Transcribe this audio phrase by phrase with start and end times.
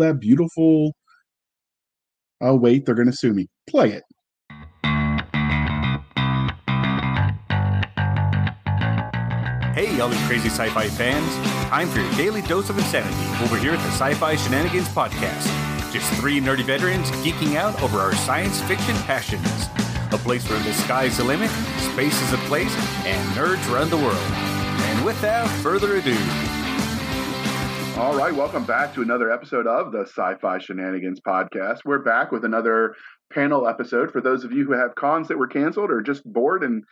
[0.00, 0.92] that beautiful.
[2.40, 3.48] Oh wait, they're gonna sue me.
[3.68, 4.02] Play it.
[9.74, 11.34] Hey, all you crazy sci-fi fans!
[11.68, 15.46] Time for your daily dose of insanity over here at the Sci-Fi Shenanigans Podcast.
[15.92, 19.68] Just three nerdy veterans geeking out over our science fiction passions.
[20.12, 21.50] A place where the sky's the limit,
[21.92, 22.74] space is a place,
[23.06, 24.16] and nerds run the world.
[24.16, 26.16] And without further ado,
[28.00, 31.80] all right, welcome back to another episode of the Sci Fi Shenanigans podcast.
[31.84, 32.94] We're back with another
[33.30, 34.10] panel episode.
[34.10, 36.82] For those of you who have cons that were canceled or just bored and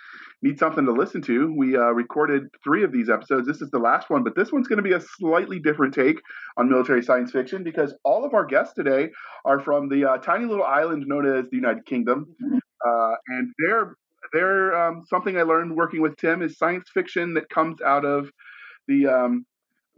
[0.42, 3.46] need something to listen to, we uh, recorded three of these episodes.
[3.46, 6.20] This is the last one, but this one's going to be a slightly different take
[6.58, 9.08] on military science fiction because all of our guests today
[9.46, 12.26] are from the uh, tiny little island known as the United Kingdom.
[12.86, 13.94] Uh, and they're,
[14.34, 18.30] they're um, something I learned working with Tim is science fiction that comes out of
[18.88, 19.46] the um,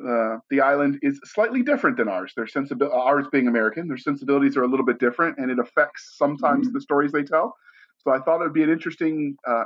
[0.06, 2.32] uh, the island is slightly different than ours.
[2.36, 6.14] Their sensibility, ours being American, their sensibilities are a little bit different, and it affects
[6.16, 6.74] sometimes mm-hmm.
[6.74, 7.54] the stories they tell.
[7.98, 9.64] So I thought it would be an interesting uh,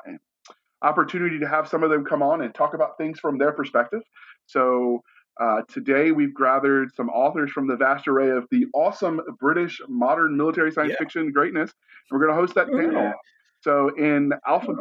[0.82, 4.02] opportunity to have some of them come on and talk about things from their perspective.
[4.46, 5.02] So
[5.40, 10.36] uh, today we've gathered some authors from the vast array of the awesome British modern
[10.36, 10.98] military science yeah.
[10.98, 11.72] fiction greatness.
[12.10, 13.02] We're going to host that panel.
[13.02, 13.12] Yeah.
[13.62, 14.72] So in alpha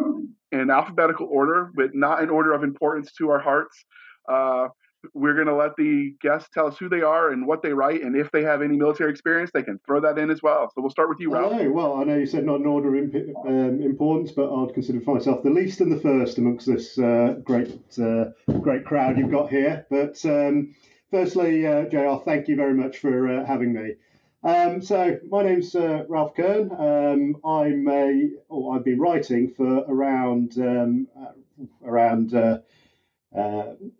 [0.52, 3.86] in alphabetical order, but not in order of importance to our hearts.
[4.30, 4.68] Uh,
[5.14, 8.02] we're going to let the guests tell us who they are and what they write,
[8.02, 10.72] and if they have any military experience, they can throw that in as well.
[10.74, 11.54] So we'll start with you, Ralph.
[11.54, 11.72] Hello.
[11.72, 13.14] Well, I know you said not in order of
[13.46, 17.80] um, importance, but I'd consider myself the least and the first amongst this uh, great,
[18.02, 18.26] uh,
[18.62, 19.86] great crowd you've got here.
[19.90, 20.76] But um,
[21.12, 23.96] firstly, uh, JR, thank you very much for uh, having me.
[24.44, 26.70] Um, so my name's uh, Ralph Kern.
[26.72, 31.32] Um, I'm a, oh, I've been writing for around um, uh,
[31.86, 32.58] around uh,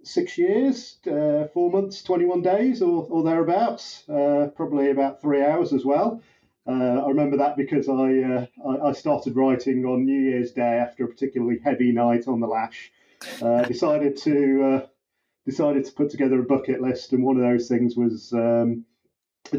[0.04, 5.74] six years, uh, four months, 21 days, or, or thereabouts, uh, probably about three hours
[5.74, 6.22] as well.
[6.66, 10.80] Uh, I remember that because I, uh, I, I started writing on New Year's Day
[10.80, 12.92] after a particularly heavy night on the lash.
[13.68, 14.88] decided to
[15.46, 18.86] decided to put together a bucket list, and one of those things was um,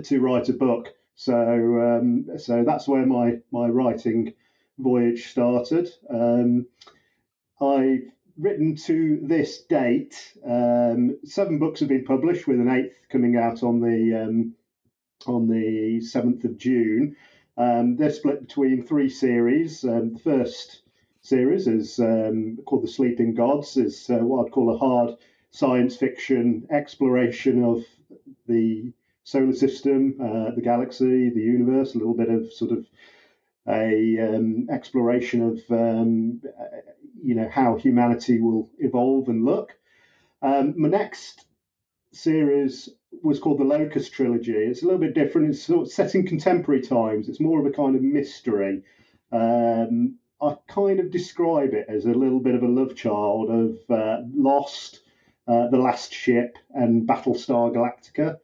[0.02, 0.88] to write a book.
[1.14, 1.34] So
[1.80, 4.34] um, so that's where my my writing
[4.78, 5.90] voyage started.
[6.08, 6.66] Um,
[7.60, 13.36] I've written to this date, um, seven books have been published, with an eighth coming
[13.36, 14.54] out on the um,
[15.26, 17.16] on the seventh of June.
[17.56, 19.84] Um, they're split between three series.
[19.84, 20.82] Um, the first
[21.20, 23.76] series is um, called The Sleeping Gods.
[23.76, 25.16] is uh, what I'd call a hard
[25.50, 27.84] science fiction exploration of
[28.48, 31.94] the solar system, uh, the galaxy, the universe.
[31.94, 32.86] A little bit of sort of
[33.66, 36.40] a um, exploration of um,
[37.22, 39.72] you know how humanity will evolve and look.
[40.42, 41.46] Um, my next
[42.12, 42.90] series
[43.22, 44.52] was called the Locust Trilogy.
[44.52, 45.48] It's a little bit different.
[45.48, 47.28] It's sort of set in contemporary times.
[47.28, 48.82] It's more of a kind of mystery.
[49.32, 53.78] Um, I kind of describe it as a little bit of a love child of
[53.90, 55.00] uh, Lost,
[55.48, 58.38] uh, The Last Ship, and Battlestar Galactica.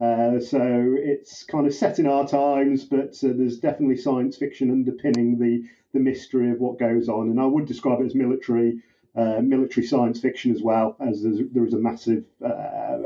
[0.00, 4.70] Uh, so it's kind of set in our times, but uh, there's definitely science fiction
[4.70, 7.28] underpinning the the mystery of what goes on.
[7.28, 8.80] And I would describe it as military
[9.14, 12.98] uh, military science fiction as well, as there is a massive uh,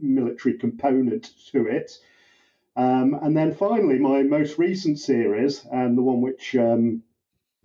[0.00, 1.98] military component to it.
[2.74, 7.02] Um, and then finally, my most recent series, and the one which um,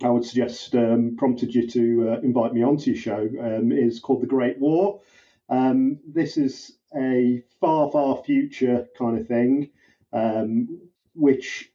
[0.03, 3.99] I would suggest um, prompted you to uh, invite me onto your show, um, is
[3.99, 5.01] called The Great War.
[5.49, 9.71] Um, this is a far, far future kind of thing,
[10.13, 10.79] um,
[11.13, 11.71] which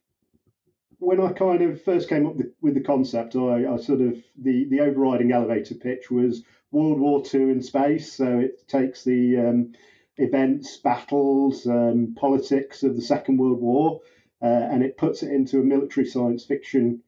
[0.99, 4.65] when I kind of first came up with the concept, I, I, sort of the
[4.69, 8.13] the overriding elevator pitch was World War II in space.
[8.13, 9.73] So it takes the um,
[10.17, 14.01] events, battles, um, politics of the Second World War,
[14.41, 17.01] uh, and it puts it into a military science fiction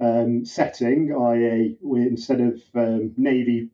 [0.00, 3.70] um, setting, i.e., instead of um, navy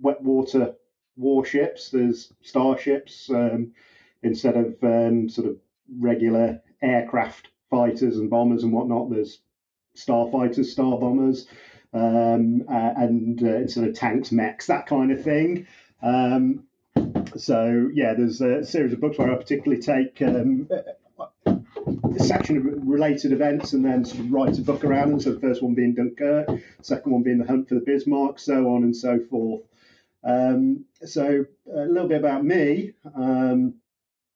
[0.00, 0.74] wet water
[1.16, 3.72] warships, there's starships um,
[4.22, 5.56] instead of um, sort of
[5.98, 9.10] regular aircraft fighters and bombers and whatnot.
[9.10, 9.40] There's
[9.96, 11.46] starfighters, star bombers.
[11.92, 15.66] um, uh, and uh, sort of tanks, mechs, that kind of thing.
[16.02, 16.64] Um,
[17.36, 20.68] so yeah, there's a series of books where I particularly take um,
[21.46, 25.20] a section of related events and then sort of write a book around them.
[25.20, 26.48] So the first one being Dunkirk,
[26.80, 29.62] second one being the Hunt for the Bismarck, so on and so forth.
[30.24, 32.92] Um, so a little bit about me.
[33.14, 33.74] Um,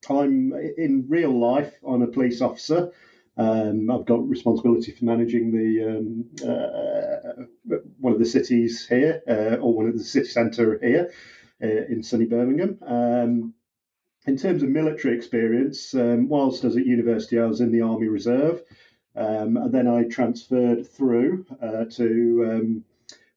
[0.09, 1.75] I'm in real life.
[1.87, 2.93] I'm a police officer.
[3.37, 9.57] Um, I've got responsibility for managing the um, uh, one of the cities here, uh,
[9.57, 11.13] or one of the city centre here
[11.63, 12.79] uh, in sunny Birmingham.
[12.87, 13.55] Um,
[14.27, 17.83] in terms of military experience, um, whilst I was at university, I was in the
[17.83, 18.63] Army Reserve.
[19.15, 22.75] And then I transferred through uh, to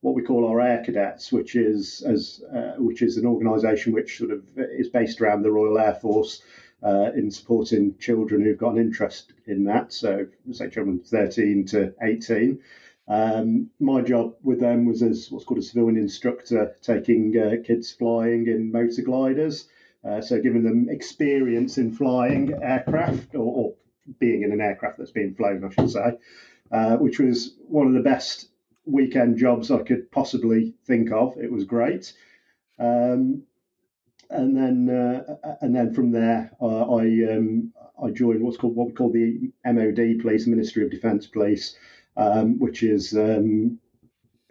[0.01, 4.18] what we call our Air Cadets, which is as uh, which is an organisation which
[4.18, 6.42] sort of is based around the Royal Air Force
[6.84, 9.92] uh, in supporting children who've got an interest in that.
[9.92, 12.60] So, say children 13 to 18.
[13.07, 17.92] Um, my job with them was as what's called a civilian instructor, taking uh, kids
[17.92, 19.68] flying in motor gliders.
[20.07, 23.74] Uh, so, giving them experience in flying aircraft or, or,
[24.18, 26.18] being in an aircraft that's being flown, I should say,
[26.72, 28.49] uh, which was one of the best
[28.91, 31.38] weekend jobs I could possibly think of.
[31.38, 32.13] It was great.
[32.77, 33.44] Um,
[34.30, 38.88] and then uh, and then from there uh, I um, I joined what's called what
[38.88, 41.75] we call the MOD Police, Ministry of Defence Police,
[42.15, 43.80] um, which is um,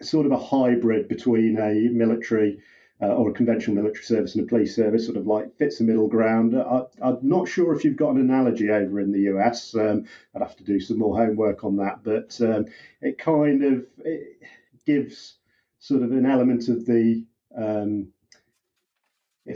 [0.01, 2.59] sort of a hybrid between a military
[3.01, 5.83] uh, or a conventional military service and a police service, sort of like fits the
[5.83, 6.55] middle ground.
[6.55, 9.73] I, am not sure if you've got an analogy over in the US.
[9.75, 10.05] Um,
[10.35, 12.65] I'd have to do some more homework on that, but um,
[13.01, 14.41] it kind of it
[14.85, 15.35] gives
[15.79, 17.25] sort of an element of the
[17.55, 18.09] um,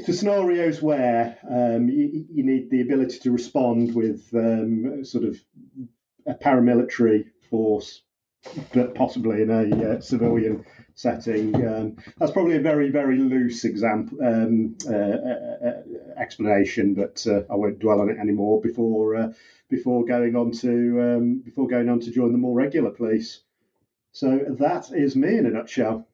[0.05, 5.39] for scenarios where um, you, you, need the ability to respond with um, sort of
[6.25, 8.01] a paramilitary force,
[8.73, 11.55] but possibly in a uh, civilian setting.
[11.67, 15.81] Um, that's probably a very, very loose example um, uh, uh, uh,
[16.17, 19.33] explanation, but uh, I won't dwell on it anymore before uh,
[19.69, 23.41] before going on to um, before going on to join the more regular police.
[24.11, 26.07] So that is me in a nutshell.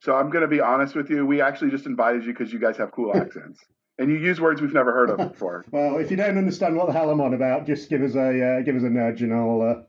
[0.00, 1.26] So I'm going to be honest with you.
[1.26, 3.60] We actually just invited you because you guys have cool accents.
[3.96, 5.64] And you use words we've never heard of before.
[5.70, 8.58] well, if you don't understand what the hell I'm on about, just give us a
[8.58, 9.82] uh, give us a nudge, and I'll uh,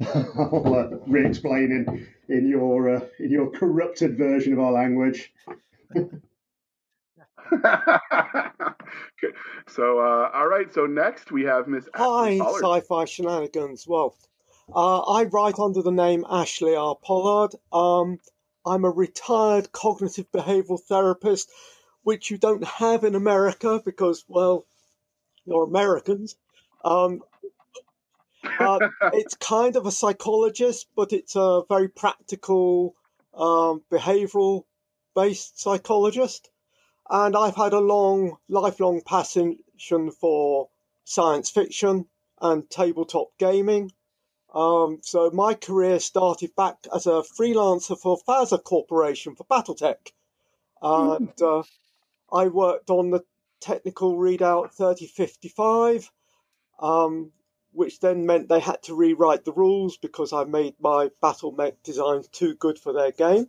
[0.14, 5.32] I'll uh, re-explain in in your uh, in your corrupted version of our language.
[9.66, 10.72] so, uh, all right.
[10.72, 11.88] So next we have Miss.
[11.94, 13.86] Hi, Sci-Fi Shenanigans.
[13.88, 14.14] Well,
[14.74, 16.96] uh, I write under the name Ashley R.
[17.02, 17.54] Pollard.
[17.72, 18.20] Um,
[18.64, 21.50] I'm a retired cognitive behavioral therapist,
[22.02, 24.66] which you don't have in America because, well,
[25.44, 26.36] you're Americans.
[26.84, 27.22] Um,
[28.58, 32.94] uh, it's kind of a psychologist, but it's a very practical,
[33.34, 34.64] um, behavioral
[35.14, 36.50] based psychologist.
[37.10, 39.58] And I've had a long, lifelong passion
[40.20, 40.68] for
[41.04, 42.06] science fiction
[42.40, 43.92] and tabletop gaming.
[44.54, 50.12] Um, so my career started back as a freelancer for FASA Corporation for BattleTech,
[50.80, 51.44] and hmm.
[51.44, 51.62] uh,
[52.32, 53.24] I worked on the
[53.60, 56.10] technical readout 3055,
[56.80, 57.32] um,
[57.72, 61.82] which then meant they had to rewrite the rules because I made my battle mech
[61.82, 63.48] designs too good for their game.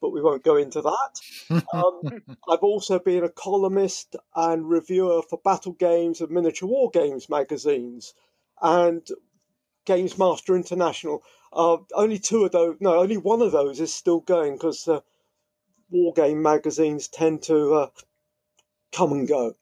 [0.00, 1.20] But we won't go into that.
[1.72, 7.28] Um, I've also been a columnist and reviewer for battle games and miniature war games
[7.28, 8.14] magazines.
[8.60, 9.06] And
[9.88, 11.22] Games Master International.
[11.50, 15.00] Uh, only two of those, no, only one of those is still going because uh,
[15.88, 17.88] war game magazines tend to uh,
[18.92, 19.54] come and go.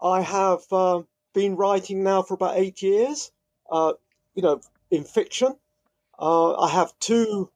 [0.00, 1.02] I have uh,
[1.34, 3.30] been writing now for about eight years,
[3.70, 3.92] uh,
[4.34, 4.60] you know,
[4.90, 5.54] in fiction.
[6.18, 7.50] Uh, I have two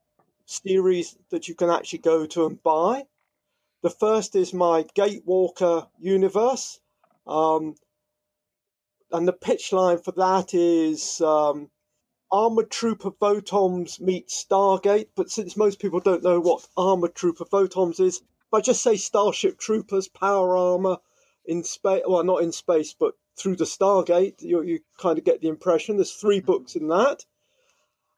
[0.44, 3.06] series that you can actually go to and buy.
[3.82, 6.80] The first is my Gatewalker universe.
[7.26, 7.76] Um,
[9.12, 11.70] and the pitch line for that is um,
[12.30, 18.00] Armored Trooper Votoms meet Stargate, but since most people don't know what Armored Trooper Votoms
[18.00, 20.98] is, if I just say Starship Troopers, power armor
[21.44, 25.40] in space, well, not in space, but through the Stargate, you, you kind of get
[25.40, 25.96] the impression.
[25.96, 27.24] There's three books in that.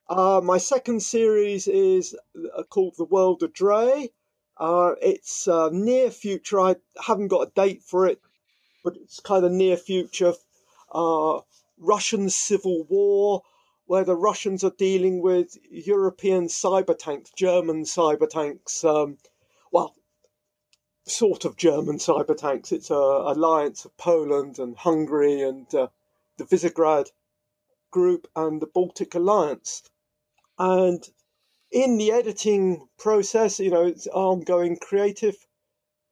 [0.08, 2.16] Uh, my second series is
[2.56, 4.10] uh, called The World of Dre.
[4.56, 6.60] Uh, it's uh, near future.
[6.60, 8.20] I haven't got a date for it,
[8.82, 10.34] but it's kind of near future.
[10.92, 11.40] Uh,
[11.78, 13.42] Russian Civil War
[13.90, 18.84] where the Russians are dealing with European cyber tanks, German cyber tanks.
[18.84, 19.18] Um,
[21.10, 22.72] sort of German cyber tanks.
[22.72, 25.88] It's an alliance of Poland and Hungary and uh,
[26.36, 27.10] the Visegrad
[27.90, 29.82] group and the Baltic Alliance.
[30.58, 31.06] And
[31.70, 35.46] in the editing process, you know, it's ongoing creative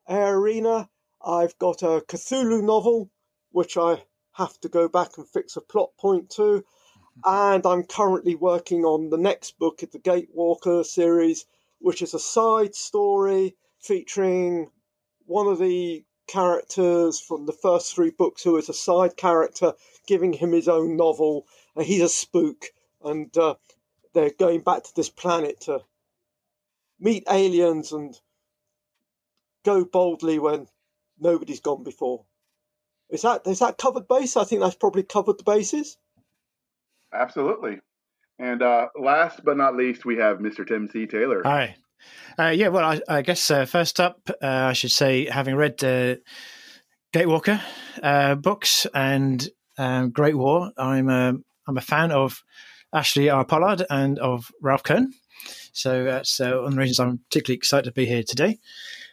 [0.08, 0.88] arena.
[1.24, 3.10] I've got a Cthulhu novel,
[3.50, 4.02] which I
[4.32, 6.64] have to go back and fix a plot point to.
[7.24, 11.44] And I'm currently working on the next book of the Gatewalker series,
[11.80, 14.70] which is a side story featuring
[15.28, 19.74] one of the characters from the first three books who is a side character,
[20.06, 21.46] giving him his own novel.
[21.76, 22.66] And he's a spook.
[23.02, 23.54] And uh,
[24.14, 25.80] they're going back to this planet to
[26.98, 28.18] meet aliens and
[29.64, 30.66] go boldly when
[31.18, 32.24] nobody's gone before.
[33.10, 34.36] Is that is that covered base?
[34.36, 35.96] I think that's probably covered the bases.
[37.12, 37.80] Absolutely.
[38.38, 40.66] And uh, last but not least, we have Mr.
[40.66, 41.06] Tim C.
[41.06, 41.42] Taylor.
[41.44, 41.76] Hi.
[42.38, 45.78] Uh, yeah, well, I, I guess uh, first up, uh, I should say, having read
[45.78, 46.20] the
[47.12, 47.60] Gatewalker
[48.02, 51.34] uh, books and um, Great War, I'm a,
[51.66, 52.42] I'm a fan of
[52.92, 53.44] Ashley R.
[53.44, 55.12] Pollard and of Ralph Kern.
[55.72, 58.58] So that's uh, one of the reasons I'm particularly excited to be here today.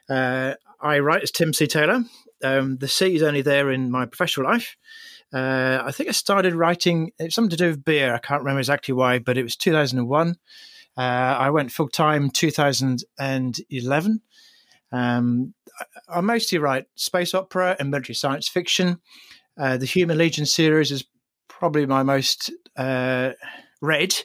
[0.10, 1.68] Uh, I write as Tim C.
[1.68, 2.04] Taylor.
[2.44, 4.76] Um, the C is only there in my professional life.
[5.34, 8.14] Uh, I think I started writing, it's something to do with beer.
[8.14, 10.36] I can't remember exactly why, but it was 2001.
[10.98, 11.02] Uh,
[11.40, 14.22] I went full time 2011.
[14.92, 15.54] Um,
[16.08, 19.00] I mostly write space opera and military science fiction.
[19.58, 21.06] Uh, the Human Legion series is
[21.48, 23.32] probably my most uh,
[23.82, 24.16] read.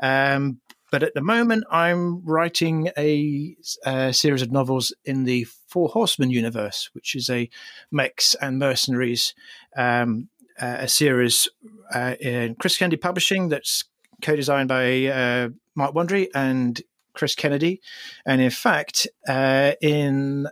[0.00, 5.88] Um, but at the moment, I'm writing a, a, series of novels in the Four
[5.88, 7.50] Horsemen universe, which is a
[7.90, 9.34] mechs and mercenaries,
[9.76, 10.28] um,
[10.60, 11.48] uh, a series
[11.92, 13.84] uh, in Chris Kennedy Publishing that's
[14.22, 16.80] co-designed by Mark Wandrey and
[17.14, 17.80] Chris Kennedy.
[18.26, 20.48] And in fact, uh, in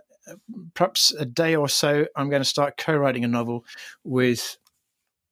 [0.73, 3.65] perhaps a day or so, I'm going to start co-writing a novel
[4.03, 4.57] with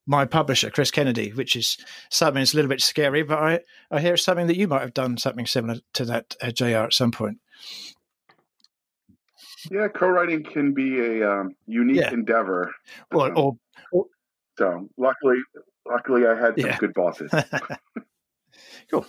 [0.06, 1.78] my publisher, Chris Kennedy, which is
[2.10, 4.94] something that's a little bit scary, but I, I hear something that you might have
[4.94, 7.38] done something similar to that, uh, JR, at some point.
[9.70, 12.12] Yeah, co-writing can be a um, unique yeah.
[12.12, 12.74] endeavor.
[13.12, 13.58] Well, um, or,
[13.92, 14.06] or,
[14.58, 15.38] so luckily,
[15.88, 16.78] luckily, I had some yeah.
[16.78, 17.32] good bosses.
[18.92, 19.06] cool.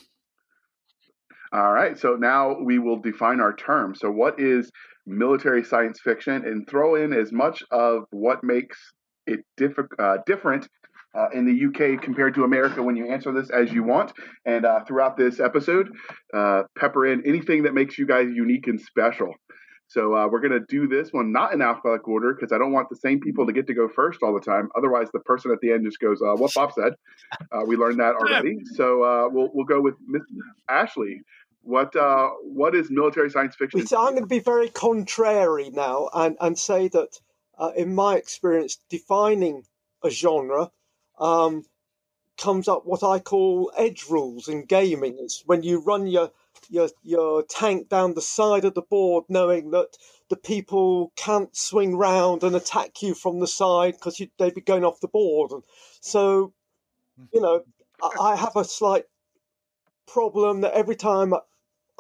[1.53, 3.95] All right, so now we will define our term.
[3.95, 4.71] So, what is
[5.07, 8.79] military science fiction, and throw in as much of what makes
[9.27, 10.69] it diff- uh, different
[11.15, 14.13] uh, in the UK compared to America when you answer this as you want.
[14.47, 15.91] And uh, throughout this episode,
[16.33, 19.35] uh, pepper in anything that makes you guys unique and special.
[19.89, 22.73] So uh, we're going to do this one not in alphabetical order because I don't
[22.73, 24.71] want the same people to get to go first all the time.
[24.75, 26.95] Otherwise, the person at the end just goes, uh, "What Bob said."
[27.67, 28.57] we learned that already.
[28.77, 30.23] So we'll we'll go with Miss
[30.71, 31.21] Ashley.
[31.63, 31.95] What
[32.43, 33.87] what is military science fiction?
[33.87, 37.21] So I'm going to be very contrary now and and say that
[37.59, 39.65] uh, in my experience, defining
[40.03, 40.71] a genre
[41.19, 41.65] um,
[42.37, 45.17] comes up what I call edge rules in gaming.
[45.21, 46.33] It's when you run your
[46.69, 49.97] your your tank down the side of the board, knowing that
[50.29, 54.85] the people can't swing round and attack you from the side because they'd be going
[54.85, 55.53] off the board.
[55.53, 55.63] And
[56.01, 56.55] so,
[57.33, 57.63] you know,
[58.03, 59.05] I, I have a slight
[60.07, 61.35] problem that every time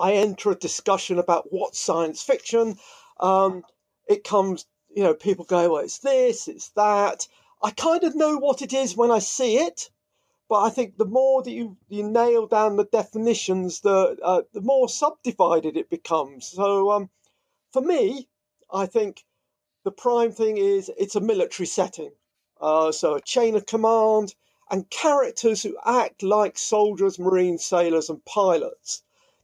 [0.02, 2.76] I enter a discussion about what science fiction,
[3.20, 3.62] um,
[4.08, 7.26] it comes you know, people go, well, it's this, it's that.
[7.62, 9.90] I kind of know what it is when I see it,
[10.48, 14.60] but I think the more that you, you nail down the definitions, the uh, the
[14.60, 16.48] more subdivided it becomes.
[16.48, 17.10] So um,
[17.72, 18.28] for me,
[18.70, 19.24] I think
[19.84, 22.12] the prime thing is it's a military setting.
[22.60, 24.34] Uh, so a chain of command
[24.70, 29.02] and characters who act like soldiers, marines, sailors, and pilots.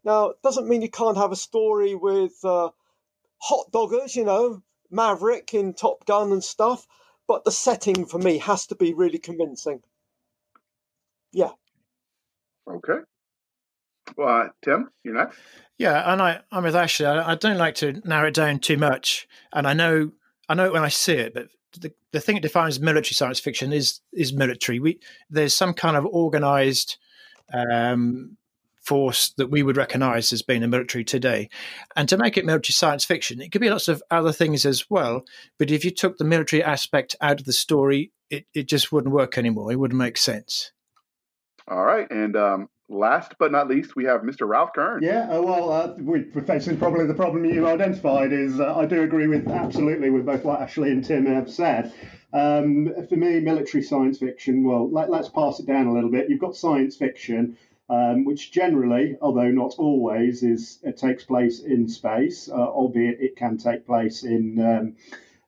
[0.08, 2.70] Now, it doesn't mean you can't have a story with uh,
[3.42, 6.86] hot doggers, you know, Maverick in Top Gun and stuff,
[7.26, 9.82] but the setting for me has to be really convincing.
[11.30, 11.50] Yeah.
[12.66, 13.00] Okay.
[14.16, 15.36] Well, uh, Tim, you next.
[15.76, 17.04] Yeah, and I, I'm with Ashley.
[17.04, 20.12] I, I, don't like to narrow it down too much, and I know,
[20.48, 21.48] I know it when I see it, but
[21.78, 24.80] the, the thing that defines military science fiction is is military.
[24.80, 26.96] We there's some kind of organized
[27.52, 28.38] um,
[28.88, 31.50] force that we would recognize as being a military today.
[31.94, 34.88] And to make it military science fiction, it could be lots of other things as
[34.88, 35.24] well.
[35.58, 39.14] But if you took the military aspect out of the story, it, it just wouldn't
[39.14, 39.70] work anymore.
[39.70, 40.72] It wouldn't make sense.
[41.68, 42.10] All right.
[42.10, 44.48] And um, last but not least, we have Mr.
[44.48, 45.02] Ralph Kern.
[45.02, 49.02] Yeah, uh, well, uh, we're facing probably the problem you identified is uh, I do
[49.02, 51.92] agree with absolutely with both what Ashley and Tim have said.
[52.32, 56.28] Um, for me, military science fiction, well, let, us pass it down a little bit.
[56.28, 57.56] You've got science fiction,
[57.88, 63.36] um, which generally, although not always, is it takes place in space, uh, albeit it
[63.36, 64.96] can take place in, um,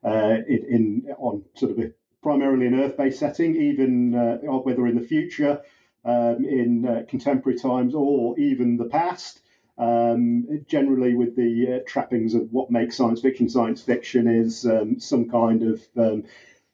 [0.03, 4.95] uh, in, in on sort of a primarily an Earth-based setting, even uh, whether in
[4.95, 5.61] the future,
[6.05, 9.41] um, in uh, contemporary times, or even the past.
[9.77, 14.99] Um, generally, with the uh, trappings of what makes science fiction science fiction is um,
[14.99, 16.23] some kind of um,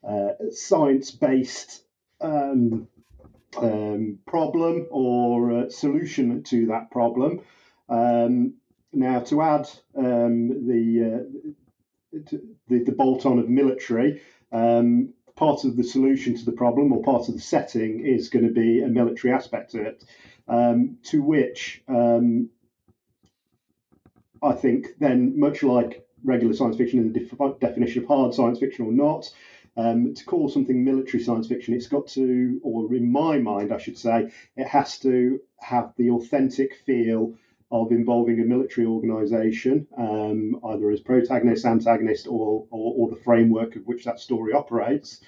[0.03, 1.83] uh, science based
[2.19, 2.87] um,
[3.57, 7.41] um, problem or uh, solution to that problem.
[7.89, 8.55] Um,
[8.93, 11.25] now, to add the,
[12.13, 12.19] uh,
[12.67, 17.29] the, the bolt on of military, part of the solution to the problem or part
[17.29, 20.03] of the setting is going to be a military aspect to it,
[20.47, 22.49] um, to which um,
[24.41, 28.59] I think then, much like regular science fiction and the def- definition of hard science
[28.59, 29.29] fiction or not,
[29.77, 33.77] um, to call something military science fiction, it's got to, or in my mind, I
[33.77, 37.35] should say, it has to have the authentic feel
[37.69, 43.75] of involving a military organization, um, either as protagonist, antagonist, or, or, or, the framework
[43.75, 45.21] of which that story operates.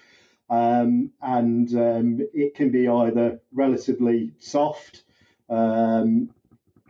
[0.50, 5.04] Um, and um, it can be either relatively soft,
[5.50, 6.32] um,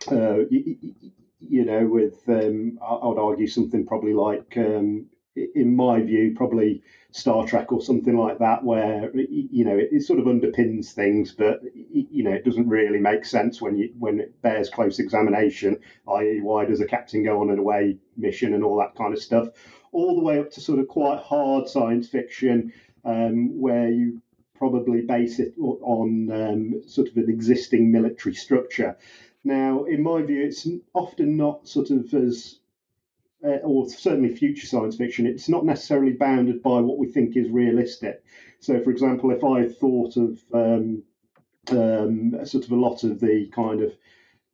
[0.09, 0.77] uh, you,
[1.39, 5.07] you, know, with, um, I would argue something probably like, um,
[5.55, 6.81] in my view, probably
[7.12, 11.31] Star Trek or something like that, where you know it, it, sort of underpins things,
[11.31, 15.79] but you know it doesn't really make sense when you when it bears close examination.
[16.08, 19.22] I.e., why does a captain go on an away mission and all that kind of
[19.22, 19.50] stuff,
[19.91, 22.74] all the way up to sort of quite hard science fiction,
[23.05, 24.22] um, where you
[24.55, 28.98] probably base it on um, sort of an existing military structure.
[29.43, 32.60] Now, in my view, it's often not sort of as
[33.41, 38.24] or certainly future science fiction, it's not necessarily bounded by what we think is realistic.
[38.60, 41.03] So, for example, if I thought of um,
[41.72, 43.93] um, sort of a lot of the kind of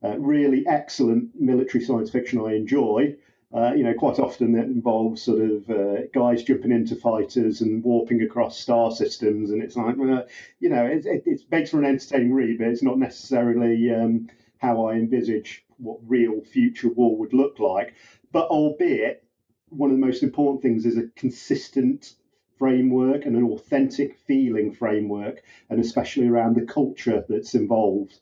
[0.04, 3.16] uh, really excellent military science fiction I enjoy,
[3.54, 7.84] uh, you know, quite often that involves sort of uh, guys jumping into fighters and
[7.84, 10.24] warping across star systems, and it's like, uh,
[10.60, 14.28] you know, it, it, it, makes for an entertaining read, but it's not necessarily um,
[14.58, 17.94] how I envisage what real future war would look like.
[18.36, 19.24] But albeit,
[19.70, 22.16] one of the most important things is a consistent
[22.60, 28.20] framework and an authentic feeling framework, and especially around the culture that's involved.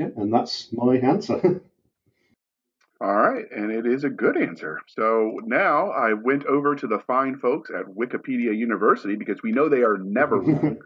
[0.00, 1.36] Okay, and that's my answer.
[3.02, 4.80] All right, and it is a good answer.
[4.86, 9.68] So now I went over to the fine folks at Wikipedia University because we know
[9.68, 10.78] they are never wrong.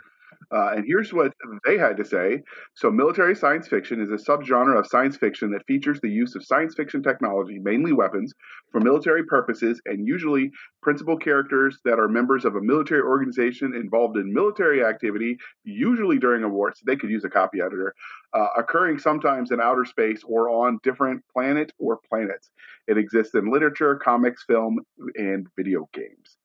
[0.51, 1.33] Uh, and here's what
[1.67, 2.41] they had to say.
[2.75, 6.45] So, military science fiction is a subgenre of science fiction that features the use of
[6.45, 8.33] science fiction technology, mainly weapons,
[8.73, 10.51] for military purposes, and usually
[10.83, 16.45] principal characters that are members of a military organization involved in military activity, usually during
[16.45, 16.73] a war.
[16.75, 17.95] So, they could use a copy editor,
[18.33, 22.51] uh, occurring sometimes in outer space or on different planet or planets.
[22.87, 24.79] It exists in literature, comics, film,
[25.15, 26.39] and video games.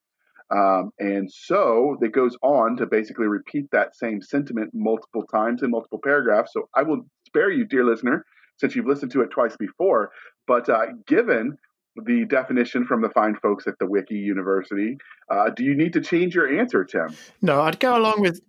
[0.51, 5.71] Um, and so it goes on to basically repeat that same sentiment multiple times in
[5.71, 6.51] multiple paragraphs.
[6.53, 8.25] So I will spare you, dear listener,
[8.57, 10.11] since you've listened to it twice before.
[10.47, 11.57] But uh, given
[11.95, 14.97] the definition from the fine folks at the Wiki University,
[15.29, 17.15] uh, do you need to change your answer, Tim?
[17.41, 18.41] No, I'd go along with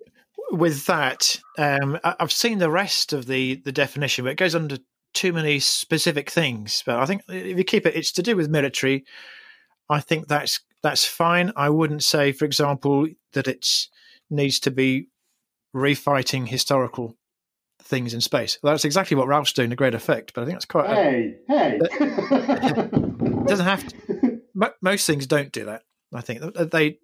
[0.51, 1.41] with that.
[1.59, 4.79] Um, I've seen the rest of the the definition, but it goes under
[5.13, 6.83] too many specific things.
[6.85, 9.05] But I think if you keep it, it's to do with military.
[9.89, 11.51] I think that's that's fine.
[11.57, 13.67] I wouldn't say, for example, that it
[14.29, 15.09] needs to be
[15.75, 17.17] refighting historical
[17.81, 18.59] things in space.
[18.63, 20.91] Well, that's exactly what Ralph's doing to great effect, but I think that's quite.
[20.91, 21.79] Hey, a, hey!
[21.81, 24.41] it doesn't have to.
[24.83, 25.85] Most things don't do that.
[26.13, 26.99] I think they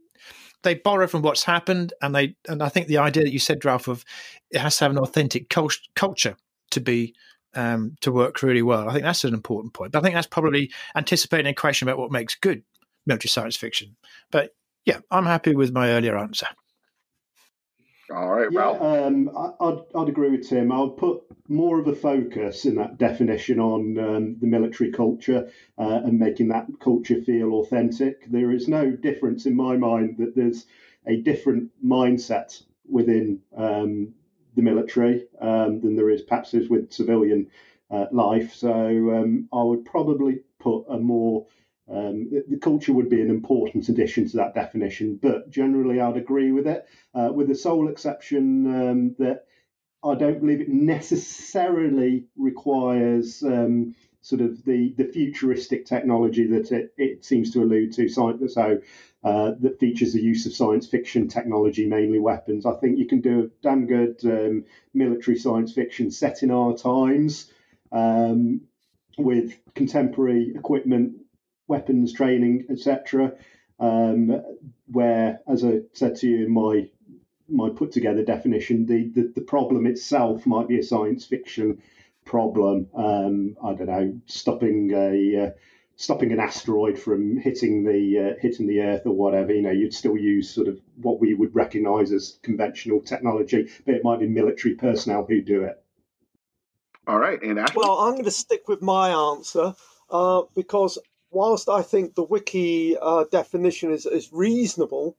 [0.62, 3.64] they borrow from what's happened, and they and I think the idea that you said,
[3.64, 4.05] Ralph, of
[4.51, 6.37] it has to have an authentic culture
[6.73, 7.14] to be
[7.55, 8.90] um, to work really well.
[8.90, 9.93] I think that's an important point.
[9.93, 12.62] But I think that's probably anticipating a question about what makes good
[13.11, 13.96] military science fiction.
[14.31, 14.55] But
[14.87, 16.46] yeah, I'm happy with my earlier answer.
[18.14, 20.73] All right, yeah, um, I, would I'd agree with Tim.
[20.73, 26.01] I'll put more of a focus in that definition on um, the military culture uh,
[26.05, 28.29] and making that culture feel authentic.
[28.29, 30.66] There is no difference in my mind that there's
[31.07, 34.12] a different mindset within um,
[34.57, 37.46] the military um, than there is perhaps is with civilian
[37.92, 38.55] uh, life.
[38.55, 41.46] So um, I would probably put a more
[41.90, 46.16] um, the, the, culture would be an important addition to that definition, but generally I'd
[46.16, 49.46] agree with it, uh, with the sole exception um, that
[50.05, 56.94] I don't believe it necessarily requires um, sort of the, the futuristic technology that it,
[56.96, 58.09] it seems to allude to.
[58.09, 58.81] So,
[59.22, 62.64] uh, that features the use of science fiction technology, mainly weapons.
[62.64, 66.74] I think you can do a damn good um, military science fiction set in our
[66.74, 67.53] times
[67.92, 68.62] um,
[69.18, 71.16] with contemporary equipment
[71.70, 73.33] weapons training, etc.
[73.78, 74.42] Um,
[74.88, 76.90] where, as I said to you in my
[77.48, 81.83] my put together definition, the, the, the problem itself might be a science fiction
[82.24, 82.88] problem.
[82.94, 85.50] Um, I don't know, stopping a uh,
[85.96, 89.54] stopping an asteroid from hitting the uh, hitting the Earth or whatever.
[89.54, 93.94] You know, you'd still use sort of what we would recognise as conventional technology, but
[93.94, 95.83] it might be military personnel who do it.
[97.06, 97.76] All right, and Ashley?
[97.76, 99.74] well, I'm going to stick with my answer
[100.11, 100.98] uh, because
[101.31, 105.16] whilst I think the wiki uh, definition is, is reasonable,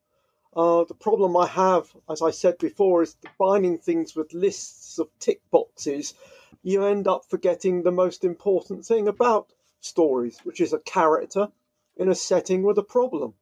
[0.56, 5.08] uh, the problem I have, as I said before, is defining things with lists of
[5.20, 6.14] tick boxes.
[6.62, 11.50] You end up forgetting the most important thing about stories, which is a character
[11.96, 13.34] in a setting with a problem.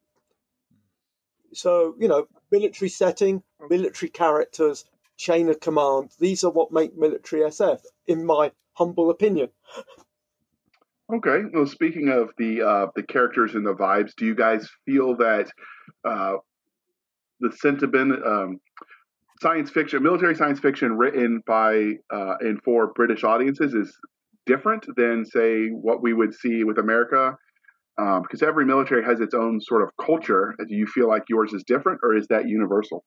[1.54, 4.86] So, you know, military setting, military characters,
[5.18, 9.50] chain of command, these are what make military SF, in my humble opinion.
[11.12, 11.42] Okay.
[11.54, 15.50] Well, speaking of the uh, the characters and the vibes, do you guys feel that
[16.08, 16.34] uh,
[17.40, 18.60] the sentiment, um,
[19.42, 23.98] science fiction, military science fiction written by uh, and for British audiences is
[24.46, 27.36] different than, say, what we would see with America?
[28.00, 30.56] Um, because every military has its own sort of culture.
[30.60, 33.04] Do you feel like yours is different, or is that universal?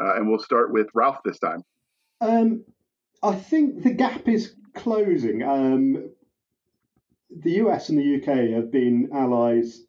[0.00, 1.62] Uh, and we'll start with Ralph this time.
[2.20, 2.64] Um,
[3.22, 5.42] I think the gap is closing.
[5.42, 6.10] Um,
[7.30, 9.84] the US and the UK have been allies,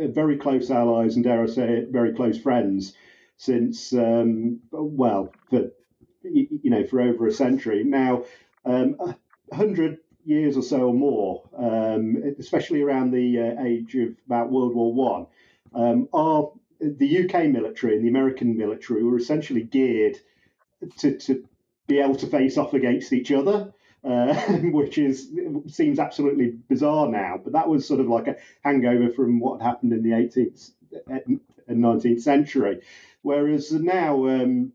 [0.00, 2.94] uh, very close allies, and dare I say it, very close friends
[3.36, 5.70] since, um, well, for
[6.22, 8.24] you know, for over a century now.
[8.64, 8.96] Um,
[9.52, 14.74] hundred years or so or more, um, especially around the uh, age of about World
[14.74, 15.26] War One,
[15.74, 20.18] um, our the UK military and the American military were essentially geared
[20.98, 21.44] to, to
[21.86, 23.72] be able to face off against each other.
[24.06, 24.34] Uh,
[24.70, 25.32] which is
[25.66, 29.92] seems absolutely bizarre now, but that was sort of like a hangover from what happened
[29.92, 30.70] in the 18th
[31.08, 32.82] and 19th century.
[33.22, 34.72] Whereas now, um,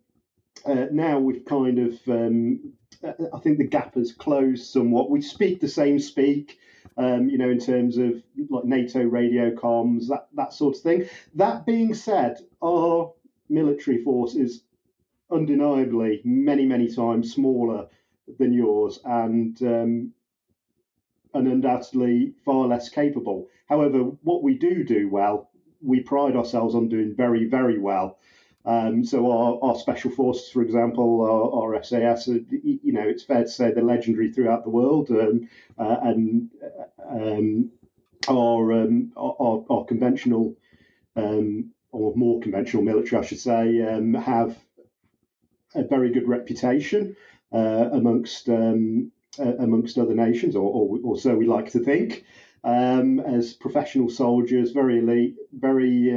[0.66, 5.10] uh, now we've kind of um, I think the gap has closed somewhat.
[5.10, 6.60] We speak the same speak,
[6.98, 11.10] um, you know, in terms of like NATO radio comms, that, that sort of thing.
[11.36, 13.14] That being said, our
[13.50, 14.64] military force is
[15.32, 17.88] undeniably many, many times smaller
[18.38, 20.14] than yours and um,
[21.34, 23.48] and undoubtedly far less capable.
[23.68, 25.50] However, what we do do well,
[25.82, 28.20] we pride ourselves on doing very, very well.
[28.66, 33.24] Um, so our, our special forces, for example, our, our, SAS, uh, you know, it's
[33.24, 36.52] fair to say they're legendary throughout the world, um, uh, and
[37.10, 37.72] um,
[38.28, 40.56] our, um, our, our conventional
[41.16, 44.58] um, or more conventional military, I should say, um, have
[45.74, 48.74] a very good reputation uh, amongst uh,
[49.60, 52.26] amongst other nations, or, or, or, so we like to think.
[52.64, 56.12] as professional soldiers, very elite, very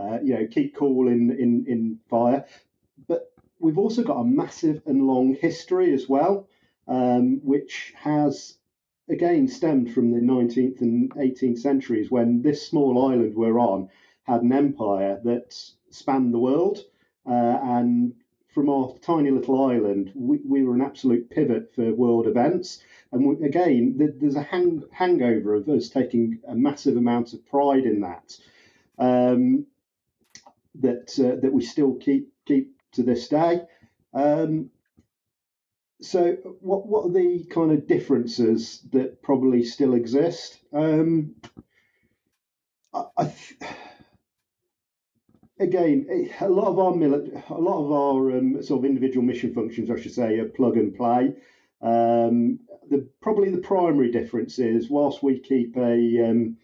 [0.00, 2.44] uh, you know, keep cool in, in, in fire.
[3.06, 6.48] But we've also got a massive and long history as well,
[6.88, 8.56] um, which has
[9.08, 13.88] again stemmed from the 19th and 18th centuries when this small island we're on
[14.22, 15.54] had an empire that
[15.90, 16.78] spanned the world.
[17.26, 18.14] Uh, and
[18.54, 22.82] from our tiny little island, we, we, were an absolute pivot for world events.
[23.12, 27.84] And we, again, there's a hang, hangover of us taking a massive amount of pride
[27.84, 28.36] in that.
[28.98, 29.66] Um,
[30.76, 33.62] that uh, that we still keep keep to this day.
[34.14, 34.70] Um,
[36.00, 40.58] so, what what are the kind of differences that probably still exist?
[40.72, 41.34] Um,
[42.94, 43.72] I, I th-
[45.60, 49.54] again, a lot of our mili- a lot of our um, sort of individual mission
[49.54, 51.34] functions, I should say, are plug and play.
[51.82, 56.56] Um, the probably the primary difference is whilst we keep a um,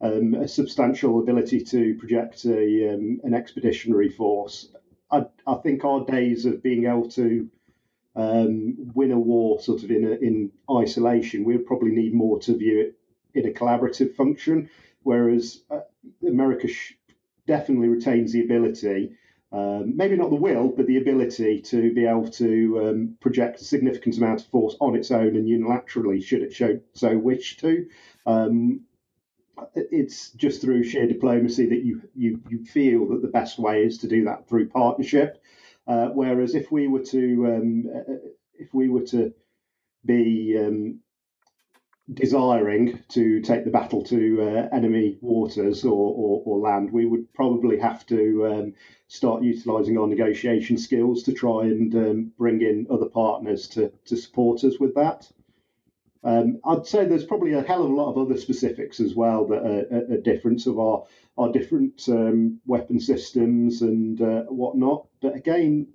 [0.00, 4.68] um, a substantial ability to project a, um, an expeditionary force.
[5.10, 7.48] I, I, think our days of being able to
[8.14, 12.56] um, win a war sort of in a, in isolation, we'd probably need more to
[12.56, 12.98] view it
[13.38, 14.68] in a collaborative function.
[15.02, 15.80] Whereas uh,
[16.26, 16.95] America sh-
[17.46, 19.12] definitely retains the ability,
[19.52, 23.64] um, maybe not the will, but the ability to be able to um, project a
[23.64, 27.86] significant amount of force on its own and unilaterally, should it show, so wish to.
[28.26, 28.80] Um,
[29.74, 33.98] it's just through sheer diplomacy that you, you, you feel that the best way is
[33.98, 35.42] to do that through partnership.
[35.86, 38.14] Uh, whereas if we were to um, uh,
[38.54, 39.32] if we were to
[40.04, 41.00] be um,
[42.12, 47.32] desiring to take the battle to uh, enemy waters or, or, or, land, we would
[47.34, 48.74] probably have to um,
[49.08, 54.16] start utilising our negotiation skills to try and um, bring in other partners to, to
[54.16, 55.28] support us with that.
[56.22, 59.46] Um, I'd say there's probably a hell of a lot of other specifics as well
[59.46, 61.04] that are, are different of our
[61.38, 65.06] our different um, weapon systems and uh, whatnot.
[65.20, 65.86] But again,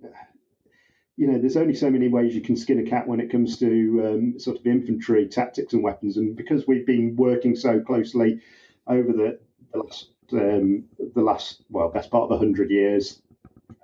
[1.22, 3.60] you know, there's only so many ways you can skin a cat when it comes
[3.60, 3.68] to
[4.04, 6.18] um, sort of infantry tactics and weapons.
[6.18, 8.42] And because we've been working so closely
[8.88, 9.40] over the,
[9.72, 13.22] the last, um, the last, well, best part of hundred years,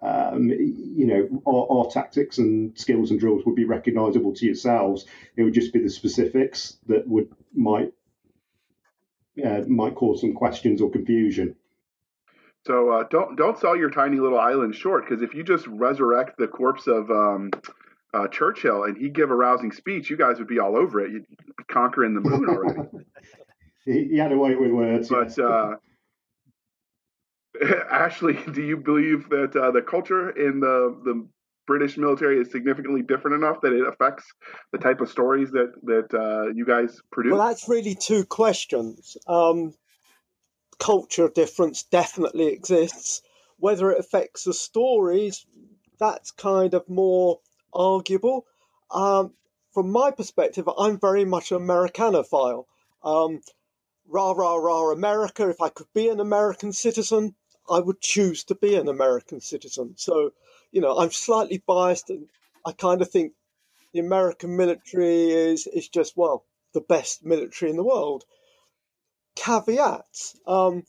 [0.02, 5.06] um, you know, our, our, tactics and skills and drills would be recognisable to yourselves.
[5.36, 7.94] It would just be the specifics that would might
[9.46, 11.56] uh, might cause some questions or confusion.
[12.68, 16.38] So uh, don't don't sell your tiny little island short because if you just resurrect
[16.38, 17.50] the corpse of um,
[18.14, 21.14] uh, Churchill and he give a rousing speech, you guys would be all over it.
[21.14, 22.82] You'd be conquering the moon already.
[23.86, 25.08] he, he, had a way with words.
[25.08, 25.40] But yes.
[25.40, 25.76] uh,
[27.90, 31.26] Ashley, do you believe that uh, the culture in the the
[31.68, 34.26] British military is significantly different enough that it affects
[34.74, 37.32] the type of stories that that uh, you guys produce?
[37.32, 39.16] Well, that's really two questions.
[39.26, 39.74] Um,
[40.80, 43.22] culture difference definitely exists.
[43.58, 45.46] Whether it affects the stories,
[46.00, 47.40] that's kind of more
[47.74, 48.46] arguable.
[48.92, 49.34] Um,
[49.74, 52.66] from my perspective, I'm very much an Americanophile.
[53.04, 53.42] Um,
[54.08, 55.50] rah, rah, rah, America.
[55.50, 57.36] If I could be an American citizen,
[57.70, 59.94] I would choose to be an American citizen.
[59.98, 60.32] So,
[60.72, 62.30] you know, I'm slightly biased and
[62.66, 63.34] I kind of think
[63.94, 68.26] the American military is, is just, well, the best military in the world
[69.38, 70.36] caveats.
[70.46, 70.84] Um,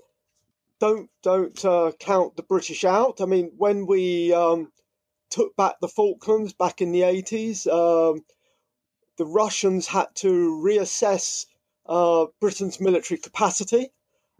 [0.80, 3.20] don't don't uh, count the British out.
[3.20, 4.72] I mean, when we um,
[5.30, 8.24] took back the Falklands back in the eighties, um,
[9.16, 11.46] the Russians had to reassess
[11.87, 13.90] uh, Britain's military capacity,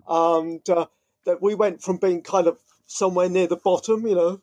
[0.09, 0.87] and uh,
[1.25, 4.41] that we went from being kind of somewhere near the bottom, you know,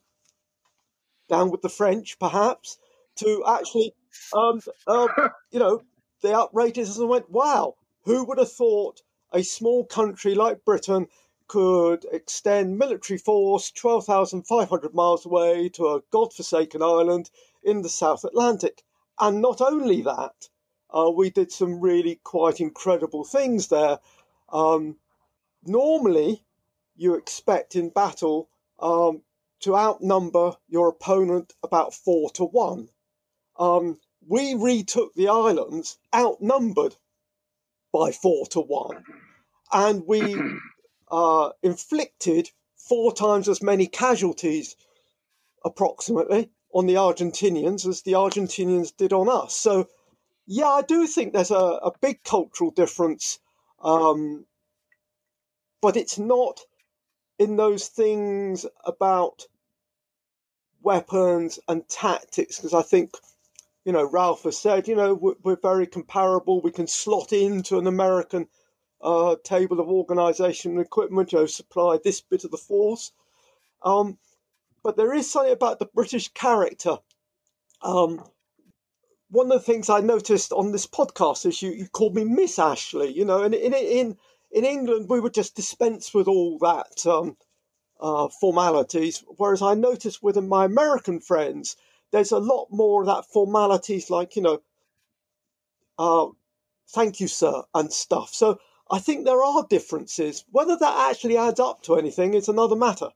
[1.28, 2.78] down with the French perhaps,
[3.16, 3.92] to actually,
[4.34, 5.08] um, uh,
[5.50, 5.82] you know,
[6.22, 7.74] they uprated us and went, "Wow,
[8.04, 9.00] who would have thought
[9.32, 11.08] a small country like Britain
[11.48, 17.30] could extend military force 12,500 miles away to a godforsaken island
[17.62, 18.82] in the South Atlantic.
[19.18, 20.48] And not only that,
[20.90, 23.98] uh, we did some really quite incredible things there.
[24.48, 24.98] Um,
[25.64, 26.44] normally,
[26.96, 29.22] you expect in battle um,
[29.60, 32.88] to outnumber your opponent about four to one.
[33.58, 36.96] Um, we retook the islands outnumbered
[37.96, 39.02] by four to one.
[39.72, 40.36] And we
[41.10, 44.76] uh, inflicted four times as many casualties,
[45.64, 49.56] approximately, on the Argentinians as the Argentinians did on us.
[49.56, 49.88] So,
[50.46, 53.38] yeah, I do think there's a, a big cultural difference,
[53.82, 54.44] um,
[55.80, 56.60] but it's not
[57.38, 59.46] in those things about
[60.82, 63.16] weapons and tactics, because I think
[63.86, 66.60] you know, Ralph has said, you know, we're, we're very comparable.
[66.60, 68.48] We can slot into an American
[69.00, 73.12] uh, table of organisation and equipment, you know, supply this bit of the force.
[73.84, 74.18] Um,
[74.82, 76.98] but there is something about the British character.
[77.80, 78.24] Um,
[79.30, 82.58] one of the things I noticed on this podcast is you, you called me Miss
[82.58, 84.16] Ashley, you know, and in, in,
[84.50, 87.36] in England we would just dispense with all that um,
[88.00, 91.76] uh, formalities, whereas I noticed with my American friends,
[92.12, 94.62] there's a lot more of that formalities like, you know,
[95.98, 96.26] uh,
[96.88, 98.32] thank you, sir, and stuff.
[98.32, 98.58] So
[98.90, 100.44] I think there are differences.
[100.50, 103.08] Whether that actually adds up to anything is another matter.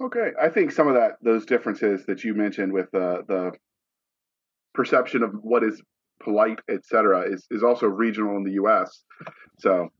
[0.00, 3.52] Okay, I think some of that, those differences that you mentioned with the the
[4.72, 5.82] perception of what is
[6.22, 9.04] polite, etc., is is also regional in the U.S.
[9.58, 9.90] So,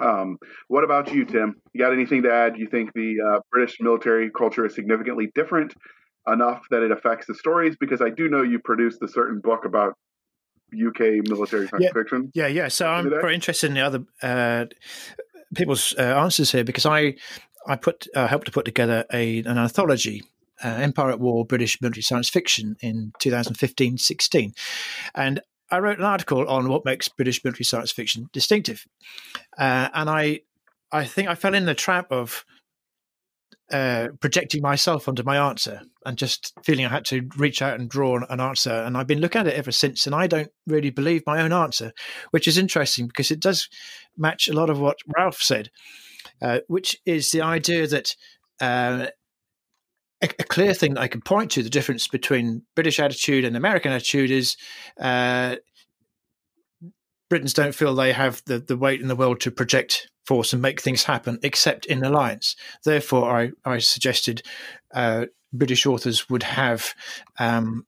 [0.00, 1.56] um, what about you, Tim?
[1.74, 2.56] You got anything to add?
[2.56, 5.74] You think the uh, British military culture is significantly different
[6.26, 7.76] enough that it affects the stories?
[7.78, 9.94] Because I do know you produced a certain book about
[10.72, 12.30] UK military science yeah, fiction.
[12.34, 12.68] Yeah, yeah.
[12.68, 14.66] So I'm very interested in the other uh,
[15.54, 17.16] people's uh, answers here because I
[17.66, 20.22] I put uh, helped to put together a an anthology.
[20.62, 24.52] Uh, Empire at War, British military science fiction in 2015-16.
[25.14, 28.86] And I wrote an article on what makes British military science fiction distinctive.
[29.56, 30.40] Uh, and I
[30.92, 32.44] I think I fell in the trap of
[33.70, 37.88] uh, projecting myself onto my answer and just feeling I had to reach out and
[37.88, 38.72] draw an answer.
[38.72, 41.52] And I've been looking at it ever since, and I don't really believe my own
[41.52, 41.92] answer,
[42.30, 43.68] which is interesting because it does
[44.16, 45.70] match a lot of what Ralph said,
[46.42, 48.14] uh, which is the idea that.
[48.60, 49.06] Uh,
[50.22, 53.56] a, a, clear thing that I can point to the difference between British attitude and
[53.56, 54.58] American attitude is
[55.00, 55.56] uh,
[57.30, 60.60] Britons don't feel they have the, the weight in the world to project force and
[60.60, 62.56] make things happen except in alliance.
[62.84, 64.42] Therefore, I, I suggested
[64.92, 66.94] uh, British authors would have
[67.38, 67.86] um,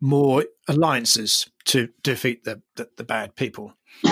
[0.00, 3.74] more alliances to defeat the, the, the bad people.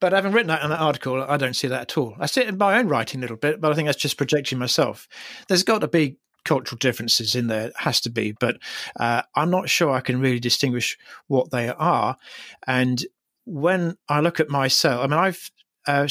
[0.00, 2.16] but having written that in that article, I don't see that at all.
[2.18, 4.16] I see it in my own writing a little bit, but I think that's just
[4.16, 5.06] projecting myself.
[5.48, 7.72] There's got to be cultural differences in there.
[7.76, 8.58] Has to be, but
[8.98, 12.16] uh, I'm not sure I can really distinguish what they are.
[12.66, 13.04] And
[13.44, 15.50] when I look at myself, I mean, I've
[15.86, 16.08] uh,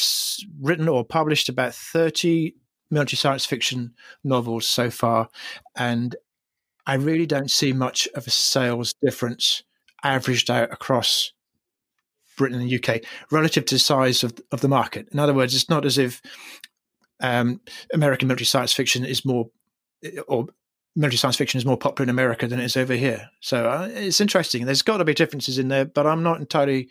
[0.62, 2.56] written or published about 30
[2.92, 3.94] military science fiction
[4.24, 5.30] novels so far,
[5.76, 6.16] and
[6.86, 9.64] I really don't see much of a sales difference
[10.04, 11.32] averaged out across
[12.38, 15.08] Britain and the UK relative to the size of, of the market.
[15.12, 16.22] In other words, it's not as if
[17.22, 17.62] um,
[17.94, 19.50] American military science fiction is more,
[20.28, 20.48] or
[20.96, 23.30] military science fiction is more popular in America than it is over here.
[23.42, 24.66] So uh, it's interesting.
[24.66, 26.90] There's got to be differences in there, but I'm not entirely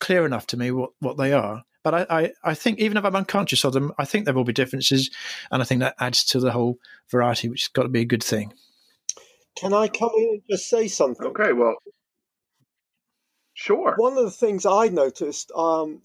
[0.00, 1.64] clear enough to me what, what they are.
[1.84, 4.44] But I, I, I, think even if I'm unconscious of them, I think there will
[4.44, 5.10] be differences,
[5.50, 6.78] and I think that adds to the whole
[7.10, 8.52] variety, which has got to be a good thing.
[9.56, 11.26] Can I come in and just say something?
[11.26, 11.74] Okay, well,
[13.54, 13.94] sure.
[13.96, 16.02] One of the things I noticed, um,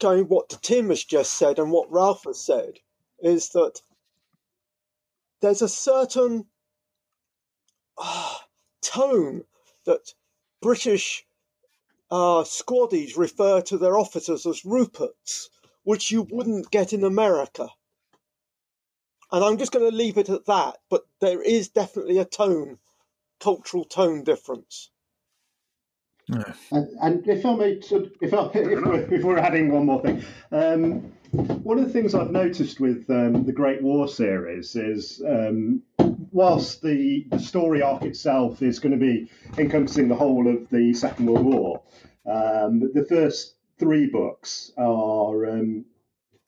[0.00, 2.80] going what Tim has just said and what Ralph has said,
[3.20, 3.80] is that
[5.44, 6.46] there's a certain
[7.98, 8.36] uh,
[8.80, 9.42] tone
[9.84, 10.14] that
[10.62, 11.26] British
[12.10, 15.48] uh, squaddies refer to their officers as Ruperts,
[15.82, 17.68] which you wouldn't get in America.
[19.30, 22.78] And I'm just going to leave it at that, but there is definitely a tone,
[23.38, 24.90] cultural tone difference.
[26.26, 26.54] Yeah.
[26.72, 30.24] And, and, if I may, if, I, if, we're, if we're adding one more thing,
[30.52, 35.82] um, one of the things I've noticed with um, the Great War series is, um,
[36.30, 40.94] whilst the, the story arc itself is going to be encompassing the whole of the
[40.94, 41.82] Second World War,
[42.26, 45.84] um, the first three books are um,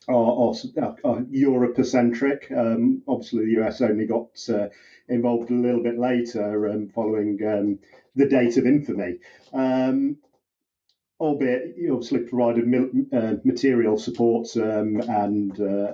[0.09, 2.53] are, are, are Europe-centric.
[2.57, 4.69] Um, obviously, the US only got uh,
[5.09, 7.79] involved a little bit later, um, following um,
[8.15, 9.19] the date of infamy.
[9.53, 10.19] Um,
[11.19, 12.65] albeit, you obviously provided
[13.13, 15.93] uh, material support um, and uh,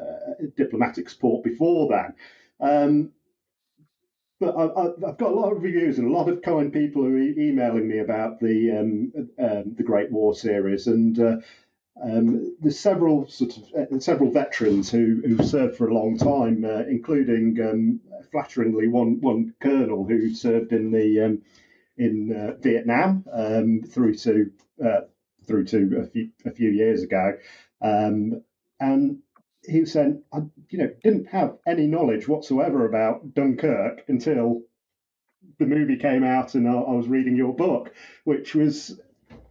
[0.56, 2.14] diplomatic support before that.
[2.60, 3.12] Um,
[4.40, 7.14] but I, have got a lot of reviews and a lot of kind people who
[7.14, 11.36] are emailing me about the um, um, the Great War series, and uh,
[12.02, 16.64] um, there's several sort of uh, several veterans who who served for a long time,
[16.64, 18.00] uh, including um,
[18.32, 21.38] flatteringly one one colonel who served in the
[21.96, 24.50] in uh, Vietnam um, through to
[24.84, 25.02] uh,
[25.46, 27.36] through to a few a few years ago,
[27.80, 28.42] um,
[28.80, 29.18] and
[29.64, 30.38] he was saying I
[30.70, 34.62] you know didn't have any knowledge whatsoever about Dunkirk until
[35.58, 37.92] the movie came out and I, I was reading your book,
[38.24, 39.00] which was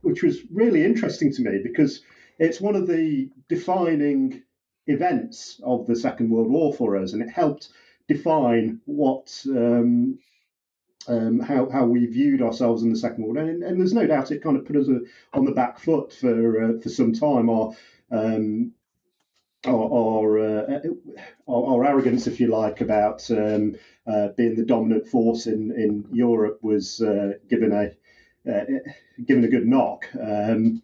[0.02, 2.02] which was really interesting to me because
[2.40, 4.42] it's one of the defining
[4.88, 7.70] events of the Second World War for us, and it helped
[8.08, 10.18] define what um,
[11.08, 13.46] um, how how we viewed ourselves in the Second World War.
[13.46, 15.02] And, and there's no doubt it kind of put us a,
[15.34, 17.50] on the back foot for uh, for some time.
[17.50, 17.74] Our
[18.12, 18.74] um,
[19.66, 20.80] our, our, uh,
[21.48, 23.76] our, our, arrogance, if you like, about um,
[24.08, 28.66] uh, being the dominant force in, in Europe was uh, given a uh,
[29.24, 30.08] given a good knock.
[30.20, 30.82] Um,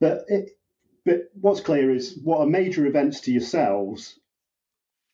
[0.00, 0.58] but it,
[1.04, 4.18] but what's clear is what are major events to yourselves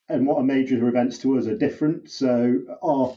[0.08, 2.10] and what are major events to us are different.
[2.10, 3.16] So our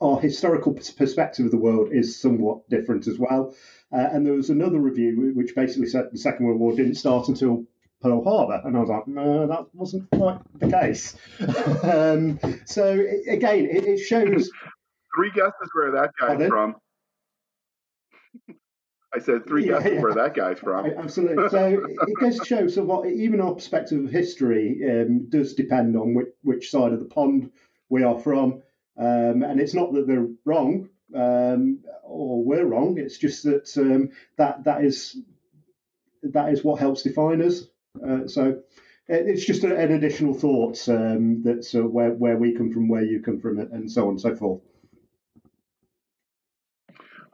[0.00, 3.54] our historical perspective of the world is somewhat different as well.
[3.92, 7.28] Uh, and there was another review which basically said the Second World War didn't start
[7.28, 7.64] until
[8.02, 11.16] Pearl Harbor, and I was like, no, that wasn't quite the case.
[11.82, 12.92] um, so
[13.28, 14.50] again, it, it, shows.
[15.16, 16.76] Three guesses where that guy's from.
[19.14, 20.00] I said three yeah, guesses yeah.
[20.02, 20.90] where that guy's from.
[20.98, 21.48] Absolutely.
[21.48, 25.96] So it goes to show so what even our perspective of history um, does depend
[25.96, 27.50] on which, which, side of the pond
[27.88, 28.60] we are from,
[28.98, 32.98] um, and it's not that they're wrong um, or we're wrong.
[32.98, 35.16] It's just that um, that that is
[36.22, 37.64] that is what helps define us.
[38.06, 38.62] Uh, so
[39.08, 43.04] it's just a, an additional thought um, that's uh, where where we come from, where
[43.04, 44.62] you come from, and so on and so forth.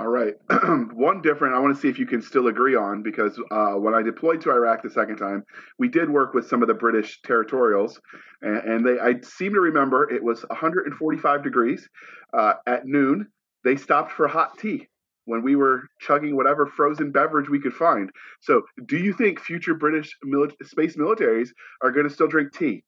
[0.03, 0.35] All right.
[0.95, 3.95] One different I want to see if you can still agree on because uh, when
[3.95, 5.45] I deployed to Iraq the second time,
[5.79, 8.01] we did work with some of the British territorials,
[8.41, 11.89] and, and they I seem to remember it was 145 degrees
[12.37, 13.29] uh, at noon.
[13.63, 14.89] They stopped for hot tea
[15.27, 18.11] when we were chugging whatever frozen beverage we could find.
[18.41, 21.51] So, do you think future British mili- space militaries
[21.81, 22.83] are going to still drink tea?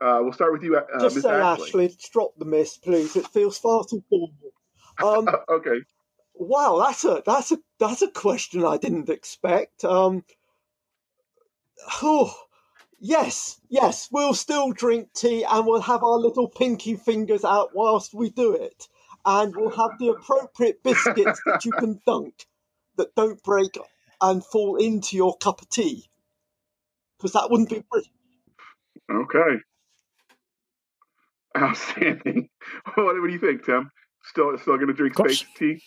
[0.00, 1.70] Uh, we'll start with you, uh, Just say, Ashley.
[1.70, 3.16] Ashley, drop the mist, please.
[3.16, 4.52] It feels far too formal.
[5.02, 5.80] Um, okay.
[6.34, 9.84] Wow, that's a that's a that's a question I didn't expect.
[9.84, 10.24] Um,
[12.02, 12.34] oh,
[12.98, 18.14] yes, yes, we'll still drink tea and we'll have our little pinky fingers out whilst
[18.14, 18.88] we do it,
[19.24, 22.46] and we'll have the appropriate biscuits that you can dunk
[22.96, 23.78] that don't break
[24.20, 26.08] and fall into your cup of tea,
[27.16, 28.10] because that wouldn't be pretty.
[29.10, 29.60] Okay.
[31.56, 32.48] Outstanding.
[32.94, 33.90] what, what do you think, Tim?
[34.24, 35.80] Still, still going to drink space tea?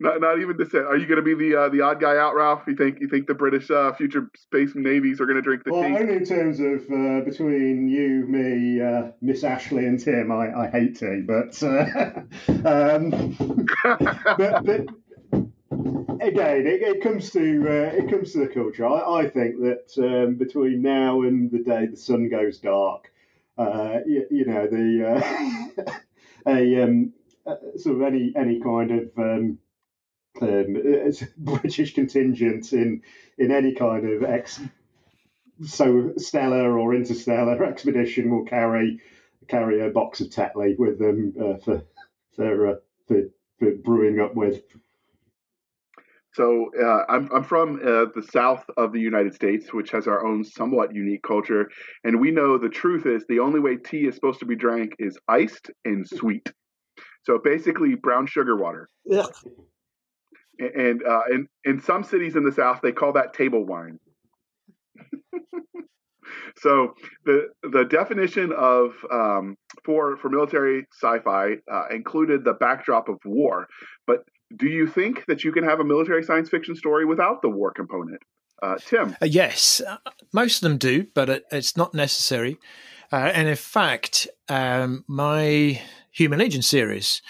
[0.00, 0.86] Not, not even dissent.
[0.86, 2.62] Are you going to be the uh, the odd guy out, Ralph?
[2.68, 5.72] You think you think the British uh, future space navies are going to drink the
[5.72, 5.96] well, tea?
[5.96, 10.30] only in terms of uh, between you, me, uh, Miss Ashley, and Tim.
[10.30, 12.22] I, I hate tea, but, uh,
[12.64, 13.36] um,
[13.82, 14.86] but, but
[16.20, 18.86] again, it, it, comes to uh, it comes to the culture.
[18.86, 23.10] I, I think that um, between now and the day the sun goes dark,
[23.58, 25.92] you, you, know the
[26.46, 27.12] a um,
[27.76, 29.58] sort of any any kind of um,
[30.42, 33.02] um, British contingent in
[33.38, 34.60] in any kind of ex
[35.64, 39.00] so stellar or interstellar expedition will carry
[39.48, 41.82] carry a box of Tetley with them uh, for
[42.36, 42.74] for, uh,
[43.06, 43.22] for,
[43.58, 44.62] for brewing up with.
[46.34, 50.24] So uh, I'm I'm from uh, the south of the United States, which has our
[50.24, 51.68] own somewhat unique culture,
[52.04, 54.94] and we know the truth is the only way tea is supposed to be drank
[54.98, 56.52] is iced and sweet.
[57.24, 58.88] So basically, brown sugar water.
[59.04, 59.26] Yeah
[60.58, 63.98] and uh, in in some cities in the South they call that table wine.
[66.58, 66.94] so
[67.24, 73.66] the the definition of um, for for military sci-fi uh, included the backdrop of war,
[74.06, 74.24] but
[74.56, 77.72] do you think that you can have a military science fiction story without the war
[77.72, 78.20] component?
[78.62, 79.16] Uh, Tim?
[79.22, 79.98] Uh, yes, uh,
[80.32, 82.58] most of them do, but it, it's not necessary.
[83.12, 85.80] Uh, and in fact, um, my
[86.10, 87.22] Human Legion series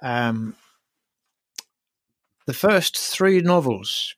[0.00, 0.54] um,
[2.48, 4.16] the first three novels,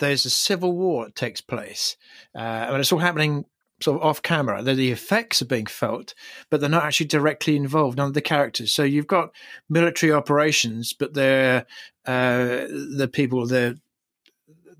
[0.00, 1.96] there's a civil war that takes place,
[2.34, 3.44] uh, and it's all happening
[3.80, 4.60] sort of off camera.
[4.64, 6.12] The, effects are being felt,
[6.50, 7.98] but they're not actually directly involved.
[7.98, 8.72] None of the characters.
[8.72, 9.30] So you've got
[9.70, 11.64] military operations, but they're
[12.04, 13.76] uh, the people they're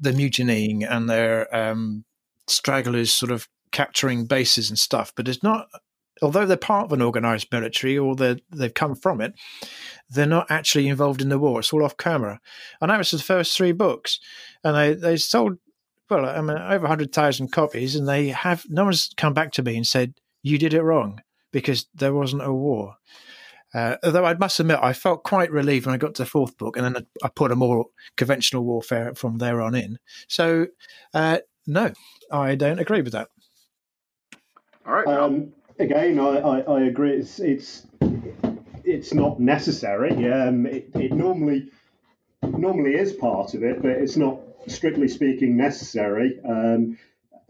[0.00, 2.04] they're mutinying and they're um,
[2.48, 5.12] stragglers, sort of capturing bases and stuff.
[5.14, 5.68] But it's not.
[6.22, 9.34] Although they're part of an organized military or they've come from it,
[10.08, 11.60] they're not actually involved in the war.
[11.60, 12.40] It's all off camera.
[12.80, 14.20] And that was the first three books.
[14.62, 15.58] And they, they sold,
[16.08, 17.96] well, I mean, over 100,000 copies.
[17.96, 21.20] And they have, no one's come back to me and said, you did it wrong
[21.52, 22.96] because there wasn't a war.
[23.74, 26.58] Uh, although I must admit, I felt quite relieved when I got to the fourth
[26.58, 29.98] book, and then I put a more conventional warfare from there on in.
[30.28, 30.66] So,
[31.14, 31.92] uh, no,
[32.30, 33.28] I don't agree with that.
[34.86, 35.06] All right.
[35.06, 35.52] Um,
[35.82, 37.16] again, I, I, I, agree.
[37.16, 37.86] It's, it's
[38.84, 40.30] it's not necessary.
[40.30, 41.70] Um, it, it normally
[42.42, 46.40] normally is part of it, but it's not strictly speaking necessary.
[46.48, 46.98] Um,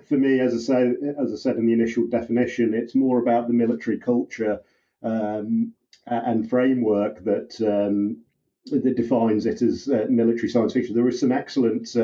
[0.08, 3.46] for me, as I say, as I said in the initial definition, it's more about
[3.46, 4.60] the military culture
[5.02, 5.72] um,
[6.06, 8.18] and framework that um,
[8.66, 10.94] that defines it as uh, military science fiction.
[10.94, 11.94] There is some excellent.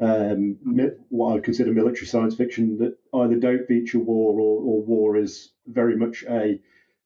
[0.00, 0.58] Um,
[1.08, 5.16] what I would consider military science fiction that either don't feature war or, or war
[5.16, 6.60] is very much a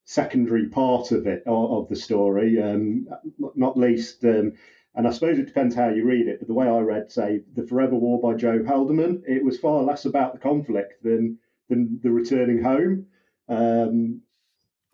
[0.04, 2.60] secondary part of it of, the story.
[2.60, 3.08] Um,
[3.54, 4.52] not least, um,
[4.94, 6.38] and I suppose it depends how you read it.
[6.38, 9.82] But the way I read, say, the Forever War by Joe Haldeman, it was far
[9.82, 11.38] less about the conflict than
[11.68, 13.06] than the returning home.
[13.48, 14.20] Um,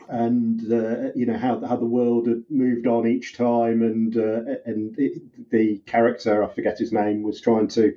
[0.09, 4.41] and uh, you know how how the world had moved on each time, and uh,
[4.65, 7.95] and it, the character I forget his name was trying to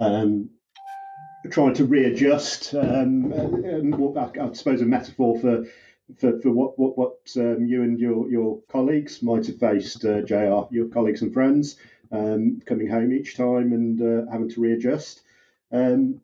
[0.00, 0.50] um,
[1.50, 2.74] trying to readjust.
[2.74, 5.64] Um, I, suppose a metaphor for
[6.18, 10.22] for, for what what, what um, you and your, your colleagues might have faced, uh,
[10.22, 10.66] JR.
[10.70, 11.76] Your colleagues and friends
[12.12, 15.22] um, coming home each time and uh, having to readjust.
[15.72, 16.20] Um,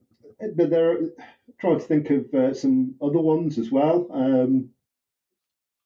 [0.55, 0.99] but there,
[1.61, 4.07] trying to think of uh, some other ones as well.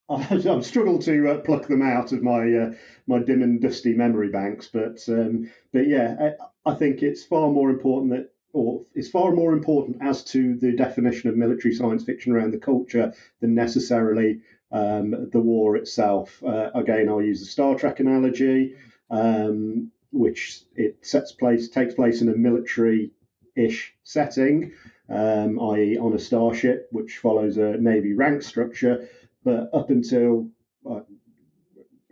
[0.09, 2.71] I've struggled to uh, pluck them out of my uh,
[3.07, 6.33] my dim and dusty memory banks, but um, but yeah,
[6.65, 10.55] I, I, think it's far more important that or is far more important as to
[10.57, 14.41] the definition of military science fiction around the culture than necessarily
[14.71, 16.41] um, the war itself.
[16.43, 18.75] Uh, again, I'll use the Star Trek analogy,
[19.09, 24.71] um, which it sets place takes place in a military-ish setting,
[25.09, 29.09] um, i.e., on a starship, which follows a navy rank structure.
[29.45, 30.49] But up until
[30.89, 31.01] uh,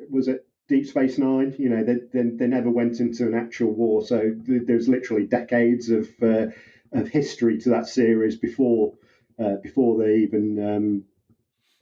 [0.09, 1.55] was it Deep Space Nine.
[1.57, 5.89] You know, they, they, they never went into an actual war, so there's literally decades
[5.89, 6.47] of uh,
[6.91, 8.93] of history to that series before
[9.39, 11.05] uh, before they even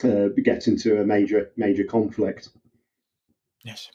[0.04, 2.50] um, uh, get into a major major conflict.
[3.64, 3.90] Yes.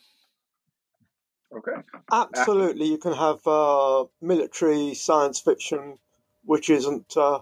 [1.56, 1.82] Okay.
[2.12, 5.96] Absolutely, you can have uh, military science fiction,
[6.44, 7.40] which isn't uh,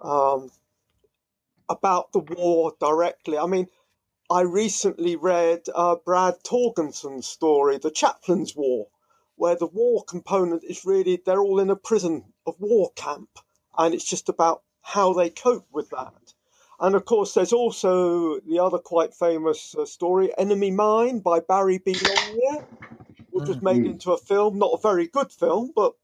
[0.00, 0.50] um,
[1.68, 3.38] about the war directly.
[3.38, 3.66] I mean,
[4.30, 8.88] I recently read uh, Brad Torgersen's story, The Chaplain's War,
[9.36, 13.38] where the war component is really they're all in a prison of war camp,
[13.78, 16.34] and it's just about how they cope with that.
[16.80, 21.78] And of course, there's also the other quite famous uh, story, Enemy Mine by Barry
[21.78, 21.92] B.
[21.94, 22.66] Longyear,
[23.30, 23.92] which was made Mhm.
[23.92, 25.94] into a film, not a very good film, but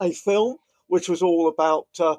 [0.00, 0.58] a film,
[0.88, 2.16] which was all about uh,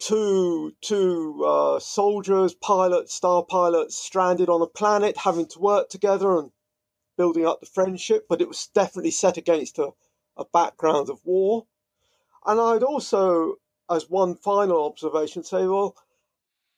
[0.00, 6.38] two two uh, soldiers, pilots, star pilots, stranded on a planet, having to work together
[6.38, 6.50] and
[7.16, 8.26] building up the friendship.
[8.28, 9.90] But it was definitely set against a,
[10.36, 11.66] a background of war.
[12.46, 13.56] And I'd also,
[13.90, 15.94] as one final observation, say, well,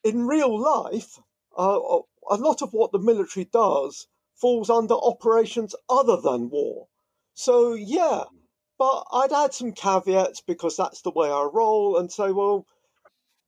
[0.02, 1.20] in real life,
[1.56, 1.78] uh,
[2.30, 6.88] a lot of what the military does falls under operations other than war.
[7.34, 8.24] So, yeah,
[8.78, 12.66] but I'd add some caveats because that's the way I roll and say, well,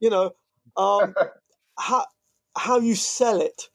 [0.01, 0.35] you know,
[0.77, 1.15] um,
[1.79, 2.07] how,
[2.57, 3.69] how you sell it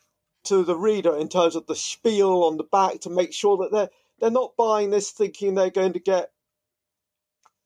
[0.45, 3.71] to the reader in terms of the spiel on the back to make sure that
[3.71, 3.89] they're,
[4.19, 6.31] they're not buying this thinking they're going to get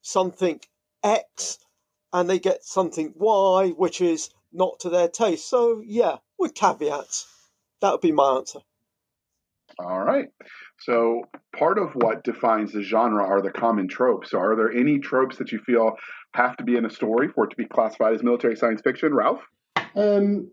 [0.01, 0.59] something
[1.03, 1.59] X
[2.11, 5.49] and they get something Y, which is not to their taste.
[5.49, 7.27] So, yeah, with caveats.
[7.81, 8.59] That would be my answer.
[9.79, 10.27] All right.
[10.85, 11.23] So
[11.57, 14.31] part of what defines the genre are the common tropes.
[14.31, 15.93] So are there any tropes that you feel
[16.33, 19.13] have to be in a story for it to be classified as military science fiction,
[19.13, 19.41] Ralph?
[19.95, 20.51] Um,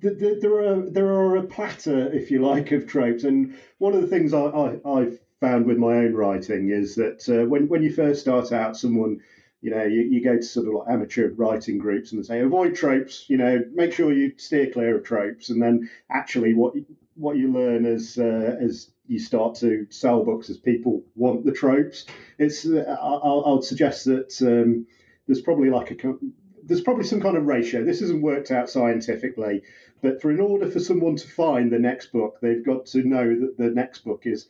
[0.00, 3.94] the, the, there are there are a platter, if you like, of tropes, and one
[3.94, 7.68] of the things I, I I've found with my own writing is that uh, when
[7.68, 9.20] when you first start out, someone
[9.60, 12.40] you know you, you go to sort of like amateur writing groups and they say
[12.40, 16.74] avoid tropes, you know, make sure you steer clear of tropes, and then actually what
[17.14, 21.52] what you learn as uh, as you start to sell books as people want the
[21.52, 22.06] tropes.
[22.38, 24.86] It's uh, I, I would suggest that um,
[25.26, 26.14] there's probably like a
[26.62, 27.84] there's probably some kind of ratio.
[27.84, 29.62] This isn't worked out scientifically,
[30.02, 33.40] but for in order for someone to find the next book, they've got to know
[33.40, 34.48] that the next book is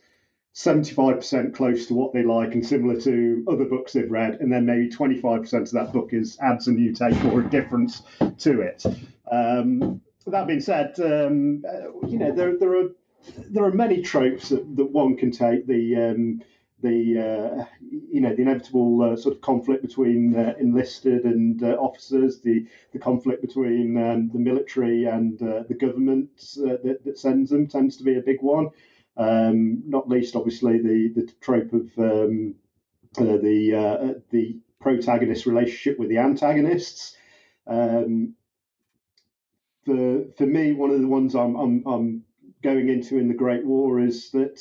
[0.55, 4.65] 75% close to what they like and similar to other books they've read, and then
[4.65, 8.01] maybe 25% of that book is adds a new take or a difference
[8.39, 8.83] to it.
[9.31, 11.63] Um, that being said, um,
[12.07, 12.89] you know there there are
[13.49, 15.67] there are many tropes that, that one can take.
[15.67, 16.41] The um,
[16.81, 21.75] the uh, you know the inevitable uh, sort of conflict between uh, enlisted and uh,
[21.79, 26.29] officers, the the conflict between um, the military and uh, the government
[26.59, 28.69] uh, that, that sends them tends to be a big one.
[29.19, 32.55] Um, not least, obviously, the the trope of um,
[33.15, 37.15] the the protagonist relationship with the antagonists.
[37.67, 38.35] Um,
[39.85, 42.23] for for me, one of the ones I'm I'm, I'm
[42.63, 44.59] going into in the Great War is that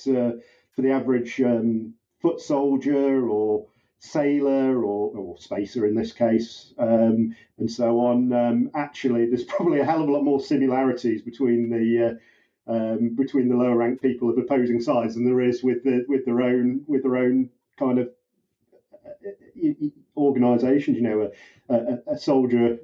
[0.75, 3.67] for the average um, foot soldier or
[4.01, 8.33] sailor or, or spacer in this case, um, and so on.
[8.33, 12.15] Um, actually, there's probably a hell of a lot more similarities between the uh,
[12.69, 16.25] um, between the lower ranked people of opposing sides than there is with the with
[16.25, 18.11] their own with their own kind of
[20.17, 20.97] organisations.
[20.97, 21.31] You know,
[21.69, 22.79] a, a, a soldier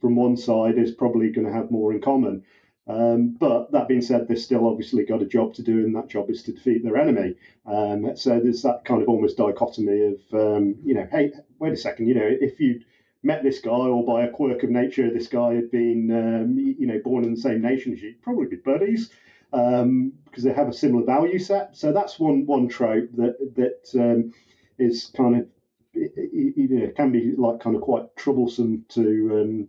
[0.00, 2.42] from one side is probably going to have more in common.
[2.88, 6.08] Um, but that being said, they've still obviously got a job to do, and that
[6.08, 7.34] job is to defeat their enemy.
[7.66, 11.76] Um, so there's that kind of almost dichotomy of, um, you know, hey, wait a
[11.76, 12.80] second, you know, if you
[13.22, 16.86] met this guy or by a quirk of nature, this guy had been, um, you
[16.86, 19.10] know, born in the same nation as you, you'd probably be buddies
[19.52, 21.76] um, because they have a similar value set.
[21.76, 24.32] So that's one one trope that that um,
[24.78, 25.46] is kind of,
[25.92, 29.68] you know, can be like kind of quite troublesome to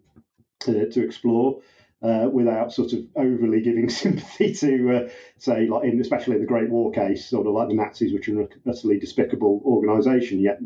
[0.60, 1.62] to, to explore
[2.02, 6.48] uh, without sort of overly giving sympathy to, uh, say, like in especially in the
[6.48, 10.40] Great War case, sort of like the Nazis, which are an utterly despicable organisation.
[10.40, 10.60] Yet,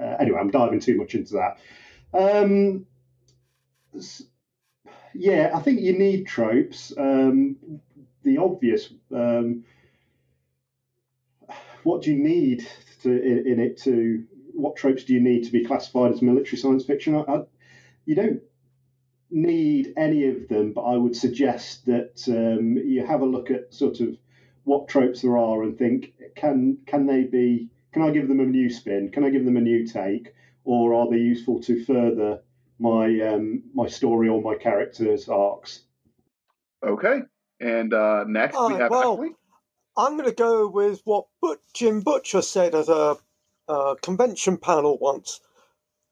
[0.00, 1.58] uh, anyway, I'm diving too much into that.
[2.12, 2.86] Um,
[5.14, 6.92] yeah, I think you need tropes.
[6.96, 7.56] Um,
[8.22, 8.92] the obvious.
[9.14, 9.64] Um,
[11.82, 12.66] what do you need
[13.02, 14.24] to in, in, it to?
[14.52, 17.14] What tropes do you need to be classified as military science fiction?
[17.14, 17.42] I, I,
[18.06, 18.40] you don't
[19.30, 23.74] need any of them, but I would suggest that um, you have a look at
[23.74, 24.16] sort of
[24.64, 28.44] what tropes there are and think can can they be can I give them a
[28.44, 29.10] new spin?
[29.12, 30.34] Can I give them a new take,
[30.64, 32.40] or are they useful to further
[32.80, 35.84] my um, my story or my characters' arcs?
[36.84, 37.20] Okay,
[37.60, 39.30] and uh, next we have well, Ashley.
[39.96, 43.16] I'm going to go with what but Jim Butcher said at a,
[43.68, 45.40] a convention panel once.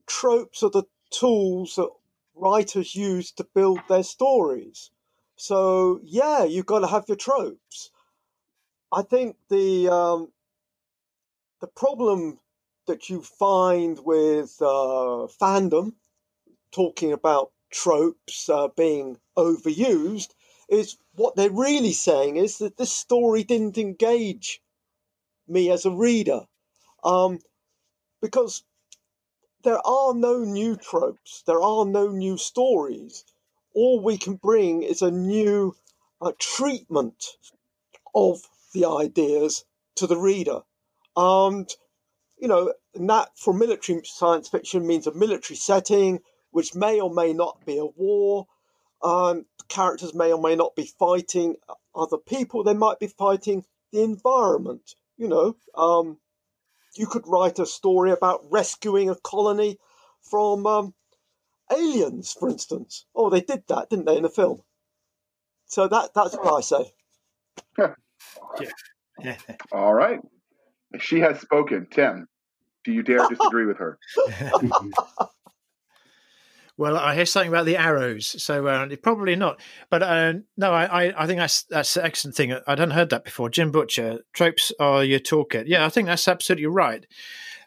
[0.06, 1.90] Tropes are the tools that
[2.36, 4.90] writers use to build their stories.
[5.34, 7.90] So yeah, you've got to have your tropes.
[8.92, 10.28] I think the um,
[11.62, 12.40] the problem
[12.88, 15.92] that you find with uh, fandom
[16.72, 20.30] talking about tropes uh, being overused
[20.68, 24.60] is what they're really saying is that this story didn't engage
[25.46, 26.40] me as a reader
[27.04, 27.38] um,
[28.20, 28.64] because
[29.62, 33.24] there are no new tropes, there are no new stories.
[33.72, 35.76] All we can bring is a new
[36.20, 37.36] uh, treatment
[38.16, 38.40] of
[38.74, 40.62] the ideas to the reader.
[41.16, 41.68] And,
[42.38, 47.32] you know, that for military science fiction means a military setting, which may or may
[47.32, 48.46] not be a war.
[49.02, 51.56] Um, characters may or may not be fighting
[51.94, 54.94] other people, they might be fighting the environment.
[55.16, 56.18] You know, um,
[56.94, 59.78] you could write a story about rescuing a colony
[60.22, 60.94] from um,
[61.70, 63.06] aliens, for instance.
[63.14, 64.62] Oh, they did that, didn't they, in the film?
[65.66, 66.92] So that that's what I say.
[69.22, 69.36] Yeah.
[69.70, 70.20] All right.
[71.00, 71.86] She has spoken.
[71.90, 72.28] Tim,
[72.84, 73.98] do you dare disagree with her?
[76.78, 79.60] Well, I hear something about the arrows, so uh, probably not.
[79.90, 82.52] But uh, no, I, I, think that's that's an excellent thing.
[82.52, 83.50] I hadn't heard that before.
[83.50, 85.64] Jim Butcher, tropes are your toolkit.
[85.66, 87.06] Yeah, I think that's absolutely right.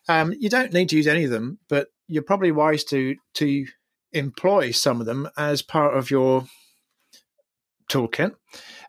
[0.10, 3.66] Um, you don't need to use any of them, but you're probably wise to to
[4.12, 6.48] employ some of them as part of your
[7.90, 8.32] toolkit.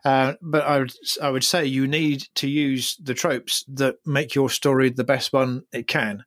[0.05, 4.35] Uh, but I would I would say you need to use the tropes that make
[4.35, 6.23] your story the best one it can.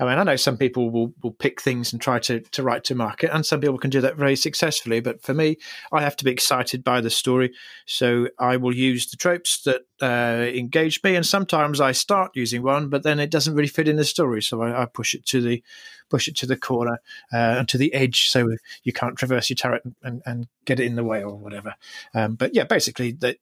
[0.00, 2.84] I mean, I know some people will, will pick things and try to, to write
[2.84, 5.00] to market, and some people can do that very successfully.
[5.00, 5.58] But for me,
[5.92, 7.52] I have to be excited by the story,
[7.84, 11.16] so I will use the tropes that uh, engage me.
[11.16, 14.40] And sometimes I start using one, but then it doesn't really fit in the story,
[14.40, 15.62] so I, I push it to the
[16.08, 16.98] push it to the corner
[17.32, 18.48] uh, and to the edge, so
[18.82, 21.74] you can't traverse your turret and, and get it in the way or whatever.
[22.14, 23.36] Um, but yeah, basically, they're,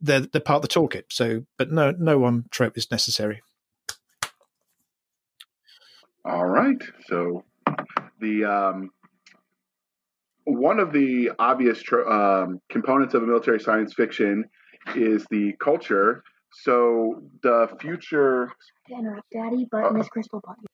[0.00, 1.04] they're part of the toolkit.
[1.10, 3.42] So, but no, no one trope is necessary.
[6.24, 6.80] All right.
[7.06, 7.44] So
[8.20, 8.90] the um,
[10.44, 12.08] one of the obvious tro-
[12.44, 14.44] um, components of a military science fiction
[14.96, 16.22] is the culture.
[16.62, 18.50] So the future.
[18.88, 20.66] to interrupt, Daddy, but Uh, Miss Crystal bought you.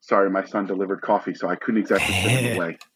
[0.00, 2.78] Sorry, my son delivered coffee, so I couldn't exactly put it away.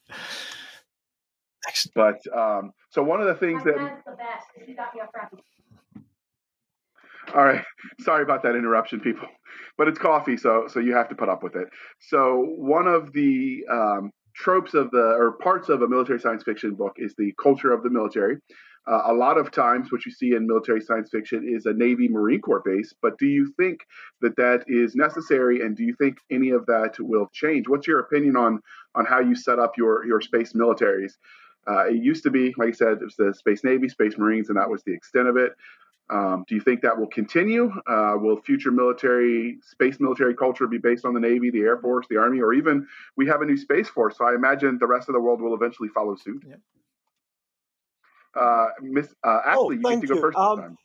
[1.94, 4.46] But um, so one of the things that the best.
[4.64, 5.40] She got me a frappy.
[7.34, 7.64] All right.
[8.00, 9.28] Sorry about that interruption, people.
[9.76, 11.68] But it's coffee, so so you have to put up with it.
[12.00, 16.74] So one of the um, tropes of the or parts of a military science fiction
[16.74, 18.36] book is the culture of the military.
[18.88, 22.08] Uh, a lot of times, what you see in military science fiction is a Navy
[22.08, 22.94] Marine Corps base.
[23.02, 23.80] But do you think
[24.20, 27.68] that that is necessary, and do you think any of that will change?
[27.68, 28.60] What's your opinion on
[28.94, 31.14] on how you set up your your space militaries?
[31.68, 34.50] Uh, it used to be, like I said, it was the Space Navy, Space Marines,
[34.50, 35.52] and that was the extent of it.
[36.08, 37.72] Um, do you think that will continue?
[37.86, 42.06] Uh, will future military, space military culture be based on the Navy, the Air Force,
[42.08, 42.86] the Army, or even
[43.16, 44.16] we have a new Space Force?
[44.18, 46.44] So I imagine the rest of the world will eventually follow suit.
[46.48, 46.60] Yep.
[48.36, 50.20] Uh, Miss uh, Ashley, you get to go you.
[50.20, 50.76] first Um.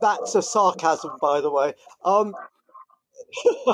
[0.00, 1.74] That's a sarcasm, by the way.
[2.04, 2.34] Um,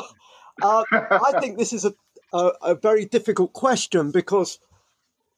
[0.62, 1.94] uh, I think this is a,
[2.32, 4.58] a, a very difficult question because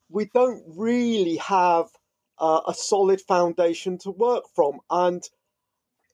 [0.09, 1.89] we don't really have
[2.41, 4.81] uh, a solid foundation to work from.
[4.91, 5.23] And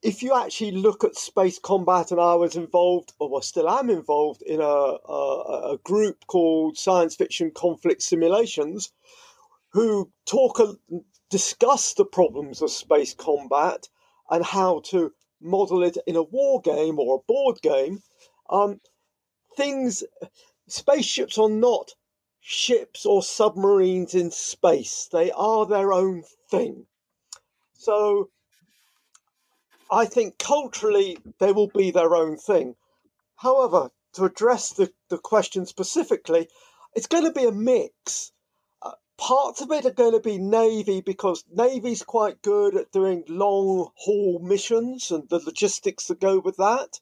[0.02, 4.42] if you actually look at space combat, and I was involved, or still am involved,
[4.42, 8.92] in a, a, a group called Science Fiction Conflict Simulations,
[9.70, 10.60] who talk,
[11.30, 13.88] discuss the problems of space combat
[14.30, 18.02] and how to model it in a war game or a board game.
[18.50, 18.80] Um,
[19.56, 20.04] things,
[20.68, 21.92] spaceships are not
[22.46, 25.08] ships or submarines in space.
[25.10, 26.84] They are their own thing.
[27.72, 28.28] So
[29.90, 32.76] I think culturally they will be their own thing.
[33.36, 36.48] However, to address the, the question specifically,
[36.94, 38.32] it's going to be a mix.
[38.82, 43.24] Uh, parts of it are going to be Navy because Navy's quite good at doing
[43.26, 47.00] long haul missions and the logistics that go with that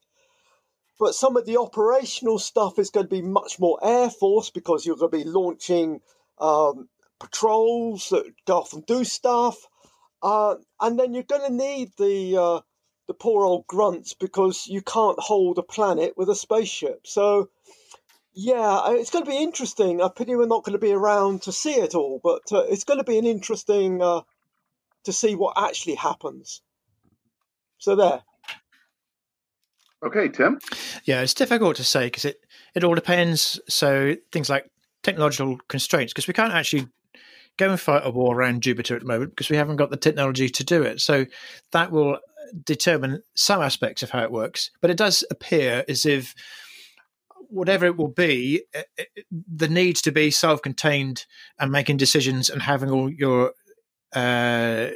[0.99, 4.85] but some of the operational stuff is going to be much more Air Force because
[4.85, 6.01] you're going to be launching
[6.39, 6.89] um,
[7.19, 9.57] patrols that go off and do stuff,
[10.21, 12.59] uh, and then you're going to need the uh,
[13.07, 17.05] the poor old grunts because you can't hold a planet with a spaceship.
[17.05, 17.49] So,
[18.33, 20.01] yeah, it's going to be interesting.
[20.01, 22.85] I pity we're not going to be around to see it all, but uh, it's
[22.85, 24.21] going to be an interesting uh,
[25.03, 26.61] to see what actually happens.
[27.77, 28.21] So there.
[30.05, 30.59] Okay, Tim.
[31.05, 32.41] Yeah, it's difficult to say because it,
[32.75, 33.59] it all depends.
[33.69, 34.69] So things like
[35.01, 36.87] technological constraints, because we can't actually
[37.57, 39.97] go and fight a war around Jupiter at the moment because we haven't got the
[39.97, 40.99] technology to do it.
[40.99, 41.25] So
[41.71, 42.19] that will uh,
[42.65, 44.71] determine some aspects of how it works.
[44.81, 46.33] But it does appear as if
[47.49, 51.25] whatever it will be, it, it, the need to be self-contained
[51.59, 53.53] and making decisions and having all your
[54.13, 54.87] uh,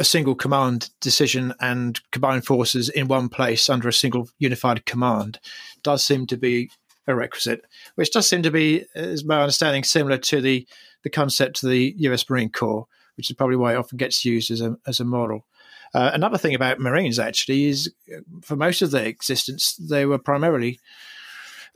[0.00, 5.38] a single command decision and combine forces in one place under a single unified command
[5.82, 6.70] does seem to be
[7.06, 10.66] a requisite, which does seem to be, is my understanding, similar to the
[11.02, 12.28] the concept of the U.S.
[12.28, 12.86] Marine Corps,
[13.16, 15.46] which is probably why it often gets used as a as a model.
[15.92, 20.18] Uh, another thing about Marines actually is, uh, for most of their existence, they were
[20.18, 20.78] primarily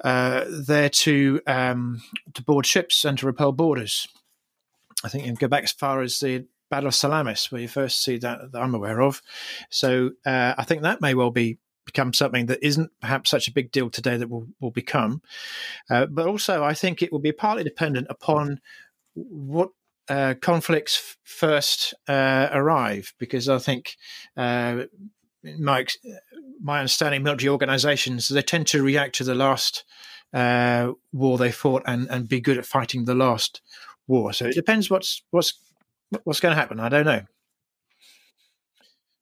[0.03, 2.01] uh, there to um,
[2.33, 4.09] to board ships and to repel boarders.
[5.05, 7.69] I think you can go back as far as the Battle of Salamis, where you
[7.69, 9.23] first see that, that I'm aware of.
[9.71, 13.53] So uh, I think that may well be become something that isn't perhaps such a
[13.53, 15.23] big deal today that will will become.
[15.89, 18.59] Uh, but also, I think it will be partly dependent upon
[19.15, 19.71] what
[20.09, 23.97] uh, conflicts f- first uh, arrive, because I think
[24.37, 24.87] uh,
[25.61, 25.87] my
[26.61, 29.85] my understanding, military organisations they tend to react to the last
[30.33, 33.63] uh, war they fought and and be good at fighting the last
[34.09, 34.33] war.
[34.33, 35.55] So it depends what's what's
[36.25, 36.81] what's going to happen.
[36.81, 37.23] I don't know.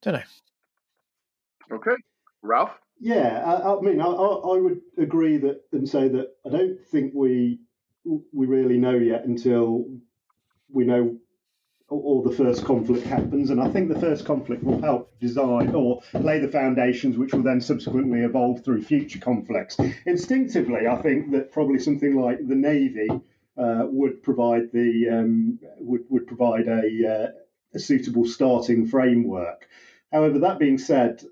[0.03, 1.77] Don't know.
[1.77, 1.97] Okay,
[2.43, 2.73] Ralph.
[3.01, 6.51] Yeah, uh, uh, I, I mean, I, I would agree that and say that I
[6.51, 7.61] don't think we
[8.33, 9.87] we really know yet until
[10.69, 11.17] we know
[11.93, 13.51] or the first conflict happens.
[13.51, 17.43] And I think the first conflict will help design or lay the foundations, which will
[17.43, 19.79] then subsequently evolve through future conflicts.
[20.07, 23.09] Instinctively, I think that probably something like the Navy
[23.57, 27.31] uh, would provide the um, would would provide a, uh,
[27.75, 29.69] a suitable starting framework.
[30.11, 31.23] However, that being said,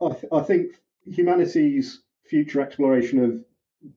[0.00, 0.72] I, th- I think
[1.06, 3.44] humanity's future exploration of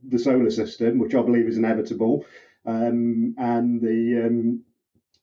[0.08, 2.26] the solar system, which I believe is inevitable,
[2.66, 4.64] um, and the um,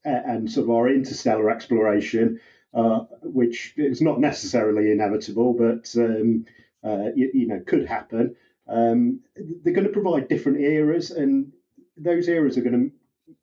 [0.05, 2.41] and sort of our interstellar exploration,
[2.75, 6.45] uh, which is not necessarily inevitable, but um,
[6.83, 8.37] uh, you, you, know could happen.
[8.69, 11.53] Um, they're going to provide different eras, and
[11.97, 13.35] those eras are going to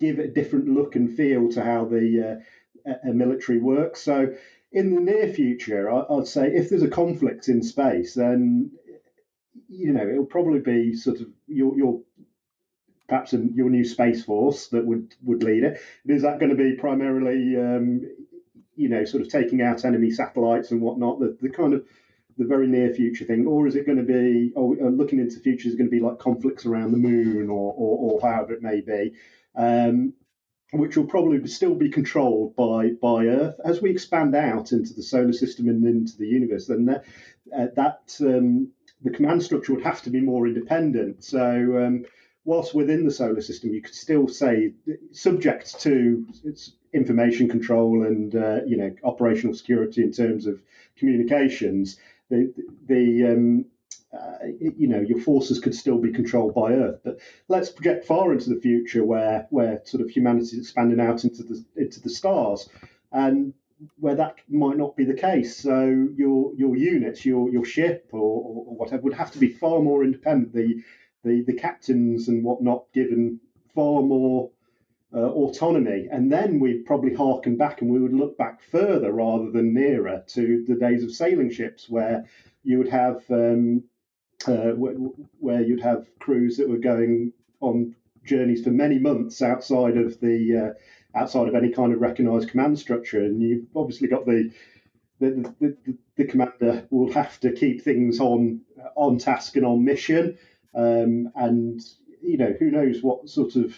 [0.00, 2.40] give a different look and feel to how the
[2.86, 4.02] uh, a military works.
[4.02, 4.34] So,
[4.72, 8.72] in the near future, I, would say if there's a conflict in space, then
[9.68, 12.00] you know it'll probably be sort of your your
[13.08, 15.80] perhaps your new space force that would would lead it.
[16.06, 18.02] Is that going to be primarily, um,
[18.74, 21.20] you know, sort of taking out enemy satellites and whatnot?
[21.20, 21.84] The, the kind of
[22.38, 25.36] the very near future thing, or is it going to be, oh, uh, looking into
[25.36, 28.52] the future, is going to be like conflicts around the moon or, or, or however
[28.52, 29.12] it may be,
[29.54, 30.12] um,
[30.72, 35.02] which will probably still be controlled by by Earth as we expand out into the
[35.02, 36.66] solar system and into the universe.
[36.66, 37.04] Then that,
[37.56, 38.70] uh, that um,
[39.02, 41.24] the command structure would have to be more independent.
[41.24, 42.04] So um,
[42.44, 44.72] whilst within the solar system, you could still say
[45.12, 46.26] subject to
[46.92, 50.60] information control and uh, you know operational security in terms of
[50.96, 51.98] communications.
[52.30, 52.52] The
[52.86, 53.64] the um,
[54.12, 58.32] uh, you know your forces could still be controlled by Earth, but let's project far
[58.32, 62.10] into the future where where sort of humanity is expanding out into the into the
[62.10, 62.68] stars,
[63.12, 63.54] and
[63.98, 65.56] where that might not be the case.
[65.56, 69.80] So your your units, your your ship or, or whatever would have to be far
[69.80, 70.52] more independent.
[70.52, 70.82] The
[71.24, 73.40] the, the captains and whatnot given
[73.74, 74.50] far more
[75.14, 76.08] uh, autonomy.
[76.10, 80.24] And then we'd probably harken back and we would look back further rather than nearer
[80.28, 82.26] to the days of sailing ships where
[82.64, 83.84] you would have um,
[84.46, 87.94] uh, where you'd have crews that were going on
[88.24, 92.78] journeys for many months outside of the uh, outside of any kind of recognised command
[92.78, 94.52] structure, and you've obviously got the
[95.18, 98.60] the, the, the, commander will have to keep things on
[98.96, 100.36] on task and on mission.
[100.74, 101.80] Um, and
[102.20, 103.74] you know, who knows what sort of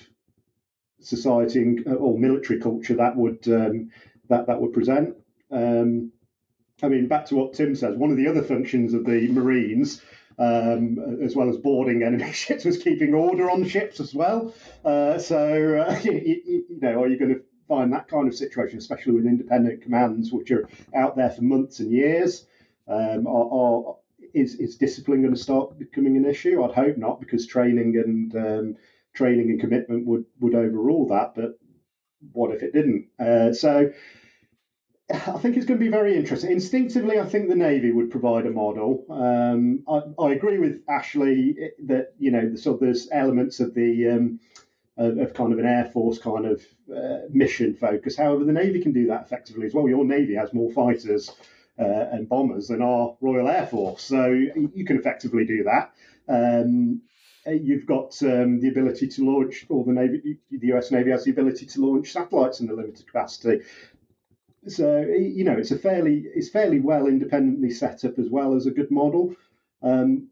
[1.00, 3.90] society or military culture that would um,
[4.28, 5.16] that that would present.
[5.50, 6.12] Um,
[6.82, 10.00] I mean, back to what Tim says, one of the other functions of the Marines,
[10.38, 14.54] um, as well as boarding enemy ships, was keeping order on ships as well.
[14.84, 16.12] Uh, so, uh, you,
[16.44, 20.30] you, know, are you going to find that kind of situation, especially with independent commands,
[20.30, 22.46] which are out there for months and years?
[22.86, 23.96] Um, are, are,
[24.34, 26.62] is is discipline going to start becoming an issue?
[26.62, 28.76] I'd hope not, because training and um,
[29.18, 31.34] training and commitment would would overrule that.
[31.34, 31.58] But
[32.32, 33.08] what if it didn't?
[33.18, 33.92] Uh, so
[35.10, 36.50] I think it's going to be very interesting.
[36.50, 39.04] Instinctively, I think the Navy would provide a model.
[39.10, 41.56] Um, I, I, agree with Ashley
[41.86, 44.40] that you know so there's elements of the um,
[44.96, 46.62] of, of, kind of an Air Force kind of
[46.94, 48.16] uh, mission focus.
[48.16, 49.88] However, the Navy can do that effectively as well.
[49.88, 51.30] Your Navy has more fighters
[51.78, 54.02] uh, and bombers than our Royal Air Force.
[54.02, 55.92] So you can effectively do that.
[56.28, 57.02] Um,
[57.54, 61.30] you've got um, the ability to launch, or the Navy, the US Navy has the
[61.30, 63.64] ability to launch satellites in a limited capacity.
[64.66, 68.66] So you know it's a fairly it's fairly well independently set up as well as
[68.66, 69.34] a good model.
[69.82, 70.28] Um,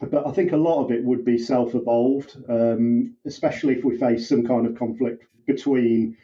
[0.00, 4.28] but I think a lot of it would be self-evolved, um, especially if we face
[4.28, 6.16] some kind of conflict between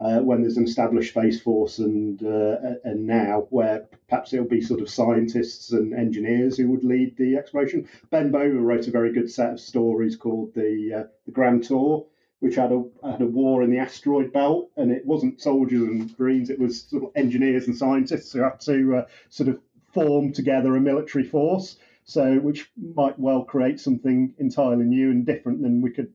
[0.00, 4.60] uh, when there's an established space force and uh, and now where perhaps it'll be
[4.60, 7.88] sort of scientists and engineers who would lead the exploration.
[8.10, 12.06] Ben Bova wrote a very good set of stories called the uh, the Grand Tour,
[12.40, 16.18] which had a had a war in the asteroid belt, and it wasn't soldiers and
[16.18, 19.60] marines; it was sort of engineers and scientists who had to uh, sort of
[19.92, 21.76] form together a military force.
[22.06, 26.12] So, which might well create something entirely new and different than we could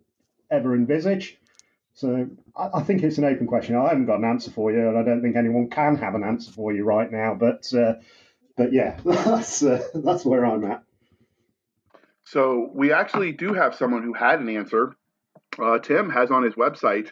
[0.51, 1.39] ever envisage.
[1.99, 3.75] So I, I, think it's an open question.
[3.75, 6.23] I haven't got an answer for you, and I don't think anyone can have an
[6.23, 7.35] answer for you right now.
[7.37, 7.95] But uh,
[8.55, 10.81] but yeah, that's uh, that's where I'm at.
[12.23, 14.95] So we actually do have someone who had an answer.
[15.61, 17.09] Uh, Tim has on his website,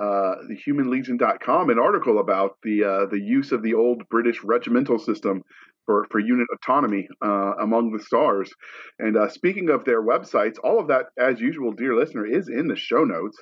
[0.00, 5.44] uh, thehumanlegion.com, an article about the uh, the use of the old British regimental system
[5.86, 8.50] for, for unit autonomy uh, among the stars.
[8.98, 12.68] And uh, speaking of their websites, all of that, as usual, dear listener, is in
[12.68, 13.36] the show notes.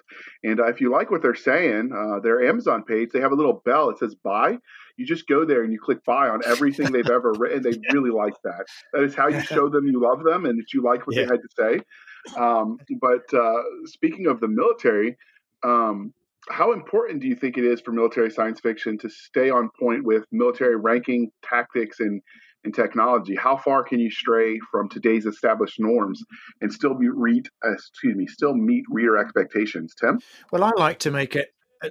[0.45, 3.36] And uh, if you like what they're saying, uh, their Amazon page, they have a
[3.36, 3.90] little bell.
[3.90, 4.59] It says buy.
[4.97, 7.62] You just go there and you click buy on everything they've ever written.
[7.62, 8.64] They really like that.
[8.93, 11.24] That is how you show them you love them and that you like what yeah.
[11.24, 12.40] they had to say.
[12.40, 15.16] Um, but uh, speaking of the military,
[15.64, 16.12] um,
[16.51, 20.05] how important do you think it is for military science fiction to stay on point
[20.05, 22.20] with military ranking, tactics, and
[22.64, 23.34] and technology?
[23.34, 26.22] How far can you stray from today's established norms
[26.61, 29.95] and still meet read, excuse me, still meet reader expectations?
[30.01, 30.20] Tim.
[30.53, 31.49] Well, I like to make it
[31.82, 31.90] uh,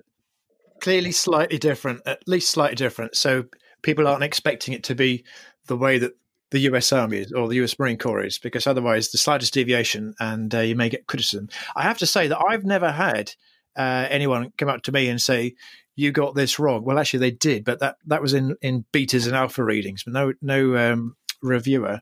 [0.79, 3.45] clearly slightly different, at least slightly different, so
[3.81, 5.25] people aren't expecting it to be
[5.67, 6.13] the way that
[6.51, 10.13] the US Army is or the US Marine Corps is, because otherwise the slightest deviation
[10.19, 11.49] and uh, you may get criticism.
[11.75, 13.33] I have to say that I've never had
[13.75, 15.55] uh, anyone come up to me and say
[15.95, 16.83] you got this wrong.
[16.83, 20.13] Well, actually, they did, but that that was in in betas and alpha readings, but
[20.13, 22.01] no no um, reviewer.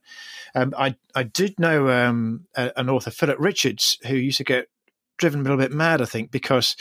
[0.56, 4.68] Um, I I did know um, a, an author, Philip Richards, who used to get
[5.18, 6.76] driven a little bit mad, I think, because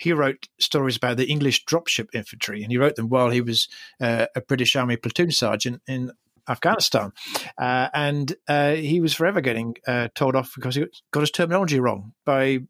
[0.00, 3.68] he wrote stories about the English dropship infantry, and he wrote them while he was
[4.00, 6.10] uh, a British Army platoon sergeant in
[6.48, 7.12] Afghanistan,
[7.56, 11.80] uh, and uh, he was forever getting uh, told off because he got his terminology
[11.80, 12.60] wrong by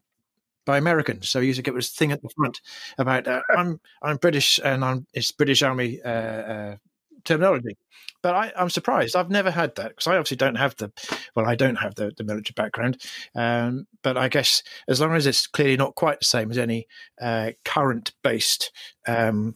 [0.65, 1.29] by Americans.
[1.29, 2.61] So he used to get this thing at the front
[2.97, 6.75] about uh, I'm I'm British and I'm it's British Army uh, uh,
[7.23, 7.77] terminology.
[8.21, 9.15] But I, am surprised.
[9.15, 10.91] I've never had that because I obviously don't have the
[11.35, 13.01] well, I don't have the, the military background.
[13.35, 16.87] Um, but I guess as long as it's clearly not quite the same as any
[17.21, 18.71] uh, current based
[19.07, 19.55] um,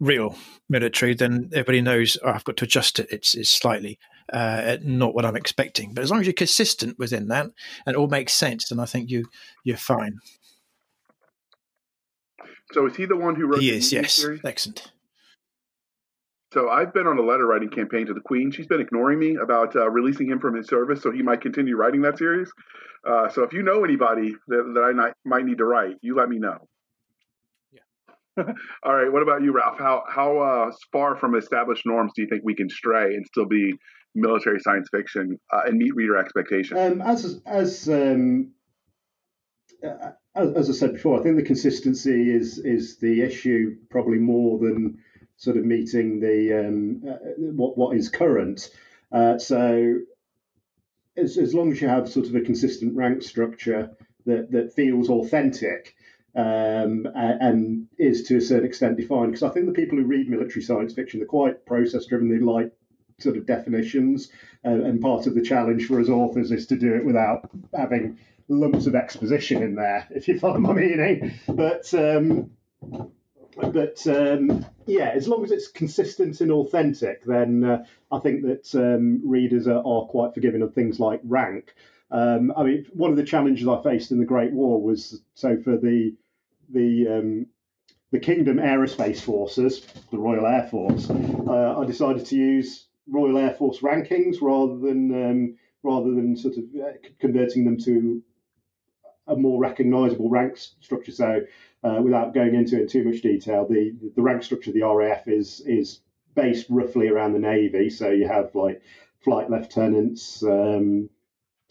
[0.00, 0.36] real
[0.68, 3.08] military, then everybody knows oh, I've got to adjust it.
[3.10, 3.98] It's, it's slightly
[4.32, 5.94] uh, not what I'm expecting.
[5.94, 8.86] But as long as you're consistent within that and it all makes sense, then I
[8.86, 9.26] think you
[9.64, 10.18] you're fine.
[12.72, 13.60] So is he the one who wrote?
[13.60, 13.92] He is.
[13.92, 14.14] Yes.
[14.14, 14.40] Series?
[14.44, 14.90] Excellent.
[16.52, 18.52] So I've been on a letter writing campaign to the Queen.
[18.52, 21.76] She's been ignoring me about uh, releasing him from his service, so he might continue
[21.76, 22.48] writing that series.
[23.04, 26.14] Uh, so if you know anybody that, that I might, might need to write, you
[26.16, 26.58] let me know.
[27.72, 28.44] Yeah.
[28.84, 29.12] All right.
[29.12, 29.78] What about you, Ralph?
[29.78, 33.46] How how uh, far from established norms do you think we can stray and still
[33.46, 33.74] be
[34.14, 36.78] military science fiction uh, and meet reader expectations?
[36.78, 38.52] Um, as as um,
[39.84, 44.58] uh, as I said before, I think the consistency is is the issue probably more
[44.58, 44.98] than
[45.36, 48.70] sort of meeting the um, uh, what what is current.
[49.12, 49.98] Uh, so
[51.16, 53.90] as, as long as you have sort of a consistent rank structure
[54.26, 55.94] that that feels authentic.
[56.36, 60.28] Um, and is to a certain extent defined because I think the people who read
[60.28, 62.28] military science fiction they're quite process driven.
[62.28, 62.72] They like
[63.18, 64.30] sort of definitions,
[64.64, 68.18] uh, and part of the challenge for us authors is to do it without having
[68.48, 71.34] lumps of exposition in there, if you follow my meaning.
[71.48, 72.50] But um,
[73.56, 78.74] but um, yeah, as long as it's consistent and authentic, then uh, I think that
[78.74, 81.74] um, readers are, are, quite forgiving of things like rank.
[82.10, 85.56] Um, I mean, one of the challenges I faced in the Great War was so
[85.62, 86.14] for the
[86.68, 87.46] the um,
[88.10, 93.54] the Kingdom Aerospace Forces, the Royal Air Force, uh, I decided to use Royal Air
[93.54, 98.22] Force rankings rather than um, rather than sort of uh, converting them to
[99.26, 101.12] a more recognisable rank structure.
[101.12, 101.42] So,
[101.82, 104.82] uh, without going into it in too much detail, the the rank structure of the
[104.82, 106.00] RAF is is
[106.34, 107.90] based roughly around the Navy.
[107.90, 108.82] So you have like
[109.20, 111.08] flight lieutenants, um,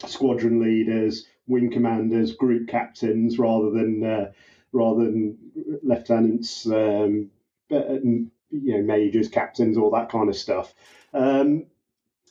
[0.06, 4.32] squadron leaders, wing commanders, group captains, rather than uh,
[4.72, 5.38] rather than
[5.82, 7.30] lieutenants, um,
[8.62, 10.74] you know, majors, captains, all that kind of stuff.
[11.12, 11.66] Um,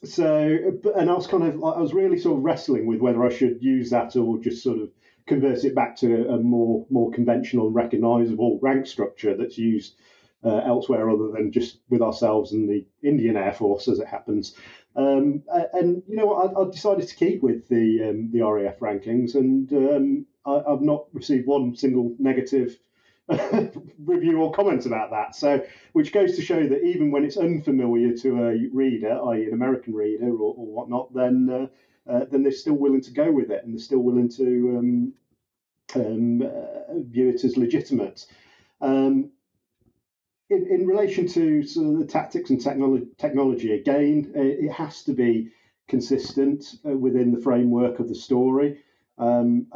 [0.04, 3.34] so, and I was kind of, I was really sort of wrestling with whether I
[3.34, 4.90] should use that or just sort of
[5.26, 9.96] convert it back to a more more conventional and recognisable rank structure that's used
[10.44, 14.56] uh, elsewhere other than just with ourselves and the Indian Air Force, as it happens.
[14.96, 15.44] Um,
[15.74, 19.72] and you know, I, I, decided to keep with the um, the RAF rankings, and
[19.74, 22.78] um, I, have not received one single negative
[24.06, 25.36] review or comment about that.
[25.36, 29.54] So, which goes to show that even when it's unfamiliar to a reader, i.e., an
[29.54, 33.50] American reader or, or whatnot, then uh, uh, then they're still willing to go with
[33.50, 35.14] it and they're still willing to um,
[35.96, 38.26] um, uh, view it as legitimate.
[38.82, 39.32] Um,
[40.50, 45.14] in, in relation to sort of the tactics and technology, technology again, it has to
[45.14, 45.52] be
[45.88, 48.80] consistent uh, within the framework of the story.
[49.18, 49.68] Um,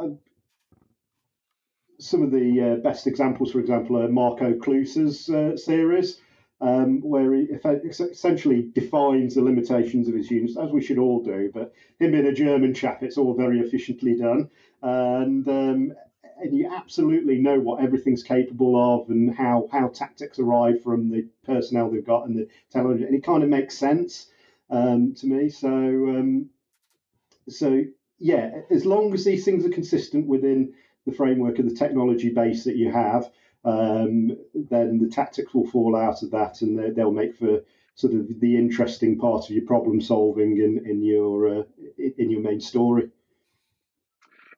[1.98, 6.20] some of the uh, best examples, for example, are Marko Kloos's uh, series,
[6.60, 11.50] um, where he essentially defines the limitations of his units, as we should all do.
[11.52, 14.50] But him being a German chap, it's all very efficiently done,
[14.82, 15.92] and um,
[16.40, 21.26] and you absolutely know what everything's capable of and how how tactics arrive from the
[21.44, 24.30] personnel they've got and the technology, and it kind of makes sense
[24.70, 25.48] um, to me.
[25.48, 26.50] So um,
[27.48, 27.82] so
[28.18, 30.74] yeah, as long as these things are consistent within
[31.08, 33.30] the framework and the technology base that you have,
[33.64, 37.60] um, then the tactics will fall out of that, and they'll make for
[37.94, 41.62] sort of the interesting part of your problem solving in in your uh,
[41.96, 43.10] in your main story.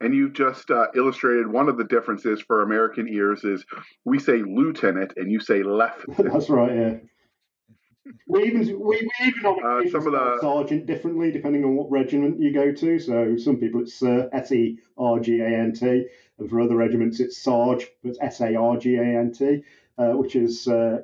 [0.02, 3.64] And you just uh, illustrated one of the differences for American ears is
[4.04, 6.06] we say lieutenant and you say left.
[6.18, 6.74] That's right.
[6.74, 6.94] Yeah.
[8.26, 12.40] We even we, we even uh, some of the sergeant differently depending on what regiment
[12.40, 12.98] you go to.
[12.98, 16.06] So some people it's uh, S E R G A N T,
[16.38, 19.62] and for other regiments it's Sarge, but S A R G A N T,
[19.98, 21.02] uh, which is uh,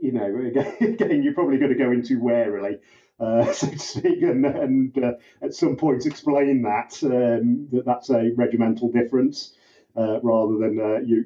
[0.00, 2.78] you know again, again you're probably going to go into warily.
[3.20, 5.12] Uh, so to speak, and, and uh,
[5.42, 9.54] at some point explain that um, that that's a regimental difference
[9.96, 11.24] uh, rather than uh, you,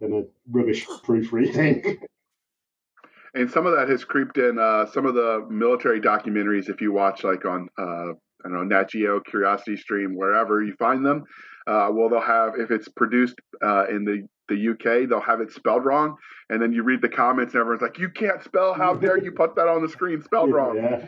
[0.00, 1.98] than a rubbish proofreading.
[3.34, 6.68] and some of that has creeped in uh, some of the military documentaries.
[6.68, 8.12] If you watch, like on uh,
[8.44, 11.24] I don't know Nat Geo, Curiosity Stream, wherever you find them,
[11.66, 15.52] uh, well, they'll have if it's produced uh, in the the UK, they'll have it
[15.52, 16.16] spelled wrong,
[16.48, 18.74] and then you read the comments, and everyone's like, "You can't spell!
[18.74, 21.06] How dare you put that on the screen spelled wrong?" Yeah.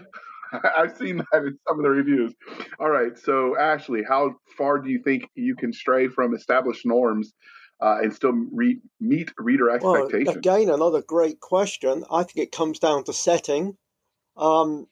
[0.77, 2.35] I've seen that in some of the reviews.
[2.79, 7.33] All right, so Ashley, how far do you think you can stray from established norms
[7.83, 10.29] uh, and still re- meet reader expectations?
[10.29, 12.05] Well, again, another great question.
[12.11, 13.77] I think it comes down to setting.
[14.37, 14.87] Um,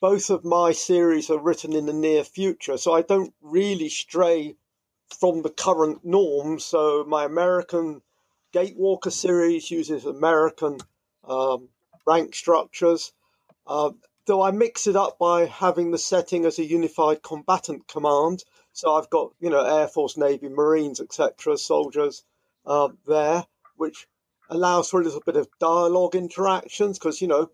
[0.00, 4.54] both of my series are written in the near future, so I don't really stray
[5.18, 6.64] from the current norms.
[6.64, 8.00] So my American
[8.54, 10.78] Gatewalker series uses American
[11.24, 11.68] um,
[12.06, 13.12] rank structures.
[13.66, 13.90] Uh,
[14.26, 18.44] though I mix it up by having the setting as a unified combatant command.
[18.80, 22.24] So I've got, you know, Air Force, Navy, Marines, etc., soldiers
[22.64, 23.44] uh, there,
[23.76, 24.08] which
[24.48, 27.50] allows for a little bit of dialogue interactions because, you know,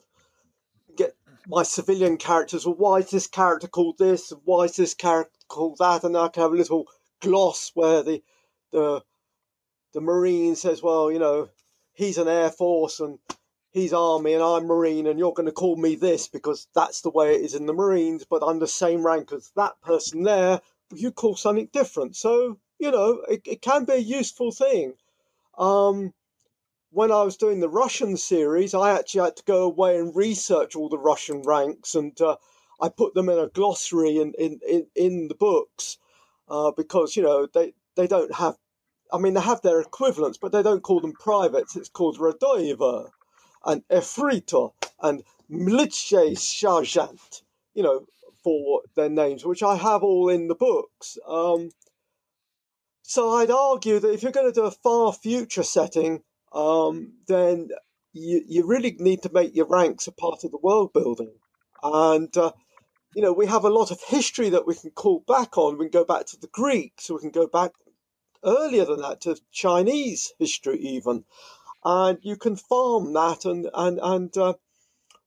[0.96, 1.16] get
[1.48, 4.32] my civilian characters, well, why is this character called this?
[4.44, 6.04] Why is this character called that?
[6.04, 6.86] And I can have a little
[7.20, 8.22] gloss where the,
[8.70, 9.02] the,
[9.94, 11.48] the Marine says, well, you know,
[11.92, 13.18] he's an Air Force and
[13.72, 17.10] he's Army and I'm Marine and you're going to call me this because that's the
[17.10, 20.60] way it is in the Marines, but I'm the same rank as that person there,
[20.94, 22.16] you call something different.
[22.16, 24.94] So, you know, it, it can be a useful thing.
[25.58, 26.12] Um,
[26.90, 30.76] when I was doing the Russian series, I actually had to go away and research
[30.76, 32.36] all the Russian ranks and uh,
[32.80, 35.98] I put them in a glossary in, in, in, in the books
[36.48, 38.56] uh, because, you know, they, they don't have,
[39.12, 41.76] I mean, they have their equivalents, but they don't call them privates.
[41.76, 43.10] It's called Radoiva
[43.64, 47.42] and Efreito and Mlitche Sergeant,
[47.74, 48.06] you know,
[48.46, 51.18] for their names, which I have all in the books.
[51.26, 51.70] Um,
[53.02, 56.22] so I'd argue that if you're going to do a far future setting,
[56.52, 57.70] um, then
[58.12, 61.32] you, you really need to make your ranks a part of the world building.
[61.82, 62.52] And, uh,
[63.16, 65.76] you know, we have a lot of history that we can call back on.
[65.76, 67.72] We can go back to the Greeks, we can go back
[68.44, 71.24] earlier than that to Chinese history, even
[71.84, 74.54] and you can farm that and and and uh,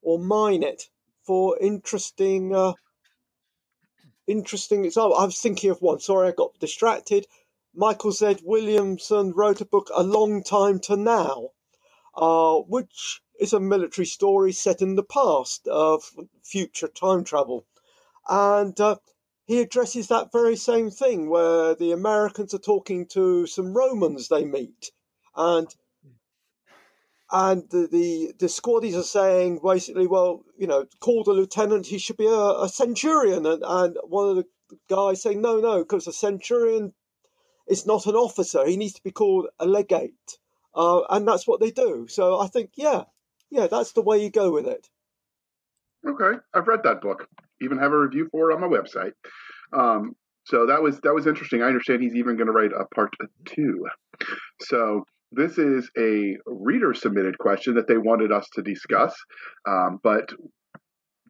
[0.01, 0.83] or mine it
[1.25, 2.73] for interesting uh,
[4.29, 5.17] interesting example.
[5.17, 5.99] I was thinking of one.
[5.99, 7.27] Sorry, I got distracted.
[7.73, 8.37] Michael Z.
[8.43, 11.49] Williamson wrote a book a long time to now,
[12.15, 16.11] uh, which is a military story set in the past of
[16.43, 17.65] future time travel,
[18.27, 18.97] and uh,
[19.45, 24.45] he addresses that very same thing where the Americans are talking to some Romans they
[24.45, 24.91] meet,
[25.35, 25.73] and
[27.31, 31.99] and the, the, the squaddies are saying basically, well, you know, call the lieutenant, he
[31.99, 33.45] should be a, a centurion.
[33.45, 34.45] And, and one of the
[34.89, 36.93] guys saying, no, no, because a centurion
[37.67, 40.39] is not an officer, he needs to be called a legate.
[40.73, 42.07] Uh, and that's what they do.
[42.09, 43.03] So I think, yeah,
[43.51, 44.87] yeah, that's the way you go with it.
[46.07, 47.27] Okay, I've read that book.
[47.61, 49.11] Even have a review for it on my website.
[49.73, 50.15] Um,
[50.45, 51.61] so that was that was interesting.
[51.61, 53.13] I understand he's even going to write a part
[53.45, 53.85] two.
[54.61, 59.15] So this is a reader submitted question that they wanted us to discuss,
[59.67, 60.29] um, but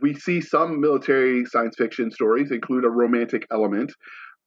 [0.02, 3.92] we see some military science fiction stories include a romantic element.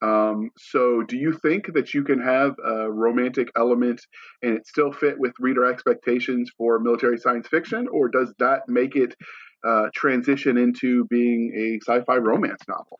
[0.01, 4.01] Um, so, do you think that you can have a romantic element
[4.43, 8.97] and it still fit with reader expectations for military science fiction, or does that make
[8.97, 9.15] it
[9.65, 12.99] uh, transition into being a sci-fi romance novel?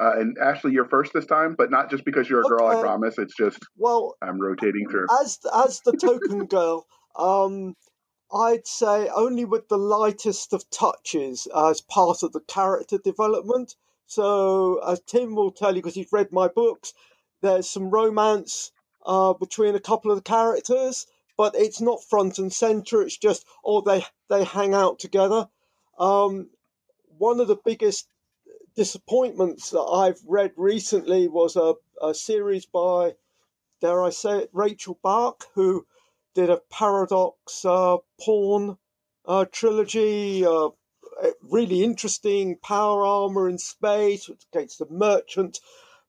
[0.00, 2.66] Uh, and Ashley, you're first this time, but not just because you're a girl.
[2.66, 3.16] I promise.
[3.18, 5.06] It's just Well, I'm rotating through.
[5.22, 6.86] as as the token girl,
[7.16, 7.76] um,
[8.32, 13.76] I'd say only with the lightest of touches as part of the character development.
[14.06, 16.92] So, as Tim will tell you, because he's read my books,
[17.40, 18.72] there's some romance
[19.06, 23.02] uh, between a couple of the characters, but it's not front and center.
[23.02, 25.48] It's just oh, they they hang out together.
[25.98, 26.50] Um,
[27.18, 28.08] one of the biggest
[28.76, 33.14] disappointments that I've read recently was a, a series by
[33.80, 35.86] dare I say it, Rachel Bach, who
[36.34, 38.78] did a Paradox uh, porn
[39.26, 40.70] uh, trilogy, uh,
[41.42, 45.60] really interesting power armor in space against a merchant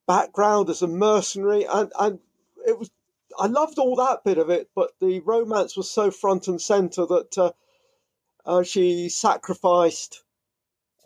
[0.06, 2.18] background as a mercenary, and and
[2.66, 2.90] it was
[3.38, 7.04] I loved all that bit of it, but the romance was so front and center
[7.06, 7.52] that uh,
[8.46, 10.22] uh, she sacrificed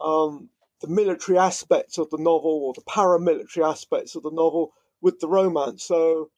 [0.00, 0.50] um,
[0.80, 5.28] the military aspects of the novel or the paramilitary aspects of the novel with the
[5.28, 5.84] romance.
[5.84, 6.30] So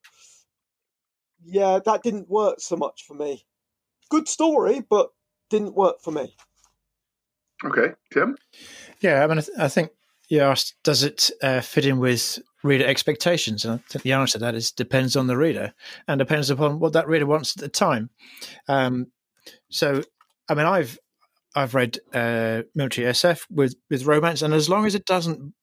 [1.44, 3.44] yeah, that didn't work so much for me.
[4.10, 5.10] Good story, but
[5.50, 6.34] didn't work for me.
[7.64, 8.36] Okay, Tim.
[9.00, 9.90] Yeah, I mean, I, th- I think
[10.28, 13.64] you asked, does it uh, fit in with reader expectations?
[13.64, 15.72] And I think the answer to that is depends on the reader
[16.08, 18.10] and depends upon what that reader wants at the time.
[18.66, 19.08] Um,
[19.70, 20.02] so,
[20.48, 20.98] I mean, I've
[21.54, 25.54] I've read uh, military SF with with romance, and as long as it doesn't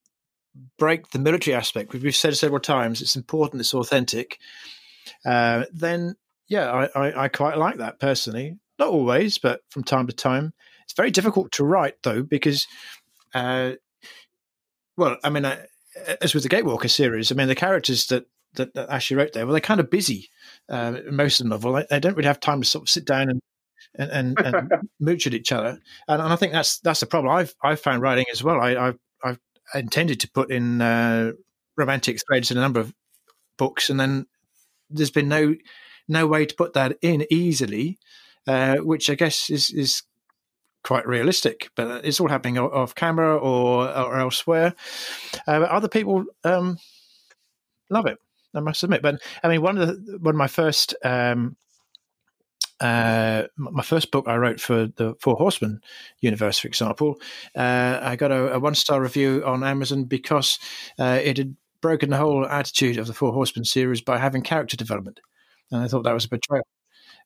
[0.78, 4.40] break the military aspect, which we've said several times, it's important, it's authentic.
[5.26, 6.16] Uh, then,
[6.48, 8.58] yeah, I, I, I quite like that personally.
[8.78, 10.54] Not always, but from time to time.
[10.84, 12.68] It's very difficult to write though because,
[13.34, 13.74] uh,
[14.98, 15.46] well, I mean,
[16.22, 18.26] as with the Gatewalker series, I mean, the characters that
[18.56, 20.30] that, that Ashley wrote there, well, they're kind of busy.
[20.68, 23.06] Uh, most of the novel, they, they don't really have time to sort of sit
[23.06, 23.40] down and
[23.96, 25.80] and, and, and mooch at each other.
[26.08, 28.60] And, and I think that's that's the problem I've I've found writing as well.
[28.60, 29.40] I, I've I've
[29.74, 31.34] intended to put in uh,
[31.78, 32.94] romantic threads in a number of
[33.58, 34.26] books, and then
[34.90, 35.56] there's been no
[36.08, 38.00] no way to put that in easily,
[38.48, 40.04] uh, which I guess is is
[40.84, 41.70] quite realistic.
[41.76, 44.74] But it's all happening off camera or or elsewhere.
[45.48, 46.78] Uh, but other people um,
[47.90, 48.18] love it.
[48.54, 49.02] I must admit.
[49.02, 50.96] But I mean, one of the, one of my first.
[51.04, 51.56] Um,
[52.80, 55.82] uh, my first book I wrote for the Four Horsemen
[56.22, 57.20] universe, for example,
[57.56, 60.60] uh, I got a, a one star review on Amazon because
[60.98, 64.78] uh, it had broken the whole attitude of the Four Horsemen series by having character
[64.78, 65.20] development,
[65.72, 66.64] and I thought that was a betrayal.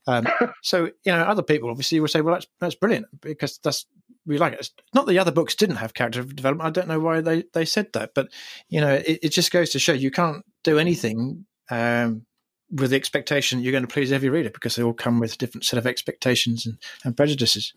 [0.08, 0.28] Um,
[0.64, 3.86] so you know, other people obviously will say, "Well, that's that's brilliant because that's
[4.26, 6.68] we like it." It's not the other books didn't have character development.
[6.68, 8.30] I don't know why they they said that, but
[8.70, 11.46] you know, it, it just goes to show you can't do anything.
[11.70, 12.26] Um,
[12.72, 15.38] with the expectation you're going to please every reader because they all come with a
[15.38, 17.74] different set of expectations and, and prejudices.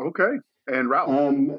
[0.00, 1.58] Okay, and Ralph, Um,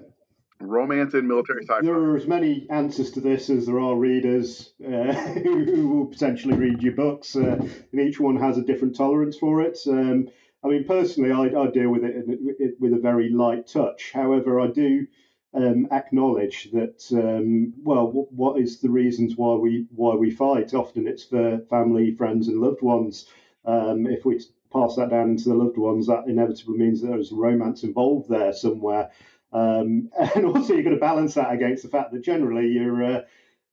[0.59, 1.81] romance and military sci-fi.
[1.81, 5.11] there are as many answers to this as there are readers uh,
[5.43, 7.57] who will potentially read your books, uh,
[7.91, 9.77] and each one has a different tolerance for it.
[9.87, 10.27] Um,
[10.63, 14.11] I mean, personally, I, I deal with it, in, it with a very light touch.
[14.13, 15.07] However, I do
[15.53, 20.73] um, acknowledge that um, well, w- what is the reasons why we why we fight?
[20.73, 23.27] Often it's for family, friends, and loved ones.
[23.65, 24.39] Um, if we
[24.71, 29.11] pass that down into the loved ones, that inevitably means there's romance involved there somewhere.
[29.51, 33.21] Um, and also, you've got to balance that against the fact that generally your uh,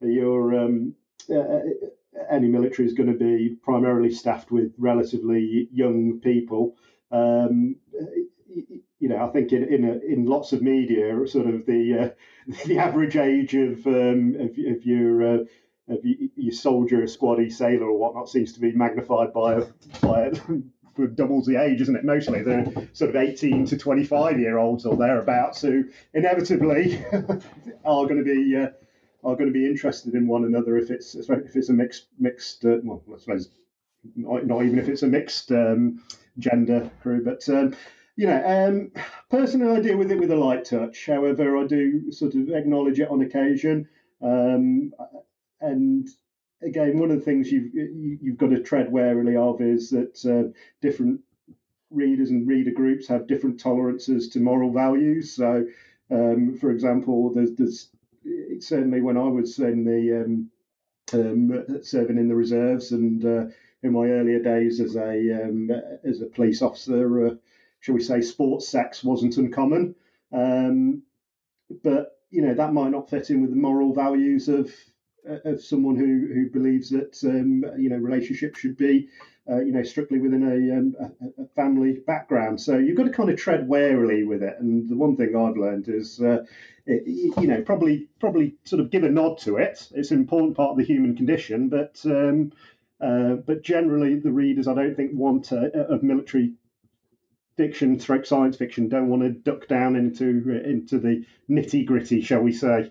[0.00, 0.94] your um,
[1.30, 1.60] uh,
[2.30, 6.76] any military is going to be primarily staffed with relatively young people.
[9.00, 12.08] You know, I think in in, a, in lots of media, sort of the uh,
[12.66, 15.44] the average age of um, of, of your uh,
[15.88, 19.62] of your soldier, squaddy, sailor, or whatnot seems to be magnified by
[20.02, 20.32] by
[21.14, 22.04] doubles the age, isn't it?
[22.04, 25.84] Mostly they're sort of 18 to 25 year olds or thereabouts who
[26.14, 27.04] inevitably
[27.84, 28.68] are going to be uh,
[29.24, 32.64] are going to be interested in one another if it's if it's a mixed mixed
[32.64, 33.50] uh, well, I suppose
[34.14, 36.02] not, not, even if it's a mixed um,
[36.38, 37.48] gender crew, but.
[37.48, 37.74] Um,
[38.18, 38.90] you know, um,
[39.30, 41.06] personally, I deal with it with a light touch.
[41.06, 43.88] However, I do sort of acknowledge it on occasion.
[44.20, 44.92] Um,
[45.60, 46.08] and
[46.60, 50.50] again, one of the things you've you've got to tread warily of is that uh,
[50.82, 51.20] different
[51.92, 55.32] readers and reader groups have different tolerances to moral values.
[55.36, 55.66] So,
[56.10, 57.90] um, for example, there's, there's,
[58.58, 60.50] certainly when I was in the um,
[61.12, 63.44] um, serving in the reserves, and uh,
[63.84, 65.70] in my earlier days as a um,
[66.02, 67.34] as a police officer, uh,
[67.80, 69.94] shall we say, sports sex wasn't uncommon.
[70.32, 71.02] Um,
[71.82, 74.70] but you know that might not fit in with the moral values of
[75.44, 79.08] of someone who who believes that um, you know relationships should be
[79.48, 82.60] uh, you know strictly within a, um, a, a, family background.
[82.60, 84.56] So you've got to kind of tread warily with it.
[84.58, 86.44] And the one thing I've learned is uh,
[86.86, 87.06] it,
[87.40, 89.88] you know probably probably sort of give a nod to it.
[89.94, 92.52] It's an important part of the human condition, but um,
[93.00, 96.54] uh, but generally the readers I don't think want of military
[97.58, 100.24] fiction, science fiction, don't want to duck down into
[100.64, 102.90] into the nitty gritty, shall we say?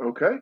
[0.00, 0.32] Okay.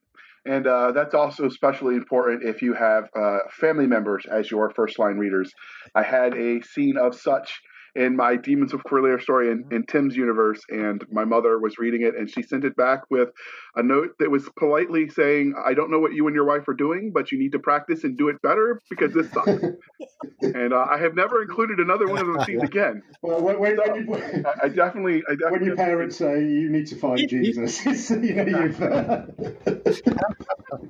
[0.46, 4.98] And uh, that's also especially important if you have uh, family members as your first
[4.98, 5.52] line readers.
[5.94, 7.60] I had a scene of such
[7.94, 12.02] in my Demons of Corlear story in, in Tim's universe, and my mother was reading
[12.02, 13.30] it, and she sent it back with
[13.76, 16.74] a note that was politely saying, "I don't know what you and your wife are
[16.74, 19.48] doing, but you need to practice and do it better because this sucks."
[20.42, 23.02] and uh, I have never included another one of those scenes again.
[23.22, 26.70] Well, when, when, so you, I, I, definitely, I definitely, when your parents say you
[26.70, 29.22] need to find Jesus, you know you've, uh,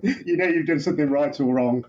[0.02, 1.84] you know you've done something right or wrong.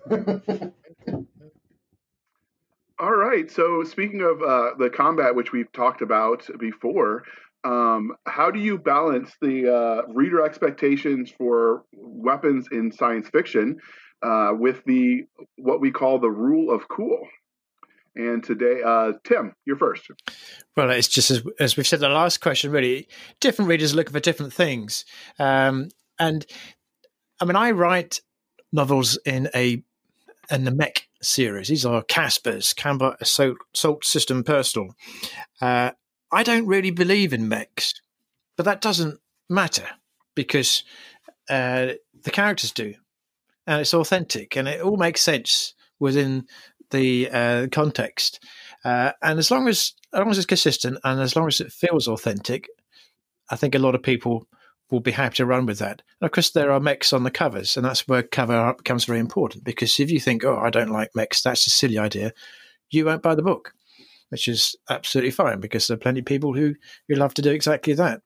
[2.97, 3.51] All right.
[3.51, 7.23] So speaking of uh, the combat, which we've talked about before,
[7.65, 13.79] um, how do you balance the uh, reader expectations for weapons in science fiction
[14.21, 15.23] uh, with the
[15.57, 17.27] what we call the rule of cool?
[18.15, 20.09] And today, uh, Tim, you're first.
[20.77, 22.71] Well, it's just as, as we've said the last question.
[22.71, 23.09] Really,
[23.41, 25.03] different readers are looking for different things,
[25.37, 26.45] um, and
[27.41, 28.21] I mean, I write
[28.71, 29.83] novels in a
[30.49, 31.67] in the mech series.
[31.67, 34.95] These are Casper's Combat Assault, Assault System Personal.
[35.61, 35.91] Uh,
[36.31, 37.93] I don't really believe in mechs,
[38.57, 39.19] but that doesn't
[39.49, 39.87] matter
[40.35, 40.83] because
[41.49, 41.93] uh,
[42.23, 42.93] the characters do,
[43.67, 46.45] and it's authentic, and it all makes sense within
[46.91, 48.43] the uh, context.
[48.83, 51.71] Uh, and as long as as long as it's consistent and as long as it
[51.71, 52.67] feels authentic,
[53.49, 54.47] I think a lot of people
[54.91, 56.01] will be happy to run with that.
[56.21, 59.05] And of course, there are mechs on the covers, and that's where cover art becomes
[59.05, 59.63] very important.
[59.63, 62.33] Because if you think, "Oh, I don't like mechs," that's a silly idea.
[62.89, 63.73] You won't buy the book,
[64.29, 66.75] which is absolutely fine because there are plenty of people who
[67.07, 68.21] who love to do exactly that.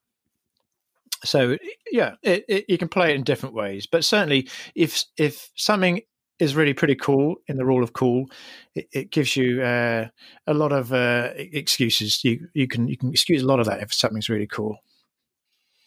[1.24, 1.58] So
[1.92, 6.02] yeah, it, it, you can play it in different ways, but certainly if if something
[6.40, 8.30] is really pretty cool in the rule of cool,
[8.74, 10.08] it, it gives you uh,
[10.48, 12.24] a lot of uh, excuses.
[12.24, 14.78] You you can you can excuse a lot of that if something's really cool.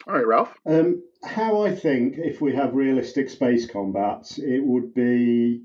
[0.07, 0.55] All right, Ralph.
[0.67, 5.63] Um, how I think if we have realistic space combat, it would be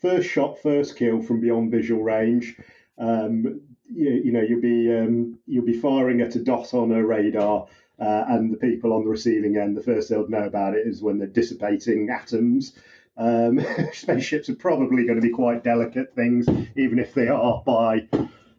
[0.00, 2.56] first shot, first kill from beyond visual range.
[2.96, 7.04] Um, you, you, know, you'll be um, you'll be firing at a dot on a
[7.04, 7.66] radar,
[7.98, 11.02] uh, and the people on the receiving end, the first they'll know about it is
[11.02, 12.72] when they're dissipating atoms.
[13.16, 13.60] Um,
[13.92, 16.46] spaceships are probably going to be quite delicate things,
[16.76, 18.08] even if they are by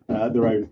[0.10, 0.70] uh, their own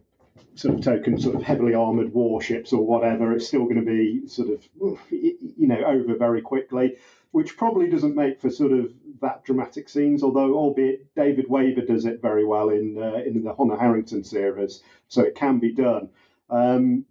[0.57, 4.27] sort of token sort of heavily armored warships or whatever, it's still going to be
[4.27, 4.67] sort of
[5.09, 6.95] you know over very quickly,
[7.31, 10.23] which probably doesn't make for sort of that dramatic scenes.
[10.23, 14.81] Although, albeit David Weber does it very well in uh, in the Honor Harrington series,
[15.07, 16.09] so it can be done.
[16.49, 17.05] Um,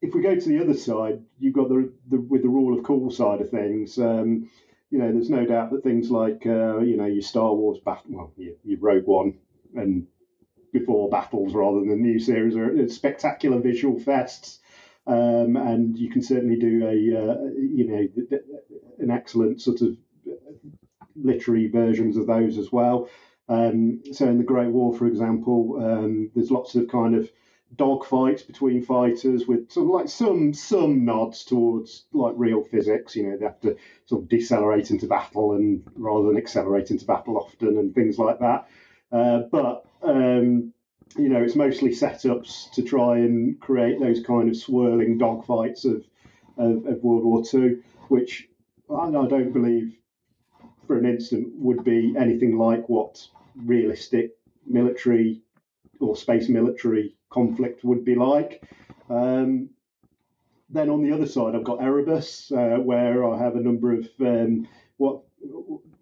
[0.00, 2.84] if we go to the other side, you've got the, the with the rule of
[2.84, 3.98] cool side of things.
[3.98, 4.50] Um,
[4.90, 8.04] you know, there's no doubt that things like uh, you know your Star Wars battle,
[8.08, 9.34] well, your, your Rogue One
[9.74, 10.06] and
[10.78, 14.58] before battles rather than new series are spectacular visual fests.
[15.06, 18.08] Um, and you can certainly do a uh, you know
[18.98, 19.96] an excellent sort of
[21.16, 23.08] literary versions of those as well.
[23.48, 27.30] Um, so in the Great War, for example, um, there's lots of kind of
[27.76, 33.16] dogfights between fighters with sort of like some some nods towards like real physics.
[33.16, 33.76] You know, they have to
[34.06, 38.38] sort of decelerate into battle and rather than accelerate into battle often and things like
[38.40, 38.68] that.
[39.10, 40.72] Uh, but um,
[41.16, 46.04] you know, it's mostly setups to try and create those kind of swirling dogfights of,
[46.56, 48.48] of, of World War II, which
[48.90, 49.94] I, don't believe
[50.86, 53.26] for an instant would be anything like what
[53.56, 55.42] realistic military
[56.00, 58.62] or space military conflict would be like.
[59.10, 59.70] Um,
[60.70, 64.08] then on the other side, I've got Erebus, uh, where I have a number of
[64.20, 64.68] um,
[64.98, 65.22] what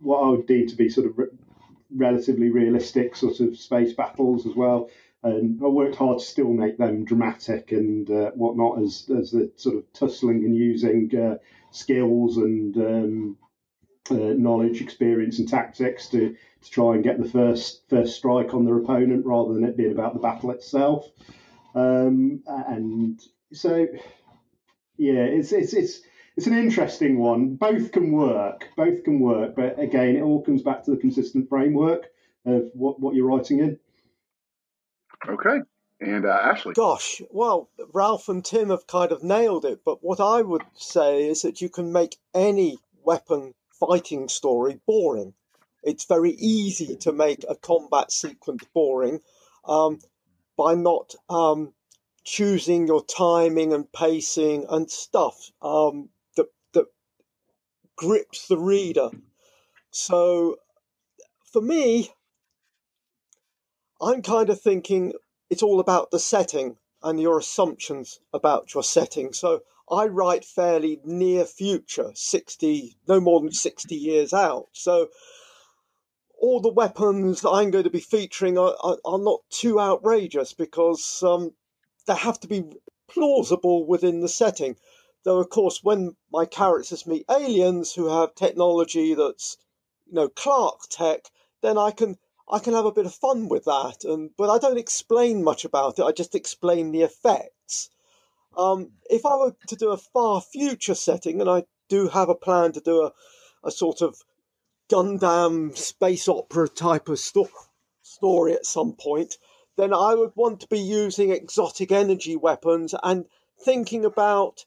[0.00, 1.18] what I would deem to be sort of
[1.94, 4.90] relatively realistic sort of space battles as well.
[5.22, 9.50] And I worked hard to still make them dramatic and uh, whatnot as as the
[9.56, 11.38] sort of tussling and using uh,
[11.72, 13.38] skills and um,
[14.10, 18.64] uh, knowledge, experience, and tactics to to try and get the first first strike on
[18.64, 21.10] their opponent rather than it being about the battle itself.
[21.74, 23.20] Um, and
[23.52, 23.86] so,
[24.96, 26.02] yeah, it's it's it's
[26.36, 27.54] it's an interesting one.
[27.54, 28.68] Both can work.
[28.76, 32.06] Both can work, but again, it all comes back to the consistent framework
[32.44, 33.78] of what, what you're writing in.
[35.26, 35.60] Okay.
[36.00, 36.74] And uh, Ashley.
[36.74, 39.80] Gosh, well, Ralph and Tim have kind of nailed it.
[39.84, 45.32] But what I would say is that you can make any weapon fighting story boring.
[45.82, 49.20] It's very easy to make a combat sequence boring
[49.64, 50.00] um,
[50.56, 51.72] by not um,
[52.24, 56.15] choosing your timing and pacing and stuff um, that that
[57.96, 59.10] grips the reader.
[59.90, 60.56] So,
[61.52, 62.10] for me,
[64.00, 65.14] I'm kind of thinking
[65.48, 69.32] it's all about the setting and your assumptions about your setting.
[69.32, 74.68] So I write fairly near future, 60, no more than 60 years out.
[74.72, 75.08] So
[76.38, 80.52] all the weapons that I'm going to be featuring are, are, are not too outrageous
[80.52, 81.52] because um,
[82.06, 82.64] they have to be
[83.08, 84.76] plausible within the setting.
[85.26, 89.56] Though, of course, when my characters meet aliens who have technology that's,
[90.06, 91.32] you know, Clarke tech,
[91.62, 94.58] then I can I can have a bit of fun with that, and but I
[94.58, 96.04] don't explain much about it.
[96.04, 97.90] I just explain the effects.
[98.56, 102.36] Um, if I were to do a far future setting, and I do have a
[102.36, 103.12] plan to do a,
[103.64, 104.22] a sort of
[104.88, 107.50] Gundam space opera type of sto-
[108.00, 109.38] story at some point,
[109.74, 113.26] then I would want to be using exotic energy weapons and
[113.58, 114.64] thinking about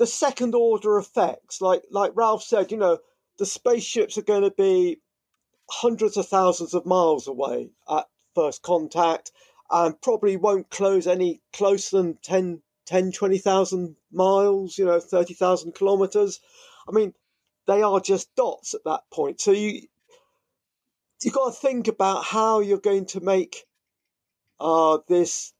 [0.00, 1.60] the second order effects.
[1.60, 3.00] Like like Ralph said, you know,
[3.38, 5.02] the spaceships are going to be
[5.68, 9.30] hundreds of thousands of miles away at first contact
[9.70, 16.40] and probably won't close any closer than 10, 10 20,000 miles, you know, 30,000 kilometers.
[16.88, 17.12] I mean,
[17.66, 19.38] they are just dots at that point.
[19.42, 19.82] So you,
[21.22, 23.66] you've got to think about how you're going to make
[24.58, 25.52] uh, this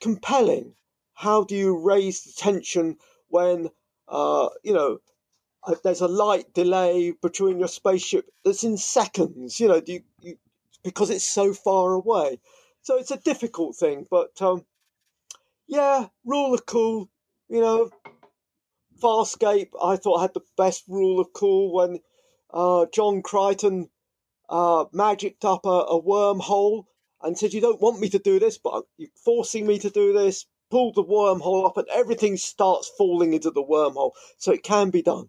[0.00, 0.74] compelling.
[1.12, 2.96] How do you raise the tension
[3.28, 3.70] when,
[4.08, 4.98] uh, you know,
[5.66, 10.36] uh, there's a light delay between your spaceship that's in seconds, you know, you, you,
[10.82, 12.38] because it's so far away.
[12.82, 14.64] So it's a difficult thing, but um,
[15.66, 17.08] yeah, rule of cool,
[17.48, 17.90] you know,
[19.00, 22.00] Farscape, I thought had the best rule of cool when
[22.52, 23.90] uh, John Crichton
[24.48, 26.84] uh, magicked up a, a, wormhole
[27.22, 30.12] and said, You don't want me to do this, but you're forcing me to do
[30.12, 30.46] this.
[30.74, 34.10] Pulled the wormhole up, and everything starts falling into the wormhole.
[34.38, 35.28] So it can be done.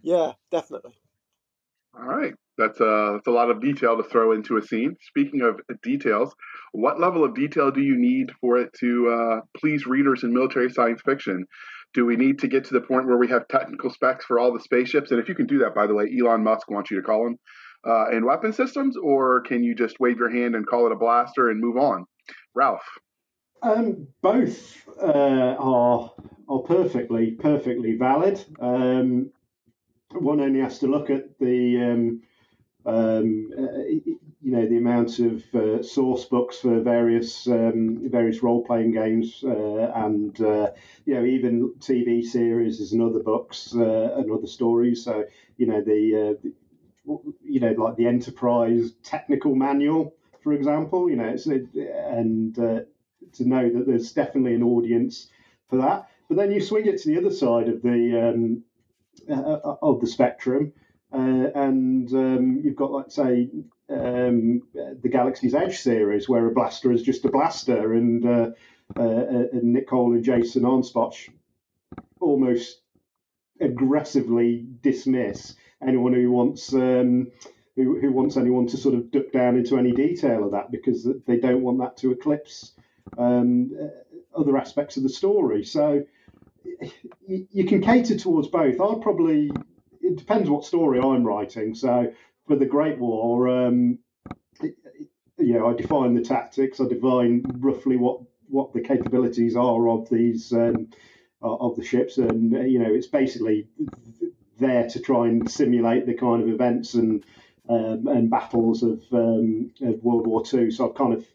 [0.00, 0.94] Yeah, definitely.
[1.94, 2.32] All right.
[2.56, 4.96] That's a, uh, that's a lot of detail to throw into a scene.
[5.08, 6.34] Speaking of details,
[6.72, 10.70] what level of detail do you need for it to uh, please readers in military
[10.70, 11.44] science fiction?
[11.92, 14.54] Do we need to get to the point where we have technical specs for all
[14.54, 15.10] the spaceships?
[15.10, 17.26] And if you can do that, by the way, Elon Musk wants you to call
[17.26, 17.36] him
[17.86, 20.96] uh, in weapon systems, or can you just wave your hand and call it a
[20.96, 22.06] blaster and move on?
[22.54, 22.88] Ralph.
[23.64, 26.12] Um, both uh, are
[26.48, 28.44] are perfectly perfectly valid.
[28.60, 29.30] Um,
[30.12, 32.22] one only has to look at the um,
[32.86, 38.92] uh, you know the amount of uh, source books for various um, various role playing
[38.92, 40.70] games uh, and uh,
[41.06, 45.02] you know even TV series and other books uh, and other stories.
[45.04, 45.24] So
[45.56, 46.52] you know the, the,
[47.42, 51.08] you know like the Enterprise technical manual, for example.
[51.08, 52.58] You know it's and
[53.34, 55.28] to know that there's definitely an audience
[55.68, 56.08] for that.
[56.28, 58.64] But then you swing it to the other side of the um,
[59.28, 60.72] uh, of the spectrum.
[61.12, 63.48] Uh, and um, you've got, like, say,
[63.88, 68.50] um, the Galaxy's Edge series, where a blaster is just a blaster, and, uh,
[68.98, 71.28] uh, and Nick Cole and Jason Anspach
[72.20, 72.80] almost
[73.60, 75.54] aggressively dismiss
[75.86, 77.30] anyone who wants um,
[77.76, 81.06] who, who wants anyone to sort of duck down into any detail of that because
[81.26, 82.72] they don't want that to eclipse
[83.18, 83.70] um,
[84.36, 85.64] other aspects of the story.
[85.64, 86.04] So
[87.26, 88.80] you, can cater towards both.
[88.80, 89.50] I'll probably
[90.00, 91.74] it depends what story I'm writing.
[91.74, 92.12] So
[92.46, 93.98] for the Great War, um,
[94.60, 96.80] you know, I define the tactics.
[96.80, 100.88] I define roughly what what the capabilities are of these um,
[101.40, 103.68] of the ships, and you know, it's basically
[104.58, 107.24] there to try and simulate the kind of events and
[107.68, 110.70] um, and battles of, um, of World War II.
[110.70, 111.26] So I'm kind of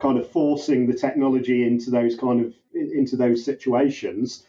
[0.00, 4.44] kind of forcing the technology into those kind of into those situations.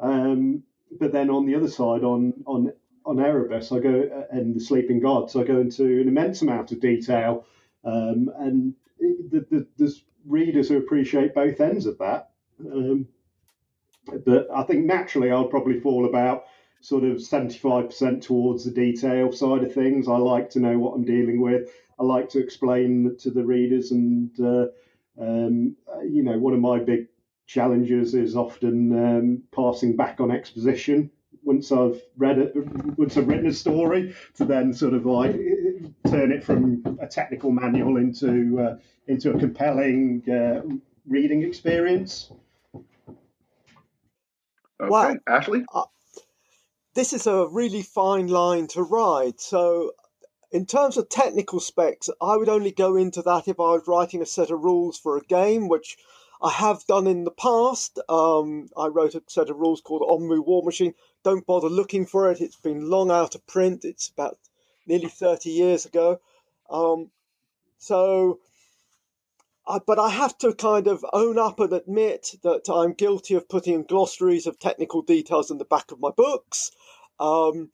[0.00, 0.62] Um,
[0.98, 2.72] but then on the other side, on on
[3.04, 6.72] on Erebus, I go uh, and the Sleeping Gods, I go into an immense amount
[6.72, 7.46] of detail,
[7.84, 12.30] um, and the, the, there's readers who appreciate both ends of that.
[12.60, 13.08] Um,
[14.24, 16.44] but I think naturally, I'll probably fall about
[16.80, 20.06] sort of 75% towards the detail side of things.
[20.06, 21.70] I like to know what I'm dealing with.
[21.98, 24.66] I like to explain to the readers, and uh,
[25.20, 27.08] um, you know, one of my big
[27.46, 31.10] challenges is often um, passing back on exposition
[31.44, 32.52] once I've read it,
[32.98, 35.34] once I've written a story, to then sort of like
[36.06, 38.76] turn it from a technical manual into uh,
[39.06, 40.62] into a compelling uh,
[41.06, 42.32] reading experience.
[44.80, 45.16] Okay, Wow.
[45.28, 45.64] Ashley.
[46.94, 49.40] this is a really fine line to ride.
[49.40, 49.92] So,
[50.54, 54.22] in terms of technical specs, I would only go into that if I was writing
[54.22, 55.98] a set of rules for a game, which
[56.40, 57.98] I have done in the past.
[58.08, 60.94] Um, I wrote a set of rules called Onmu War Machine.
[61.24, 63.84] Don't bother looking for it; it's been long out of print.
[63.84, 64.38] It's about
[64.86, 66.20] nearly thirty years ago.
[66.70, 67.10] Um,
[67.78, 68.38] so.
[69.66, 73.48] I, but I have to kind of own up and admit that I'm guilty of
[73.48, 76.70] putting glossaries of technical details in the back of my books.
[77.18, 77.70] Um,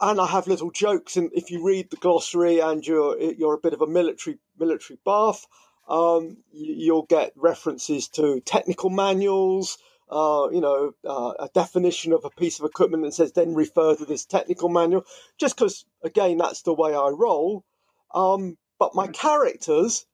[0.00, 3.60] and I have little jokes, and if you read the glossary and you're you're a
[3.60, 5.46] bit of a military military buff,
[5.88, 9.78] um, you, you'll get references to technical manuals.
[10.10, 13.94] Uh, you know, uh, a definition of a piece of equipment that says then refer
[13.94, 15.04] to this technical manual.
[15.38, 17.64] Just because, again, that's the way I roll.
[18.12, 20.06] Um, but my characters,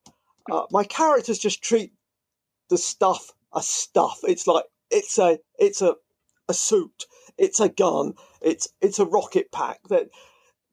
[0.50, 1.92] uh, my characters just treat
[2.68, 4.18] the stuff as stuff.
[4.24, 5.94] It's like it's a it's a
[6.48, 7.06] a suit,
[7.38, 9.80] it's a gun, it's it's a rocket pack.
[9.88, 10.08] That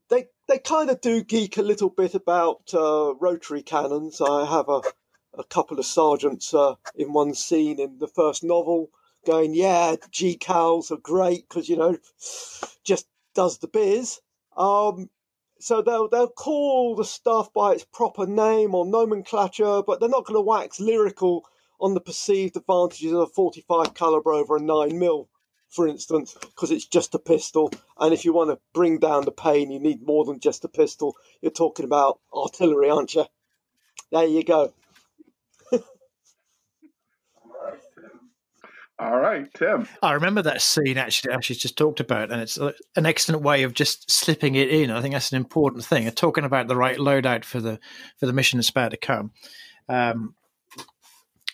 [0.09, 4.21] they they kind of do geek a little bit about uh, rotary cannons.
[4.21, 4.81] I have a
[5.35, 8.89] a couple of sergeants uh, in one scene in the first novel
[9.25, 11.97] going, "Yeah, GCALs are great because you know
[12.83, 14.19] just does the biz."
[14.55, 15.09] Um,
[15.59, 20.25] so they'll they'll call the stuff by its proper name or nomenclature, but they're not
[20.25, 21.45] going to wax lyrical
[21.79, 25.29] on the perceived advantages of a 45 caliber over a 9 mil,
[25.73, 27.71] for instance, because it's just a pistol.
[27.99, 30.69] And if you want to bring down the pain, you need more than just a
[30.69, 31.15] pistol.
[31.41, 33.25] You're talking about artillery, aren't you?
[34.11, 34.71] There you go.
[38.99, 39.87] All right, Tim.
[40.03, 41.33] I remember that scene actually.
[41.33, 44.91] Ashley just talked about, and it's an excellent way of just slipping it in.
[44.91, 46.05] I think that's an important thing.
[46.05, 47.79] And talking about the right loadout for the
[48.19, 49.31] for the mission that's about to come.
[49.89, 50.35] Um,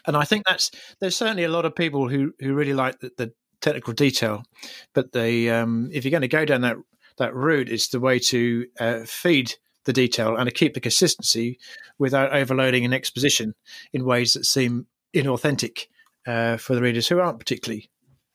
[0.05, 3.11] and I think that's there's certainly a lot of people who who really like the,
[3.17, 3.31] the
[3.61, 4.44] technical detail,
[4.94, 6.77] but they um, if you're going to go down that
[7.18, 9.56] that route, it's the way to uh, feed
[9.86, 11.60] the detail and to keep the consistency
[11.98, 13.53] without overloading an exposition
[13.94, 15.88] in ways that seem inauthentic
[16.27, 17.90] uh, for the readers who aren't particularly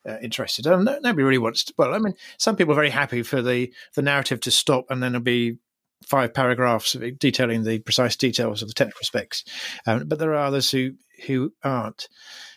[0.09, 0.65] uh, interested.
[0.67, 1.75] No- nobody really wants to.
[1.79, 5.03] Well, I mean, some people are very happy for the the narrative to stop and
[5.03, 5.59] then there'll be
[6.07, 9.45] five paragraphs detailing the precise details of the technical specs.
[9.87, 10.93] Um, but there are others who
[11.27, 12.09] who aren't.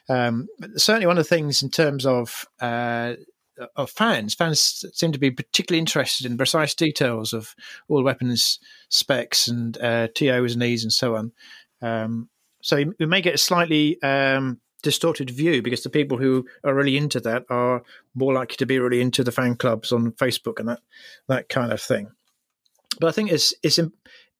[0.09, 3.13] Um, certainly, one of the things in terms of uh,
[3.75, 7.55] of fans, fans seem to be particularly interested in precise details of
[7.87, 8.59] all weapons
[8.89, 11.31] specs and uh, TOs and E's and so on.
[11.81, 12.29] Um,
[12.61, 16.97] so you may get a slightly um, distorted view because the people who are really
[16.97, 17.83] into that are
[18.15, 20.79] more likely to be really into the fan clubs on Facebook and that
[21.27, 22.09] that kind of thing.
[22.99, 23.79] But I think it's it's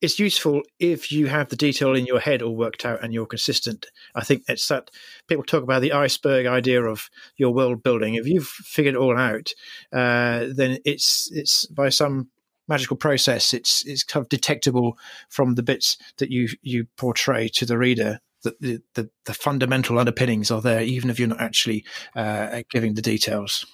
[0.01, 3.25] it's useful if you have the detail in your head all worked out and you're
[3.25, 3.87] consistent.
[4.13, 4.91] I think it's that
[5.27, 8.15] people talk about the iceberg idea of your world building.
[8.15, 9.53] If you've figured it all out,
[9.91, 12.29] uh, then it's it's by some
[12.67, 13.53] magical process.
[13.53, 14.97] It's it's kind of detectable
[15.29, 18.19] from the bits that you you portray to the reader.
[18.43, 21.83] That the, the, the fundamental underpinnings are there, even if you're not actually
[22.15, 23.65] uh, giving the details.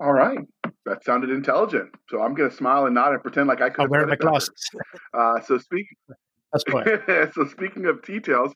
[0.00, 0.38] All right.
[0.86, 1.90] That sounded intelligent.
[2.08, 3.84] So I'm going to smile and nod and pretend like I could.
[3.84, 4.50] I'm wearing my glasses.
[5.16, 5.86] Uh, so speak.
[6.52, 7.32] That's right.
[7.34, 8.52] so speaking of details,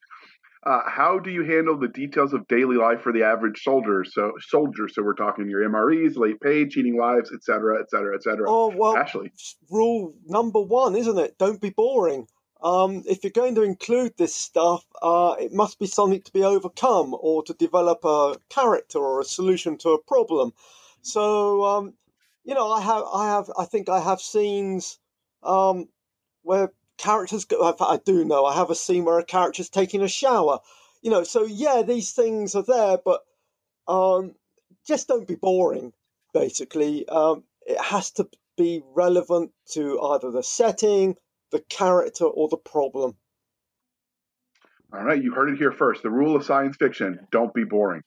[0.66, 4.05] uh, how do you handle the details of daily life for the average soldier?
[4.05, 4.89] So soldier.
[4.89, 8.47] So we're talking your MREs, late pay, cheating wives, et cetera, et cetera, et cetera.
[8.49, 9.31] Oh well, Ashley.
[9.70, 11.39] rule number one, isn't it?
[11.39, 12.27] Don't be boring.
[12.61, 16.43] Um, if you're going to include this stuff, uh, it must be something to be
[16.43, 20.53] overcome or to develop a character or a solution to a problem.
[21.09, 21.95] So, um,
[22.45, 24.99] you know, I have, I have, I think I have scenes
[25.43, 25.89] um,
[26.43, 27.75] where characters go.
[27.81, 30.61] I do know I have a scene where a character's taking a shower.
[31.01, 33.23] You know, so yeah, these things are there, but
[33.87, 34.35] um,
[34.87, 35.93] just don't be boring.
[36.35, 41.17] Basically, um, it has to be relevant to either the setting,
[41.53, 43.17] the character, or the problem.
[44.93, 45.23] All right.
[45.23, 46.03] You heard it here first.
[46.03, 48.03] The rule of science fiction: don't be boring.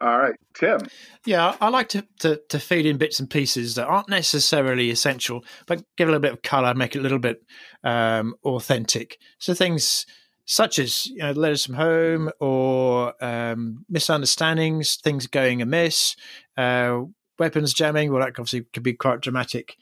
[0.00, 0.80] All right, Tim.
[1.24, 5.44] Yeah, I like to, to, to feed in bits and pieces that aren't necessarily essential,
[5.66, 7.42] but give a little bit of color, make it a little bit
[7.84, 9.18] um, authentic.
[9.38, 10.04] So things
[10.46, 16.16] such as you know, letters from home or um, misunderstandings, things going amiss,
[16.56, 17.02] uh,
[17.38, 18.12] weapons jamming.
[18.12, 19.76] Well, that obviously could be quite dramatic.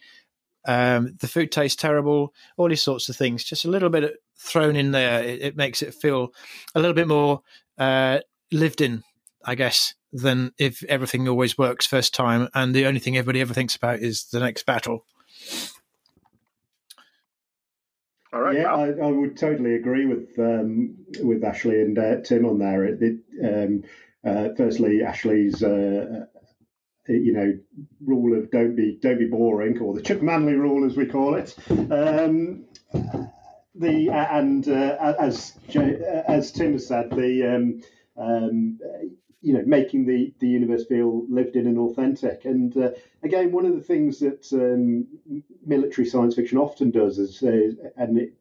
[0.67, 2.33] Um, the food tastes terrible.
[2.57, 3.45] All these sorts of things.
[3.45, 5.23] Just a little bit thrown in there.
[5.23, 6.33] It, it makes it feel
[6.75, 7.41] a little bit more
[7.79, 8.21] uh,
[8.53, 9.03] lived in,
[9.45, 13.55] I guess, than if everything always works first time and the only thing everybody ever
[13.55, 15.05] thinks about is the next battle.
[18.33, 18.57] All right.
[18.57, 22.85] yeah, I, I would totally agree with um, with Ashley and uh, Tim on there.
[22.85, 23.85] It, it, um,
[24.25, 26.25] uh, firstly, Ashley's uh,
[27.09, 27.59] you know
[28.03, 31.35] rule of don't be don't be boring, or the Chuck Manley rule as we call
[31.35, 31.55] it.
[31.69, 32.65] Um,
[33.75, 35.59] the and uh, as
[36.27, 37.83] as Tim has said, the um,
[38.17, 38.79] um,
[39.43, 42.45] you know making the the universe feel lived in and authentic.
[42.45, 42.91] And uh,
[43.23, 45.07] again, one of the things that um,
[45.67, 48.35] military science fiction often does is, uh, and it,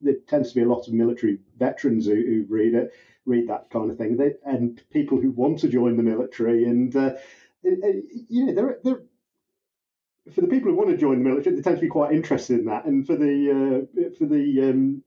[0.00, 2.92] there tends to be a lot of military veterans who, who read it,
[3.24, 6.64] read that kind of thing, they, and people who want to join the military.
[6.64, 7.14] And uh,
[7.62, 9.02] you know, they're, they're
[10.32, 12.58] for the people who want to join the military, they tend to be quite interested
[12.60, 12.84] in that.
[12.84, 15.02] And for the uh, for the um,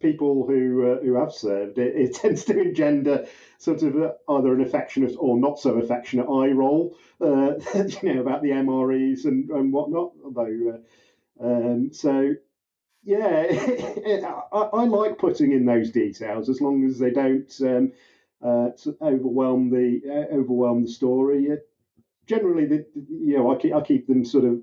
[0.00, 3.26] people who uh, who have served, it, it, tends to engender
[3.58, 7.54] sort of uh, either an affectionate or not so affectionate eye roll, uh,
[8.02, 10.12] you know, about the MREs and, and whatnot.
[10.24, 10.80] Although,
[11.40, 12.34] uh, um, so
[13.02, 13.46] yeah,
[14.52, 17.92] I, I, like putting in those details as long as they don't um,
[18.42, 21.56] uh, overwhelm the uh, overwhelm the story.
[22.26, 24.60] generally, the, you know, I keep I keep them sort of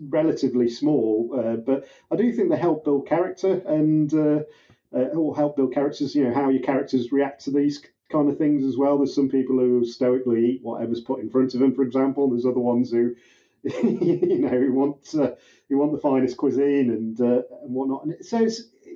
[0.00, 4.40] relatively small, uh, but I do think they help build character and uh,
[4.92, 6.14] uh, or help build characters.
[6.14, 8.96] You know how your characters react to these kind of things as well.
[8.96, 12.28] There's some people who stoically eat whatever's put in front of them, for example.
[12.28, 13.14] There's other ones who,
[13.62, 15.32] you know, who want uh,
[15.68, 18.04] who want the finest cuisine and uh, and whatnot.
[18.04, 18.46] And so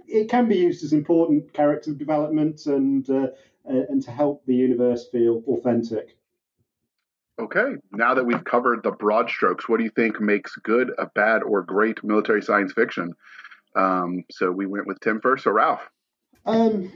[0.08, 3.28] it can be used as important character development and uh,
[3.64, 6.16] and to help the universe feel authentic.
[7.38, 11.06] Okay, now that we've covered the broad strokes, what do you think makes good, a
[11.14, 13.14] bad, or great military science fiction?
[13.74, 15.46] Um, so we went with Tim first.
[15.46, 15.88] or Ralph.
[16.44, 16.92] Um,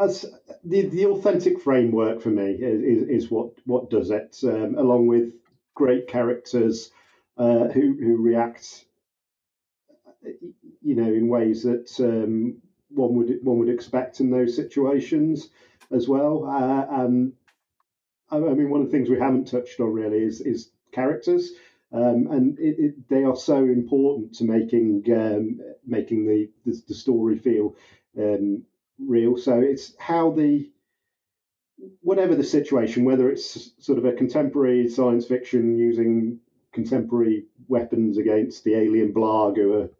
[0.00, 0.26] as
[0.64, 5.32] the the authentic framework for me is, is what what does it, um, along with
[5.74, 6.90] great characters
[7.38, 8.84] uh, who who react,
[10.22, 12.56] you know, in ways that um,
[12.88, 15.50] one would one would expect in those situations
[15.92, 17.32] as well, uh, and
[18.36, 21.52] I mean, one of the things we haven't touched on really is, is characters,
[21.92, 26.94] um, and it, it, they are so important to making um, making the, the, the
[26.94, 27.76] story feel
[28.18, 28.64] um,
[28.98, 29.36] real.
[29.36, 30.70] So it's how the
[32.00, 36.40] whatever the situation, whether it's sort of a contemporary science fiction using
[36.72, 39.90] contemporary weapons against the alien Blarg who are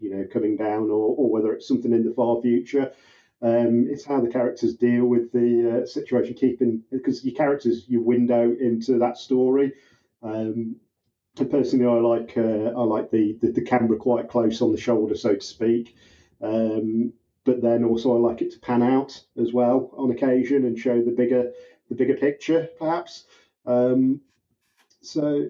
[0.00, 2.92] you know coming down, or, or whether it's something in the far future.
[3.42, 8.02] Um, it's how the characters deal with the uh, situation, keeping because your characters your
[8.02, 9.72] window into that story.
[10.22, 10.76] Um,
[11.50, 15.16] personally, I like uh, I like the, the, the camera quite close on the shoulder,
[15.16, 15.96] so to speak.
[16.40, 17.12] Um,
[17.44, 21.02] but then also I like it to pan out as well on occasion and show
[21.02, 21.50] the bigger
[21.88, 23.24] the bigger picture, perhaps.
[23.66, 24.20] Um,
[25.00, 25.48] so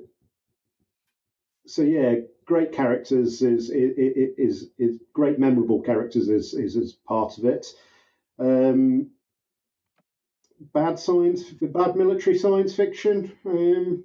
[1.67, 3.99] so yeah, great characters is is
[4.39, 7.67] is, is great memorable characters is is, is part of it.
[8.39, 9.11] Um,
[10.73, 13.33] bad science, bad military science fiction.
[13.45, 14.05] Um,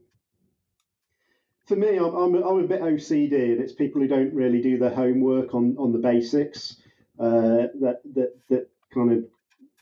[1.65, 4.77] for me, I'm, I'm, I'm a bit OCD, and it's people who don't really do
[4.77, 6.77] their homework on, on the basics
[7.19, 9.25] uh, that that that kind of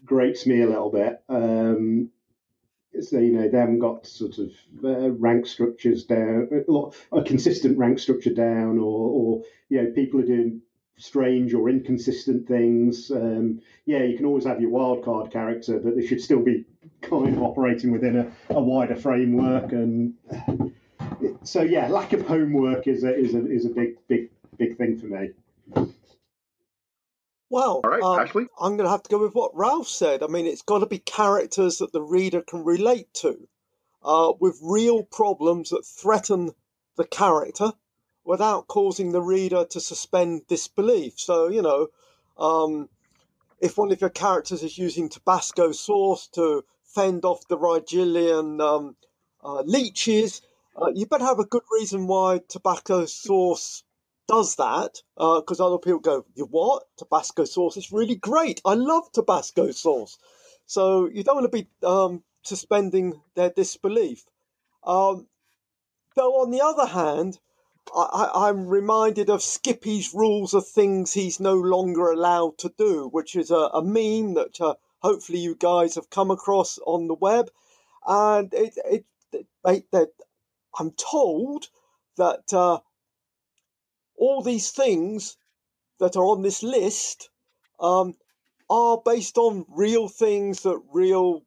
[0.04, 1.22] grates me a little bit.
[1.30, 2.10] Um,
[3.02, 4.52] so you know they haven't got sort of
[4.84, 6.66] uh, rank structures down,
[7.12, 10.62] a, consistent rank structure down, or, or you know people are doing
[10.98, 13.12] strange or inconsistent things.
[13.12, 16.66] Um, yeah, you can always have your wild card character, but they should still be
[17.02, 19.72] kind of operating within a, a wider framework.
[19.72, 20.14] And
[21.44, 24.98] so yeah, lack of homework is a is a is a big big big thing
[24.98, 25.32] for me.
[27.50, 28.48] Well, All right, um, Ashley?
[28.60, 30.24] I'm going to have to go with what Ralph said.
[30.24, 33.48] I mean, it's got to be characters that the reader can relate to,
[34.04, 36.52] uh, with real problems that threaten
[36.96, 37.74] the character
[38.24, 41.20] without causing the reader to suspend disbelief.
[41.20, 41.88] So, you know,
[42.38, 42.90] um,
[43.60, 48.96] if one of your characters is using Tabasco sauce to fend off the Rigelian um,
[49.44, 50.42] uh, leeches,
[50.76, 53.84] uh, you better have a good reason why Tabasco sauce
[54.28, 56.84] does that because uh, other people go, "You what?
[56.98, 58.62] Tabasco sauce is really great.
[58.66, 60.18] I love Tabasco sauce."
[60.66, 64.26] So you don't want to be um, suspending their disbelief.
[64.84, 65.28] Um,
[66.16, 67.40] though on the other hand,
[67.96, 73.36] I, am reminded of Skippy's rules of things he's no longer allowed to do, which
[73.36, 77.52] is a, a meme that uh, hopefully you guys have come across on the web,
[78.08, 80.16] and it it, it, it,
[80.80, 81.70] I'm told
[82.18, 82.80] that uh,
[84.18, 85.38] all these things
[86.00, 87.30] that are on this list
[87.80, 88.16] um,
[88.70, 91.44] are based on real things that real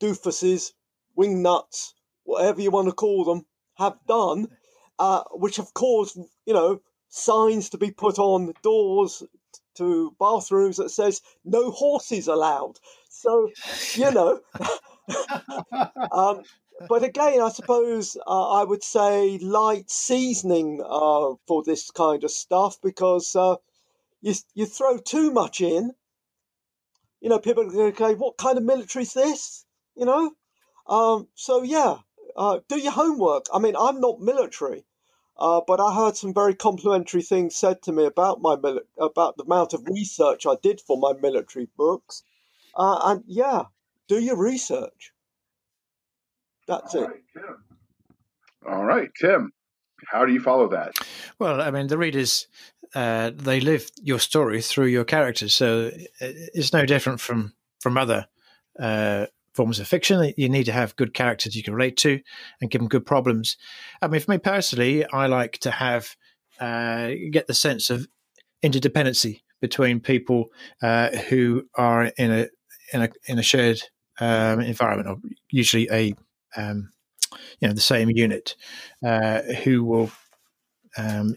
[0.00, 0.72] doofuses,
[1.16, 1.92] wingnuts,
[2.24, 4.48] whatever you want to call them, have done,
[4.98, 9.22] uh, which have caused, you know, signs to be put on doors
[9.74, 12.78] to bathrooms that says no horses allowed.
[13.08, 13.50] So,
[13.94, 14.40] you know,
[16.12, 16.42] um,
[16.88, 22.30] but again, I suppose uh, I would say light seasoning uh, for this kind of
[22.30, 23.56] stuff because uh,
[24.20, 25.92] you you throw too much in,
[27.20, 29.64] you know, people are going to go, "What kind of military is this?"
[29.94, 30.32] You know,
[30.86, 31.98] um, so yeah,
[32.36, 33.46] uh, do your homework.
[33.52, 34.84] I mean, I'm not military,
[35.36, 39.36] uh, but I heard some very complimentary things said to me about my mili- about
[39.36, 42.22] the amount of research I did for my military books,
[42.74, 43.64] uh, and yeah,
[44.08, 45.11] do your research.
[46.68, 47.06] That's All it.
[47.06, 47.64] right, Tim.
[48.68, 49.52] All right, Tim.
[50.06, 50.96] How do you follow that?
[51.38, 52.48] Well, I mean, the readers
[52.94, 55.90] uh, they live your story through your characters, so
[56.20, 58.26] it's no different from from other
[58.78, 60.32] uh, forms of fiction.
[60.36, 62.20] You need to have good characters you can relate to
[62.60, 63.56] and give them good problems.
[64.00, 66.16] I mean, for me personally, I like to have
[66.60, 68.06] uh, get the sense of
[68.62, 70.50] interdependency between people
[70.82, 72.48] uh, who are in a
[72.92, 73.82] in a in a shared
[74.20, 75.16] um, environment, or
[75.50, 76.14] usually a
[76.56, 76.90] um,
[77.60, 78.56] you know the same unit,
[79.04, 80.10] uh, who will
[80.96, 81.36] um,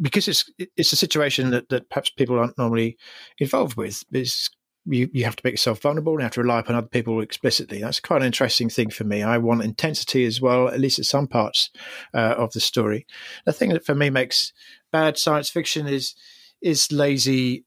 [0.00, 2.96] because it's it's a situation that, that perhaps people aren't normally
[3.38, 4.04] involved with.
[4.12, 4.50] It's,
[4.84, 7.20] you, you have to make yourself vulnerable and you have to rely upon other people
[7.20, 7.80] explicitly.
[7.80, 9.22] That's quite an interesting thing for me.
[9.22, 11.70] I want intensity as well, at least at some parts
[12.12, 13.06] uh, of the story.
[13.44, 14.52] The thing that for me makes
[14.90, 16.14] bad science fiction is
[16.60, 17.64] is lazy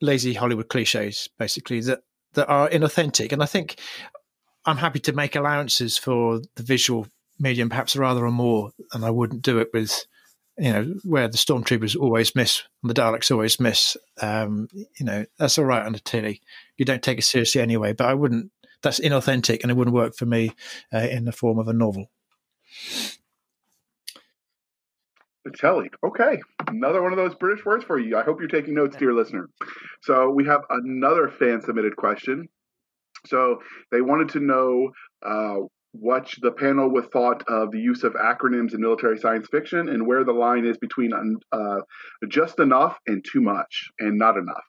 [0.00, 2.00] lazy Hollywood cliches, basically that
[2.34, 3.32] that are inauthentic.
[3.32, 3.80] And I think
[4.64, 7.06] I'm happy to make allowances for the visual
[7.38, 10.06] medium, perhaps rather or more, and I wouldn't do it with
[10.58, 15.24] you know, where the stormtroopers always miss and the Daleks always miss, um, you know,
[15.38, 16.40] that's all right on the telly.
[16.76, 18.50] You don't take it seriously anyway, but I wouldn't,
[18.82, 20.52] that's inauthentic and it wouldn't work for me
[20.92, 22.10] uh, in the form of a novel.
[25.44, 25.90] The telly.
[26.04, 26.40] Okay.
[26.66, 28.16] Another one of those British words for you.
[28.16, 29.48] I hope you're taking notes, dear listener.
[30.02, 32.48] So we have another fan submitted question.
[33.28, 33.60] So
[33.90, 34.90] they wanted to know
[35.24, 39.88] uh, what the panel would thought of the use of acronyms in military science fiction
[39.88, 41.12] and where the line is between
[41.52, 41.80] uh,
[42.28, 44.64] just enough and too much and not enough.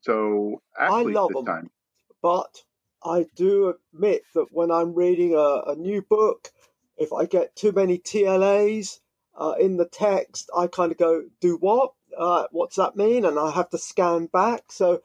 [0.00, 1.46] So, Ashley, love this them.
[1.46, 1.70] time.
[2.22, 2.62] But
[3.02, 6.50] I do admit that when I'm reading a, a new book,
[6.96, 8.98] if I get too many TLAs
[9.36, 11.92] uh, in the text, I kind of go, do what?
[12.16, 13.24] Uh, what's that mean?
[13.24, 14.72] And I have to scan back.
[14.72, 15.00] So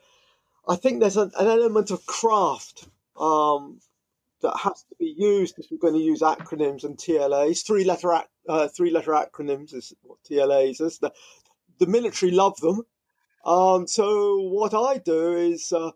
[0.68, 2.88] I think there's an, an element of craft
[3.18, 3.82] um,
[4.42, 7.66] that has to be used if we're going to use acronyms and TLAs.
[7.66, 11.00] Three letter ac- uh, three letter acronyms is what TLAs is.
[11.00, 11.12] The,
[11.80, 12.84] the military love them.
[13.46, 15.92] Um, so what I do is, uh,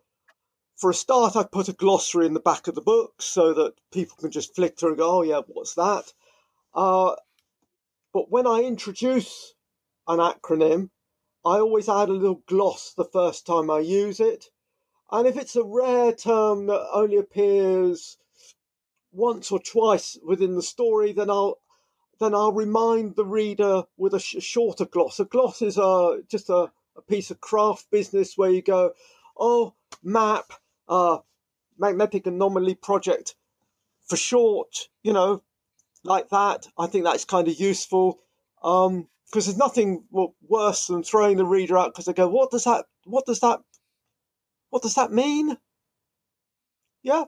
[0.76, 3.74] for a start, I put a glossary in the back of the book so that
[3.92, 6.14] people can just flick through and go, "Oh yeah, what's that?"
[6.74, 7.16] Uh,
[8.14, 9.54] but when I introduce
[10.08, 10.90] an acronym,
[11.46, 14.50] I always add a little gloss the first time I use it.
[15.12, 18.18] And if it's a rare term that only appears
[19.12, 21.60] once or twice within the story, then I'll
[22.20, 25.20] then I'll remind the reader with a sh- shorter gloss.
[25.20, 28.94] A gloss is a just a, a piece of craft business where you go,
[29.38, 30.54] oh, map,
[30.90, 31.20] uh,
[31.78, 33.36] magnetic anomaly project
[34.08, 35.44] for short, you know,
[36.04, 36.68] like that.
[36.78, 38.20] I think that's kind of useful
[38.64, 42.64] um, because there's nothing worse than throwing the reader out because they go, what does
[42.64, 43.60] that, what does that,
[44.70, 45.58] what does that mean?
[47.04, 47.26] Yeah,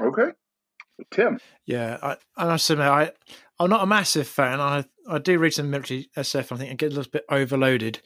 [0.00, 0.32] Okay.
[1.10, 1.38] Tim.
[1.66, 3.12] Yeah, I, I must admit, I,
[3.58, 4.60] I'm not a massive fan.
[4.60, 6.52] I, I do read some military SF.
[6.52, 8.00] I think I get a little bit overloaded,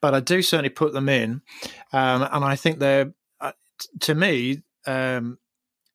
[0.00, 1.42] but I do certainly put them in,
[1.92, 5.38] um, and I think they're, uh, t- to me, um,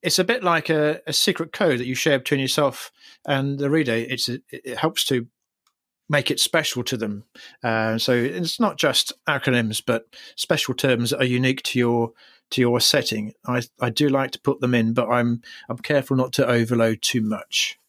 [0.02, 2.92] it's a bit like a, a secret code that you share between yourself
[3.26, 3.94] and the reader.
[3.94, 5.28] It's a, it helps to
[6.12, 7.24] make it special to them.
[7.64, 10.06] Uh, so it's not just acronyms, but
[10.36, 12.12] special terms that are unique to your
[12.52, 13.34] to your setting.
[13.48, 17.02] I I do like to put them in, but I'm I'm careful not to overload
[17.02, 17.80] too much.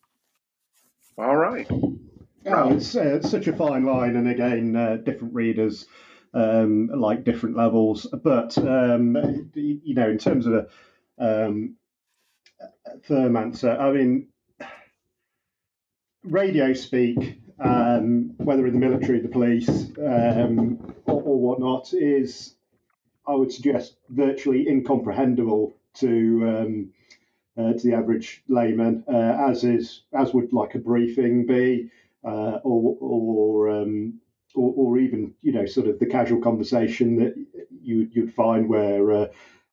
[1.19, 1.67] All right.
[1.71, 5.87] Oh, it's, uh, it's such a fine line, and again, uh, different readers
[6.33, 8.07] um, like different levels.
[8.23, 10.67] But um, you know, in terms of a
[11.19, 11.77] um,
[12.87, 14.29] a firm answer, I mean,
[16.25, 19.69] radio speak, um, whether in the military, the police,
[19.99, 22.55] um, or, or whatnot, is
[23.27, 26.93] I would suggest virtually incomprehensible to um,
[27.57, 31.91] uh, to the average layman, uh, as is as would like a briefing be,
[32.25, 34.21] uh, or or, um,
[34.55, 37.35] or, or even you know sort of the casual conversation that
[37.83, 39.27] you you'd find where uh,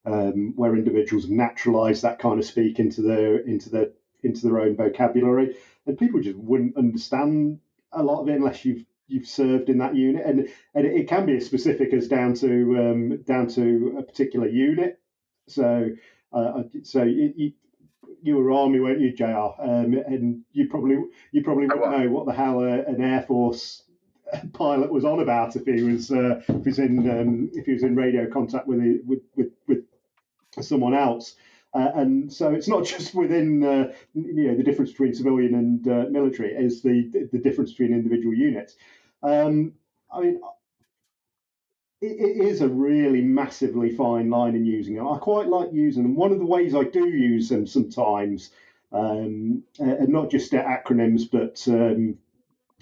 [0.05, 3.89] um, where individuals naturalise that kind of speak into their into their
[4.23, 5.55] into their own vocabulary,
[5.89, 7.59] and people just wouldn't understand
[7.91, 11.25] a lot of it unless you've you've served in that unit, and and it can
[11.25, 14.99] be as specific as down to um, down to a particular unit.
[15.47, 15.89] So
[16.31, 17.51] uh, so you, you,
[18.21, 19.25] you were army, weren't you, Jr?
[19.25, 20.97] Um, and you probably
[21.31, 23.83] you probably wouldn't know what the hell a, an air force
[24.53, 27.83] pilot was on about if he was uh, if he's in um, if he was
[27.83, 29.83] in radio contact with with with, with
[30.61, 31.35] someone else.
[31.73, 35.87] Uh, and so it's not just within uh, you know the difference between civilian and
[35.87, 38.75] uh, military; it's the the difference between individual units.
[39.21, 39.73] Um,
[40.11, 40.41] I mean,
[42.01, 45.07] it, it is a really massively fine line in using them.
[45.07, 46.15] I quite like using them.
[46.15, 48.51] One of the ways I do use them sometimes,
[48.91, 52.17] um, and not just acronyms, but um,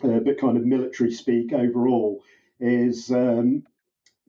[0.04, 2.24] uh, but kind of military speak overall,
[2.60, 3.64] is um,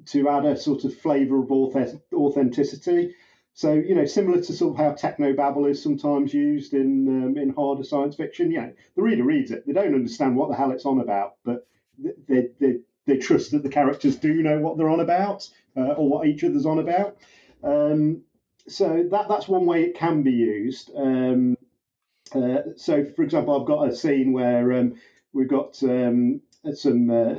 [0.06, 3.14] to add a sort of flavour of authenticity.
[3.58, 7.52] So you know, similar to sort of how technobabble is sometimes used in um, in
[7.52, 8.52] harder science fiction.
[8.52, 11.34] You know, the reader reads it, they don't understand what the hell it's on about,
[11.44, 11.66] but
[11.98, 12.76] they they,
[13.06, 16.44] they trust that the characters do know what they're on about uh, or what each
[16.44, 17.16] other's on about.
[17.64, 18.22] Um,
[18.68, 20.92] so that that's one way it can be used.
[20.94, 21.58] Um,
[22.32, 24.94] uh, so, for example, I've got a scene where um,
[25.32, 26.42] we've got um,
[26.74, 27.34] some uh,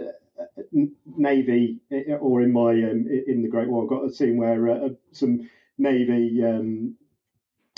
[1.16, 1.80] navy,
[2.20, 5.50] or in my um, in the Great War, I've got a scene where uh, some
[5.80, 6.96] Navy um,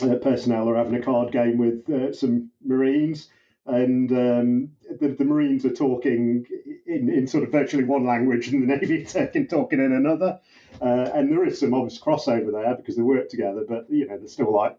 [0.02, 3.30] uh, personnel are having a card game with uh, some Marines,
[3.66, 6.46] and um, the, the, Marines are talking
[6.88, 10.40] in, in sort of virtually one language, and the Navy are talking in another.
[10.82, 14.18] Uh, and there is some obvious crossover there because they work together, but you know
[14.18, 14.78] they're still like,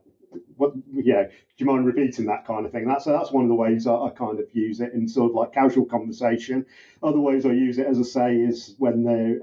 [0.56, 0.72] what?
[0.92, 2.86] Yeah, do you mind repeating that kind of thing?
[2.86, 5.36] That's that's one of the ways I, I kind of use it in sort of
[5.36, 6.66] like casual conversation.
[7.02, 9.38] Other ways I use it, as I say, is when they're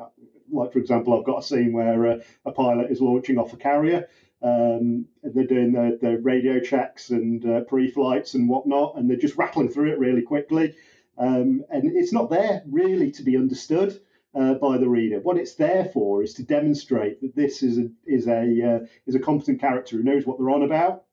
[0.52, 3.58] like for example, I've got a scene where a, a pilot is launching off a
[3.58, 4.08] carrier.
[4.42, 9.36] Um, they're doing their, their radio checks and uh, pre-flights and whatnot, and they're just
[9.36, 10.76] rattling through it really quickly.
[11.18, 14.00] Um, and it's not there really to be understood
[14.34, 15.20] uh, by the reader.
[15.20, 19.16] What it's there for is to demonstrate that this is a is a uh, is
[19.16, 21.04] a competent character who knows what they're on about,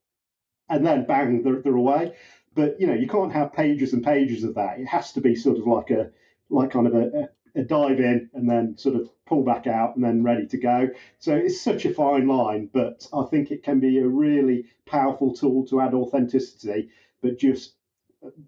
[0.69, 2.15] and then bang, they're, they're away.
[2.55, 4.79] But you know, you can't have pages and pages of that.
[4.79, 6.11] It has to be sort of like a
[6.51, 10.05] like kind of a, a dive in and then sort of pull back out and
[10.05, 10.89] then ready to go.
[11.19, 15.35] So it's such a fine line, but I think it can be a really powerful
[15.35, 16.91] tool to add authenticity,
[17.21, 17.75] but just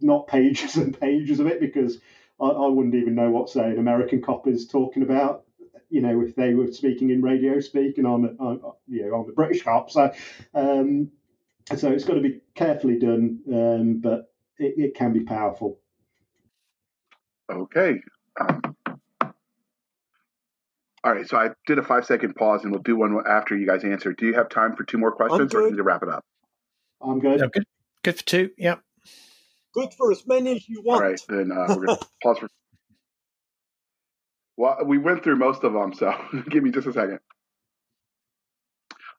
[0.00, 1.98] not pages and pages of it because
[2.40, 5.44] I, I wouldn't even know what, say, an American cop is talking about.
[5.90, 9.22] You know, if they were speaking in radio speak, and I'm, a, I'm you know,
[9.22, 10.12] I'm a British cop, so
[10.54, 11.10] um,
[11.76, 15.80] so it's got to be carefully done, um, but it, it can be powerful.
[17.50, 18.00] Okay.
[18.38, 18.76] Um,
[21.04, 23.66] all right, so I did a five second pause, and we'll do one after you
[23.66, 24.12] guys answer.
[24.12, 26.24] Do you have time for two more questions, or need to wrap it up?
[27.00, 27.40] I'm good.
[27.40, 27.64] Yeah, good.
[28.02, 28.50] Good for two.
[28.58, 28.80] Yep.
[29.74, 31.02] Good for as many as you want.
[31.02, 32.48] All right, then uh, we're going to pause for.
[34.60, 36.12] Well, we went through most of them, so
[36.50, 37.20] give me just a second.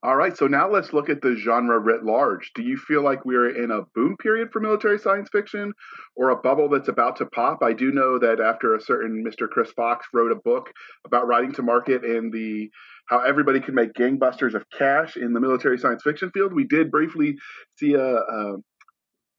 [0.02, 2.54] All right, so now let's look at the genre writ large.
[2.56, 5.74] Do you feel like we're in a boom period for military science fiction
[6.16, 7.62] or a bubble that's about to pop?
[7.62, 9.50] I do know that after a certain Mr.
[9.50, 10.72] Chris Fox wrote a book
[11.06, 12.70] about writing to market and the
[13.08, 16.92] how everybody could make gangbusters of cash in the military science fiction field, we did
[16.92, 17.36] briefly
[17.78, 18.56] see a, a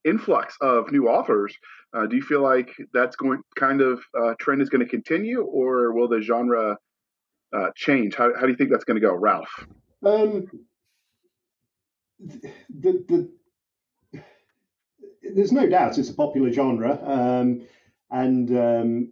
[0.03, 1.55] influx of new authors.
[1.91, 5.41] Uh, do you feel like that's going kind of uh, trend is going to continue,
[5.41, 6.77] or will the genre
[7.51, 8.13] uh, change?
[8.13, 9.65] How, how do you think that's going to go, Ralph?
[10.03, 10.49] Um,
[12.19, 12.51] the,
[13.07, 13.29] the,
[15.33, 17.61] there's no doubt it's a popular genre, um,
[18.09, 19.11] and um,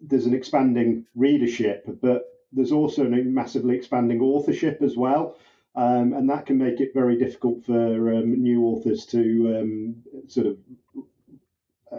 [0.00, 5.36] there's an expanding readership, but there's also a massively expanding authorship as well.
[5.76, 9.96] Um, and that can make it very difficult for um, new authors to um,
[10.28, 10.58] sort of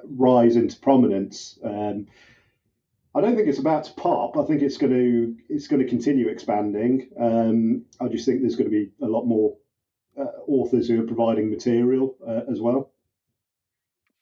[0.06, 1.60] rise into prominence.
[3.15, 4.35] I don't think it's about to pop.
[4.37, 7.09] I think it's going to it's going to continue expanding.
[7.19, 9.55] Um, I just think there's going to be a lot more
[10.19, 12.91] uh, authors who are providing material uh, as well.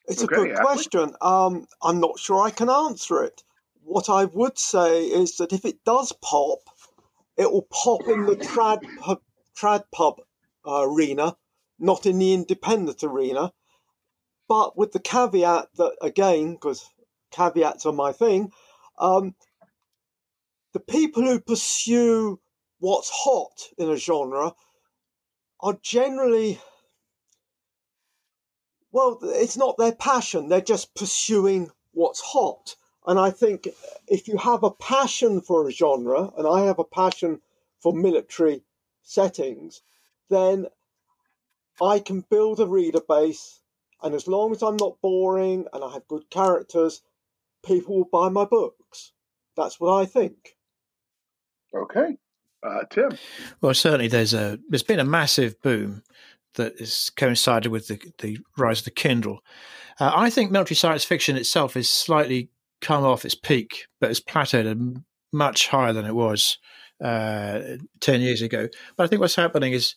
[0.07, 1.15] It's okay, a good question.
[1.21, 3.43] Um, I'm not sure I can answer it.
[3.83, 6.59] What I would say is that if it does pop,
[7.35, 9.21] it will pop in the trad pub,
[9.57, 10.21] trad pub
[10.67, 11.35] uh, arena,
[11.79, 13.53] not in the independent arena.
[14.47, 16.89] But with the caveat that, again, because
[17.31, 18.51] caveats are my thing,
[18.97, 19.35] um,
[20.73, 22.39] the people who pursue
[22.79, 24.53] what's hot in a genre
[25.59, 26.59] are generally
[28.93, 30.49] Well, it's not their passion.
[30.49, 32.75] They're just pursuing what's hot.
[33.07, 33.67] And I think
[34.07, 37.41] if you have a passion for a genre, and I have a passion
[37.79, 38.63] for military
[39.01, 39.81] settings,
[40.29, 40.67] then
[41.81, 43.61] I can build a reader base.
[44.03, 47.01] And as long as I'm not boring and I have good characters,
[47.65, 49.11] people will buy my books.
[49.55, 50.55] That's what I think.
[51.73, 52.17] Okay.
[52.61, 53.17] Uh, Tim.
[53.61, 56.03] Well, certainly there's a there's been a massive boom
[56.55, 59.43] that has coincided with the, the rise of the Kindle.
[59.99, 62.49] Uh, I think military science fiction itself is slightly
[62.81, 66.57] come off its peak, but it's plateaued much higher than it was
[67.03, 67.59] uh,
[68.01, 68.67] 10 years ago.
[68.95, 69.95] But I think what's happening is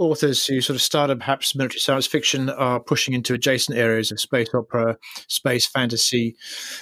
[0.00, 4.18] authors who sort of started perhaps military science fiction are pushing into adjacent areas of
[4.18, 4.96] space opera,
[5.28, 6.34] space fantasy,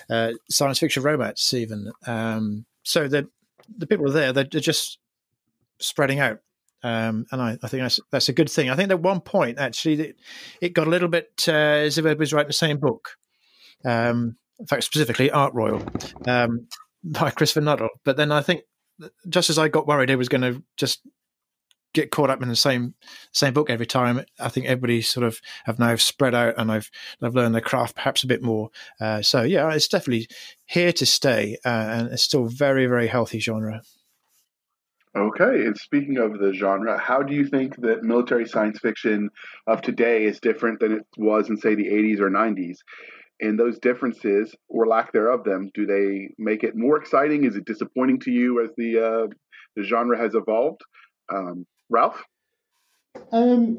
[0.08, 1.90] uh, science fiction romance, even.
[2.06, 3.28] Um, so the
[3.76, 4.98] the people are there; they're, just
[5.80, 6.38] spreading out.
[6.84, 8.70] Um, and I, I, think that's that's a good thing.
[8.70, 10.16] I think at one point actually it,
[10.60, 13.10] it got a little bit uh, as if was writing the same book.
[13.84, 15.82] Um, in fact, specifically Ark Royal
[16.26, 16.68] um,
[17.04, 17.88] by Christopher Nuttall.
[18.04, 18.62] But then I think
[19.28, 21.00] just as I got worried it was going to just
[21.94, 22.94] get caught up in the same
[23.32, 26.90] same book every time, I think everybody sort of have now spread out and I've
[27.23, 28.70] I've learned their craft perhaps a bit more.
[29.01, 30.28] Uh, so yeah, it's definitely
[30.66, 33.82] here to stay, uh, and it's still very very healthy genre.
[35.16, 39.31] Okay, and speaking of the genre, how do you think that military science fiction
[39.66, 42.77] of today is different than it was in, say, the 80s or 90s?
[43.40, 47.44] And those differences, or lack thereof them, do they make it more exciting?
[47.44, 49.27] Is it disappointing to you as the uh,
[49.77, 50.82] the genre has evolved?
[51.32, 52.24] Um, Ralph?
[53.32, 53.78] Um,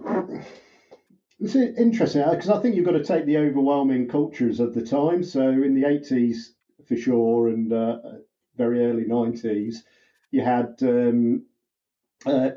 [1.39, 5.23] it's interesting because I think you've got to take the overwhelming cultures of the time.
[5.23, 6.49] So in the 80s,
[6.87, 7.99] for sure, and uh,
[8.57, 9.77] very early 90s,
[10.31, 11.45] you had um,
[12.25, 12.49] uh,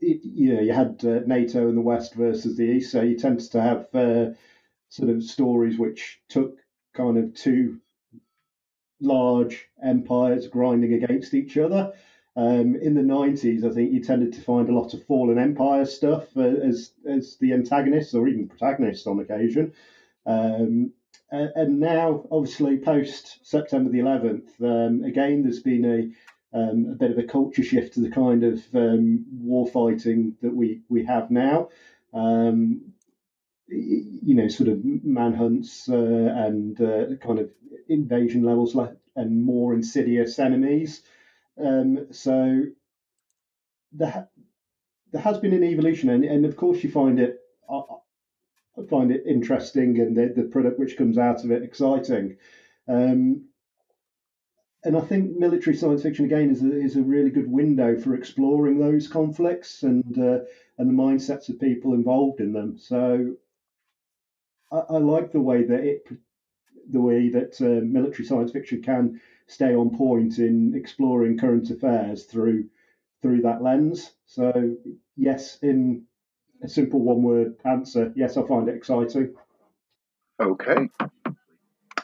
[0.00, 3.50] you know you had uh, NATO in the West versus the East, so you tended
[3.52, 4.32] to have uh,
[4.88, 6.58] sort of stories which took
[6.94, 7.80] kind of two
[9.00, 11.92] large empires grinding against each other.
[12.36, 15.86] Um, in the 90s, I think you tended to find a lot of fallen empire
[15.86, 19.72] stuff uh, as as the antagonists or even protagonists on occasion.
[20.26, 20.92] Um,
[21.30, 27.10] and, now, obviously, post September the 11th, um, again, there's been a um, a bit
[27.10, 31.30] of a culture shift to the kind of um, war fighting that we, we have
[31.30, 31.68] now.
[32.14, 32.92] Um,
[33.68, 37.50] you know, sort of manhunts uh, and uh, kind of
[37.88, 38.76] invasion levels
[39.16, 41.02] and more insidious enemies.
[41.58, 42.64] Um, so
[43.92, 44.28] there,
[45.12, 47.38] there has been an evolution, and, and of course you find it.
[48.78, 52.36] I find it interesting, and the, the product which comes out of it exciting.
[52.86, 53.46] Um,
[54.84, 58.14] and I think military science fiction again is a, is a really good window for
[58.14, 60.40] exploring those conflicts and uh,
[60.78, 62.78] and the mindsets of people involved in them.
[62.78, 63.34] So
[64.70, 66.06] I, I like the way that it
[66.90, 72.24] the way that uh, military science fiction can stay on point in exploring current affairs
[72.24, 72.68] through
[73.22, 74.12] through that lens.
[74.26, 74.76] So
[75.16, 76.04] yes, in
[76.62, 79.34] a simple one word answer, yes, I find it exciting.
[80.40, 80.88] Okay.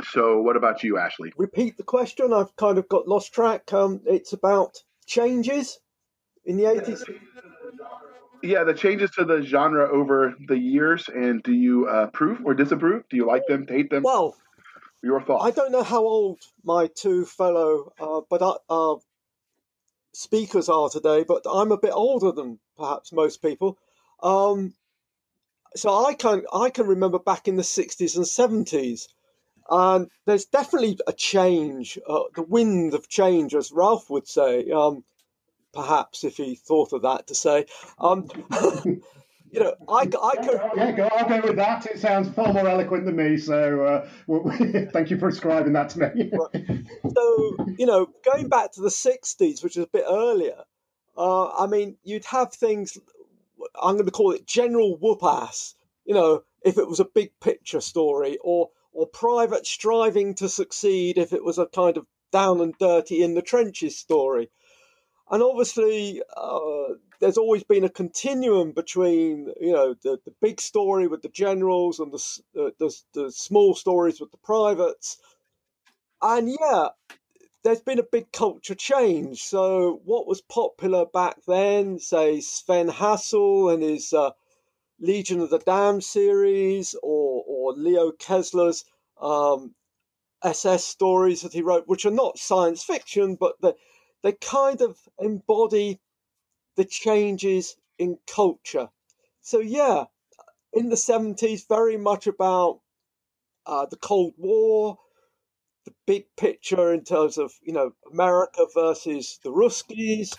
[0.05, 1.33] So, what about you, Ashley?
[1.37, 2.33] Repeat the question.
[2.33, 3.73] I've kind of got lost track.
[3.73, 5.79] Um, it's about changes
[6.45, 7.03] in the 80s.
[8.43, 12.55] Yeah, the changes to the genre over the years, and do you uh, approve or
[12.55, 13.05] disapprove?
[13.09, 14.03] Do you like them, hate them?
[14.03, 14.35] Well,
[15.03, 15.45] your thoughts.
[15.45, 18.97] I don't know how old my two fellow, uh, but uh, uh,
[20.13, 21.25] speakers are today.
[21.27, 23.79] But I'm a bit older than perhaps most people.
[24.23, 24.75] Um,
[25.75, 29.09] so I can I can remember back in the 60s and 70s
[29.71, 34.71] and there's definitely a change, uh, the wind of change, as Ralph would say.
[34.71, 35.05] Um,
[35.73, 37.67] perhaps if he thought of that to say.
[37.99, 38.29] Um,
[39.53, 40.61] you know, I, I could.
[40.77, 41.85] Yeah, go, I'll go with that.
[41.87, 43.37] It sounds far more eloquent than me.
[43.37, 44.09] So uh,
[44.93, 46.33] thank you for ascribing that to me.
[47.15, 50.57] so, you know, going back to the 60s, which is a bit earlier,
[51.19, 52.97] uh, I mean, you'd have things,
[53.81, 55.75] I'm going to call it general whoop ass,
[56.07, 61.17] you know, if it was a big picture story, or or private striving to succeed
[61.17, 64.51] if it was a kind of down and dirty in the trenches story.
[65.31, 71.07] And obviously, uh, there's always been a continuum between, you know, the, the big story
[71.07, 75.19] with the generals and the, uh, the, the small stories with the privates.
[76.21, 76.89] And yeah,
[77.63, 79.45] there's been a big culture change.
[79.45, 84.33] So, what was popular back then, say Sven Hassel and his uh,
[84.99, 88.85] Legion of the Damned series or, or Leo Kessler's
[89.21, 89.77] um,
[90.43, 93.75] SS stories that he wrote, which are not science fiction, but they,
[94.25, 96.01] they kind of embody
[96.77, 98.91] the changes in culture.
[99.41, 100.05] So, yeah,
[100.73, 102.81] in the 70s, very much about
[103.67, 104.99] uh, the Cold War,
[105.85, 110.37] the big picture in terms of, you know, America versus the Ruskies.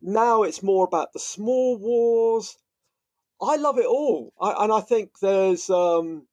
[0.00, 2.56] Now it's more about the small wars.
[3.40, 4.32] I love it all.
[4.40, 6.26] I, and I think there's um,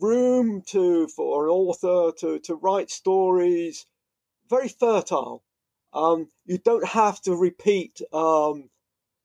[0.00, 3.86] room to for an author to, to write stories
[4.50, 5.44] very fertile.
[5.92, 8.70] Um, you don't have to repeat um,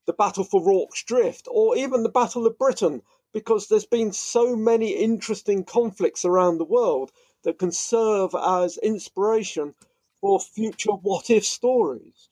[0.06, 3.02] the battle for Rorke's Drift or even the Battle of Britain
[3.34, 7.12] because there's been so many interesting conflicts around the world
[7.44, 9.76] that can serve as inspiration
[10.22, 12.30] for future what if stories.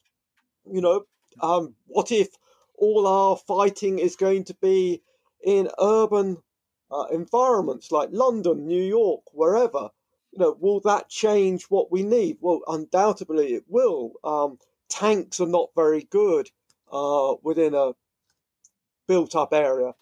[0.70, 1.04] You know,
[1.40, 2.28] um, what if
[2.76, 5.02] all our fighting is going to be
[5.42, 6.42] in urban
[6.90, 9.90] uh, environments like London, New York, wherever?
[10.34, 12.38] You know, will that change what we need?
[12.40, 14.14] Well, undoubtedly it will.
[14.24, 14.58] Um,
[14.88, 16.50] tanks are not very good
[16.90, 17.92] uh, within a
[19.06, 19.94] built-up area,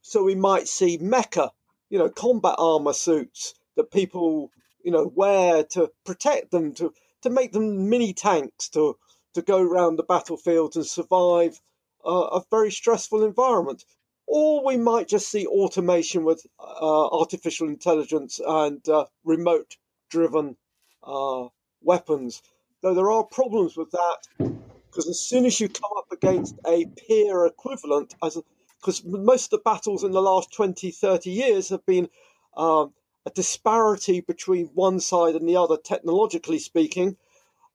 [0.00, 1.50] so we might see mecha,
[1.88, 4.52] you know, combat armor suits that people,
[4.84, 8.96] you know, wear to protect them, to to make them mini tanks to
[9.34, 11.60] to go around the battlefield and survive
[12.06, 13.84] uh, a very stressful environment.
[14.32, 19.76] Or we might just see automation with uh, artificial intelligence and uh, remote
[20.08, 20.56] driven
[21.02, 21.48] uh,
[21.82, 22.40] weapons.
[22.80, 26.86] Though there are problems with that, because as soon as you come up against a
[26.86, 28.38] peer equivalent, as
[28.80, 32.08] because most of the battles in the last 20, 30 years have been
[32.56, 32.92] um,
[33.26, 37.16] a disparity between one side and the other, technologically speaking,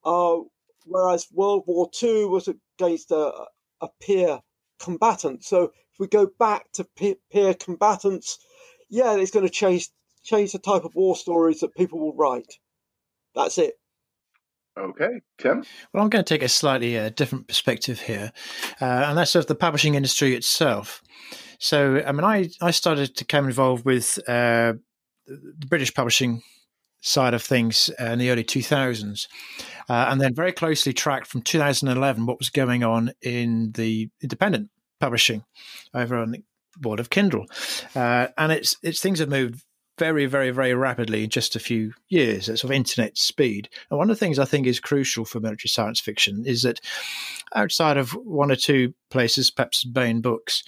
[0.06, 0.38] uh,
[0.86, 3.44] whereas World War II was against a,
[3.82, 4.40] a peer
[4.80, 5.44] combatant.
[5.44, 6.84] So if we go back to
[7.30, 8.38] peer combatants,
[8.90, 9.88] yeah, it's going to change
[10.22, 12.58] change the type of war stories that people will write.
[13.34, 13.74] That's it.
[14.78, 15.64] Okay, Tim.
[15.92, 18.30] Well, I'm going to take a slightly uh, different perspective here,
[18.80, 21.02] uh, and that's of the publishing industry itself.
[21.58, 24.74] So, I mean, I, I started to become involved with uh,
[25.26, 26.42] the British publishing
[27.00, 29.28] side of things uh, in the early 2000s,
[29.88, 34.68] uh, and then very closely tracked from 2011 what was going on in the independent
[35.00, 35.44] publishing
[35.94, 36.42] over on the
[36.78, 37.46] board of Kindle,
[37.94, 39.62] uh, and it's it's things have moved
[39.98, 43.68] very, very, very rapidly in just a few years at sort of internet speed.
[43.90, 46.80] And one of the things I think is crucial for military science fiction is that
[47.54, 50.62] outside of one or two places, perhaps Baen Books,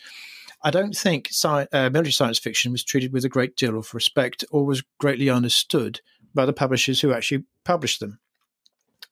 [0.63, 3.95] I don't think sci- uh, military science fiction was treated with a great deal of
[3.95, 6.01] respect or was greatly understood
[6.35, 8.19] by the publishers who actually published them.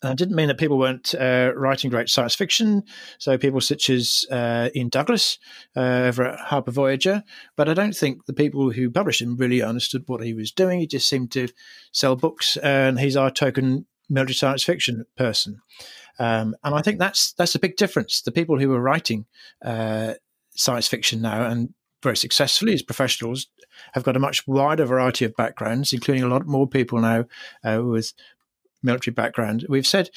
[0.02, 2.82] And it didn't mean that people weren't uh, writing great science fiction.
[3.18, 5.38] So people such as uh, Ian Douglas
[5.74, 7.24] uh, over at Harper Voyager,
[7.56, 10.80] but I don't think the people who published him really understood what he was doing.
[10.80, 11.48] He just seemed to
[11.92, 15.60] sell books, and he's our token military science fiction person.
[16.18, 18.22] Um, and I think that's that's a big difference.
[18.22, 19.26] The people who are writing
[19.64, 20.14] uh,
[20.54, 23.48] science fiction now and very successfully as professionals
[23.92, 27.24] have got a much wider variety of backgrounds, including a lot more people now
[27.64, 28.12] uh, with
[28.86, 30.10] military background, we've said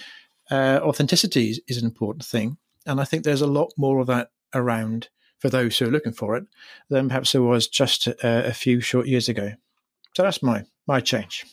[0.50, 2.58] uh, authenticity is, an important thing.
[2.86, 6.14] And I think there's a lot more of that around for those who are looking
[6.14, 6.46] for it
[6.90, 9.54] than perhaps there was just uh, a few short years ago.
[10.16, 11.46] So that's my my change.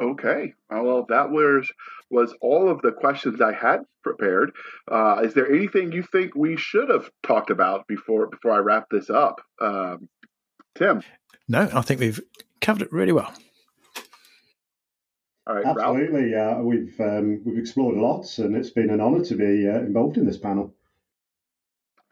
[0.00, 0.54] Okay.
[0.70, 1.70] Well, that was
[2.10, 4.52] was all of the questions I had prepared.
[4.90, 8.88] Uh, is there anything you think we should have talked about before before I wrap
[8.90, 10.08] this up, um,
[10.74, 11.02] Tim?
[11.48, 12.20] No, I think we've
[12.60, 13.32] covered it really well.
[15.48, 16.34] All right, Absolutely.
[16.34, 19.78] Uh, we've um, we've explored a lot, and it's been an honour to be uh,
[19.78, 20.74] involved in this panel.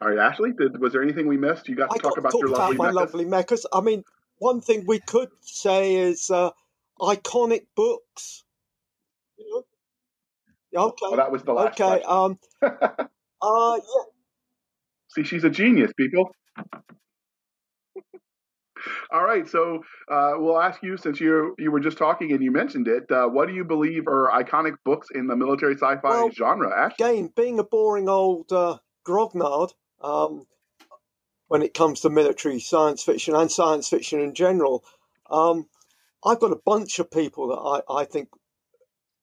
[0.01, 1.69] All right, Ashley, did, was there anything we missed?
[1.69, 2.95] You got to I talk got about to your talk lovely about my mechas?
[2.95, 3.65] lovely mechas.
[3.71, 4.03] I mean,
[4.39, 6.49] one thing we could say is uh,
[6.99, 8.43] iconic books.
[9.37, 9.63] You
[10.73, 10.81] know?
[10.87, 11.05] Okay.
[11.05, 12.01] Oh, that was the last okay.
[12.01, 12.09] question.
[12.09, 12.39] Um.
[13.41, 13.75] uh.
[13.75, 14.03] Yeah.
[15.09, 16.31] See, she's a genius, people.
[19.11, 22.51] All right, so uh, we'll ask you since you you were just talking and you
[22.51, 23.11] mentioned it.
[23.11, 26.91] Uh, what do you believe are iconic books in the military sci-fi Well, genre?
[26.93, 30.45] Again, being a boring old uh, grognard, um,
[31.47, 34.83] when it comes to military science fiction and science fiction in general,
[35.29, 35.67] um,
[36.25, 38.29] I've got a bunch of people that I, I think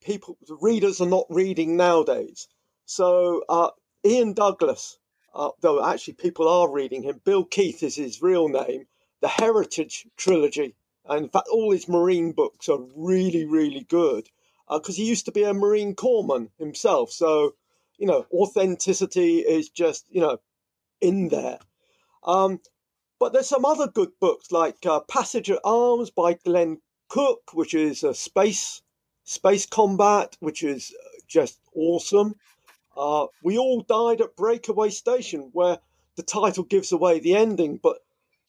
[0.03, 2.49] people the readers are not reading nowadays.
[2.87, 3.71] So uh,
[4.05, 4.99] Ian Douglas,
[5.35, 7.21] uh, though actually people are reading him.
[7.25, 8.87] Bill Keith is his real name.
[9.25, 10.75] The Heritage trilogy,
[11.07, 14.29] and in fact, all his Marine books are really, really good
[14.69, 17.11] because he used to be a Marine corpsman himself.
[17.11, 17.55] So
[17.97, 20.41] you know, authenticity is just you know
[21.01, 21.59] in there.
[22.23, 22.61] Um,
[23.19, 27.73] but there's some other good books like uh, Passage at Arms by Glenn Cook, which
[27.73, 28.83] is a space
[29.25, 32.35] space combat, which is uh, just awesome.
[32.95, 35.79] Uh, we all died at Breakaway Station, where
[36.17, 38.04] the title gives away the ending, but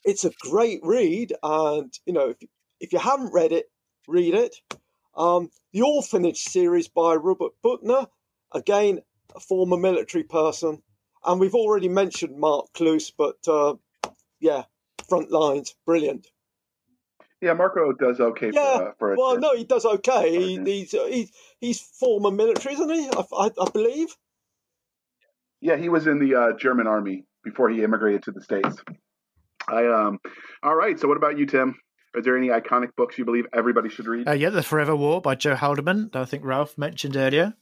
[0.06, 1.34] it's a great read.
[1.44, 2.38] And you know, if
[2.80, 3.65] if you haven't read it,
[4.07, 4.56] read it.
[5.18, 8.07] Um, the Orphanage series by Robert Buettner,
[8.53, 9.02] again
[9.36, 10.82] a former military person,
[11.26, 13.76] and we've already mentioned Marko Kloos, but uh,
[14.40, 14.64] yeah,
[15.10, 16.27] front lines, brilliant.
[17.41, 18.52] Yeah, Marko does okay.
[18.53, 20.32] Yeah, for, uh, for a, well, no, he does okay.
[20.32, 23.10] He, he's he's he's former military, isn't he?
[23.10, 24.07] I, I, I believe.
[25.61, 28.77] Yeah, he was in the uh, German army before he immigrated to the states.
[29.67, 30.19] I um.
[30.63, 30.99] All right.
[30.99, 31.75] So, what about you, Tim?
[32.15, 34.27] Are there any iconic books you believe everybody should read?
[34.27, 37.55] Uh, yeah, The Forever War by Joe Haldeman, that I think Ralph mentioned earlier.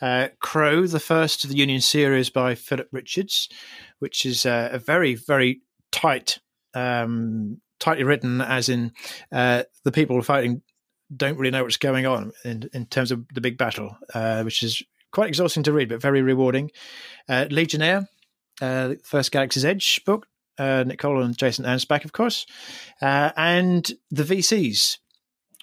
[0.00, 3.48] Uh, Crow, the first of the Union series by Philip Richards,
[3.98, 6.38] which is uh, a very, very tight,
[6.72, 8.92] um, tightly written, as in
[9.32, 10.62] uh, the people fighting
[11.14, 14.62] don't really know what's going on in, in terms of the big battle, uh, which
[14.62, 16.70] is quite exhausting to read, but very rewarding.
[17.28, 18.08] Uh, Legionnaire,
[18.62, 20.28] uh, first Galaxy's Edge book,
[20.60, 22.46] uh, Nick Cole and Jason Anspach, of course,
[23.00, 24.98] uh, and The VCs,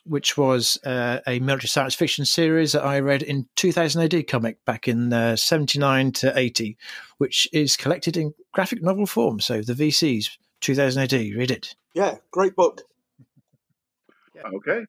[0.06, 4.64] which was uh, a military science fiction series that I read in 2000 AD comic
[4.66, 6.78] back in uh, 79 to 80,
[7.18, 9.40] which is collected in graphic novel form.
[9.40, 10.30] So The VCs,
[10.62, 11.76] 2000 AD, read it.
[11.94, 12.82] Yeah, great book.
[14.56, 14.86] Okay,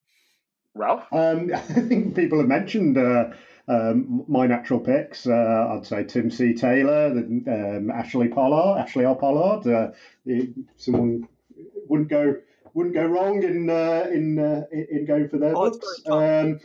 [0.74, 1.04] Ralph.
[1.12, 3.30] Um, I think people have mentioned uh,
[3.68, 5.26] um, my natural picks.
[5.26, 6.54] Uh, I'd say Tim C.
[6.54, 9.14] Taylor, um, Ashley Pollard, Ashley R.
[9.14, 9.66] Pollard.
[9.66, 9.90] Uh,
[10.76, 11.28] someone
[11.88, 12.36] wouldn't go
[12.74, 16.02] wouldn't go wrong in uh, in uh, in in going for their Oh, books.
[16.06, 16.60] Um,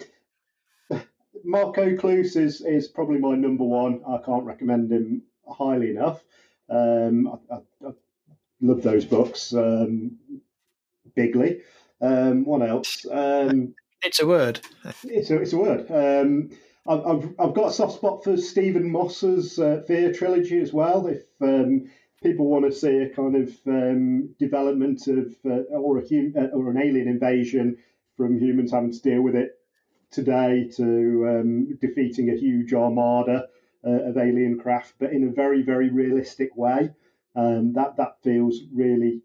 [1.43, 4.01] Marko Kloos is is probably my number one.
[4.07, 6.23] I can't recommend him highly enough.
[6.69, 7.91] Um, I, I, I
[8.61, 9.53] love those books.
[9.53, 10.17] Um,
[11.15, 11.61] bigly.
[12.01, 13.05] Um, what else?
[13.11, 14.59] Um, It's a word.
[15.03, 15.89] it's a, it's a word.
[15.91, 16.49] Um,
[16.85, 21.07] I've, I've, got a soft spot for Stephen Moss's uh, Fear trilogy as well.
[21.07, 21.89] If um,
[22.21, 26.55] people want to see a kind of um, development of uh, or a hum, uh,
[26.55, 27.77] or an alien invasion
[28.17, 29.51] from humans having to deal with it
[30.11, 33.47] today to um, defeating a huge armada
[33.85, 36.91] uh, of alien craft, but in a very very realistic way.
[37.35, 39.21] Um, that that feels really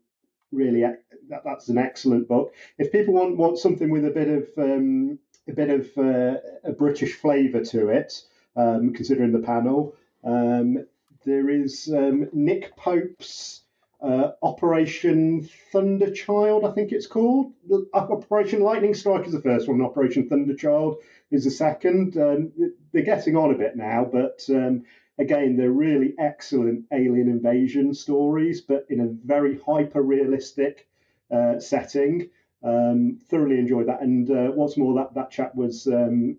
[0.52, 0.82] really
[1.28, 2.54] that, that's an excellent book.
[2.78, 5.18] If people want want something with a bit of um,
[5.48, 8.22] a bit of uh, a British flavour to it,
[8.56, 9.94] um, considering the panel,
[10.24, 10.86] um,
[11.24, 13.62] there is um, Nick Pope's
[14.00, 17.52] uh, Operation Thunderchild, I think it's called.
[17.70, 19.82] Uh, Operation Lightning Strike is the first one.
[19.82, 20.96] Operation Thunderchild
[21.30, 22.16] is the second.
[22.16, 22.52] Um,
[22.92, 24.84] they're getting on a bit now, but um,
[25.18, 30.86] again, they're really excellent alien invasion stories, but in a very hyper realistic
[31.30, 32.30] uh, setting.
[32.62, 36.38] Um, thoroughly enjoyed that, and uh, what's more, that that chap was um,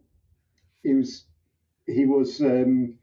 [0.83, 1.25] he was
[1.85, 2.95] he was um,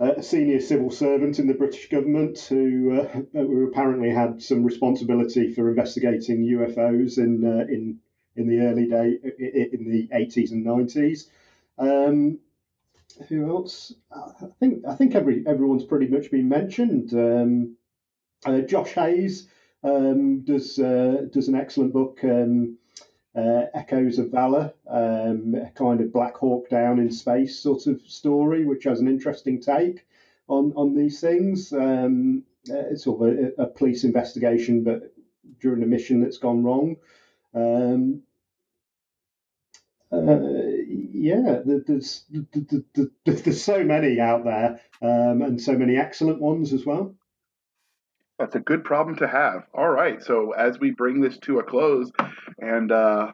[0.00, 5.52] a senior civil servant in the British government who, uh, who apparently had some responsibility
[5.52, 8.00] for investigating UFOs in uh, in
[8.36, 11.28] in the early day in the 80s and 90s.
[11.78, 12.40] Um,
[13.28, 13.94] who else?
[14.10, 17.14] I think I think every everyone's pretty much been mentioned.
[17.14, 17.76] Um,
[18.44, 19.48] uh, Josh Hayes
[19.84, 22.78] um, does uh, does an excellent book, um,
[23.36, 28.00] uh, Echoes of Valor, um, a kind of Black Hawk Down in space sort of
[28.02, 30.06] story, which has an interesting take
[30.48, 31.72] on on these things.
[31.72, 35.12] Um, uh, it's sort of a, a police investigation, but
[35.60, 36.96] during a mission that's gone wrong.
[37.54, 38.22] Um,
[40.12, 40.40] uh,
[40.88, 45.96] yeah, there- there's there- there- there- there's so many out there, um, and so many
[45.96, 47.14] excellent ones as well.
[48.38, 49.66] That's a good problem to have.
[49.72, 50.22] All right.
[50.22, 52.10] So as we bring this to a close,
[52.58, 53.32] and uh,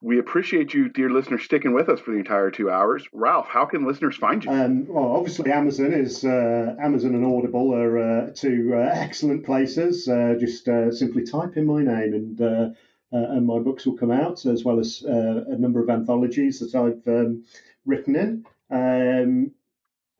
[0.00, 3.04] we appreciate you, dear listeners, sticking with us for the entire two hours.
[3.12, 4.50] Ralph, how can listeners find you?
[4.50, 10.08] Um, well, obviously, Amazon is uh, Amazon and Audible are uh, two uh, excellent places.
[10.08, 12.68] Uh, just uh, simply type in my name, and uh,
[13.10, 17.06] and my books will come out, as well as a number of anthologies that I've
[17.08, 17.44] um,
[17.86, 18.44] written in.
[18.70, 19.52] Um,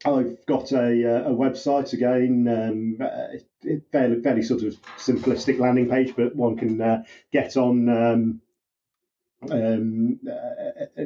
[0.04, 3.40] I've got a, a website again, um,
[3.92, 7.02] fairly, fairly sort of simplistic landing page, but one can uh,
[7.32, 7.88] get on.
[7.88, 8.40] Um,
[9.50, 11.04] um, uh, uh,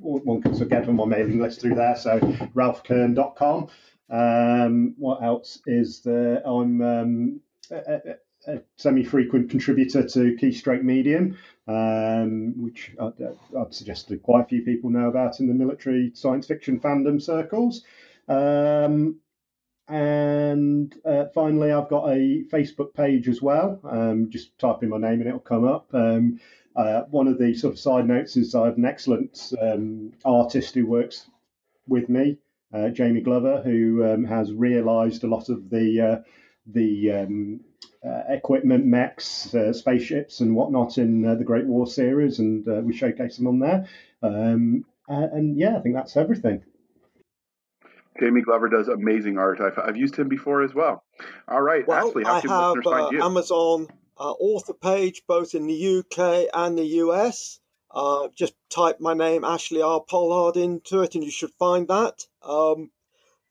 [0.00, 1.96] one can sort of get on my mailing list through there.
[1.96, 2.18] So
[2.54, 3.68] ralphkern.com.
[4.10, 6.46] Um, what else is there?
[6.46, 7.40] I'm um,
[7.70, 14.42] a, a, a semi-frequent contributor to Keystroke Medium, um, which I'd, I'd suggest that quite
[14.42, 17.84] a few people know about in the military science fiction fandom circles.
[18.28, 19.16] Um,
[19.92, 23.78] and uh, finally, I've got a Facebook page as well.
[23.84, 25.94] Um, just type in my name and it'll come up.
[25.94, 26.40] Um,
[26.74, 30.74] uh, one of the sort of side notes is I have an excellent um, artist
[30.74, 31.26] who works
[31.86, 32.38] with me
[32.72, 36.22] uh, Jamie Glover, who um, has realised a lot of the uh,
[36.66, 37.60] the um,
[38.04, 43.36] uh, equipment, mechs, uh, spaceships, and whatnot in the Great War series, and we showcase
[43.36, 43.88] them on there.
[44.22, 46.62] Um, and, yeah, I think that's everything.
[48.20, 49.60] Jamie Glover does amazing art.
[49.60, 51.02] I've, I've used him before as well.
[51.48, 53.22] All right, well, Ashley, how I can have listeners find you?
[53.22, 57.58] Amazon author page both in the UK and the US.
[57.90, 60.00] Uh, just type my name, Ashley R.
[60.00, 62.24] Pollard, into it, and you should find that.
[62.42, 62.90] Um,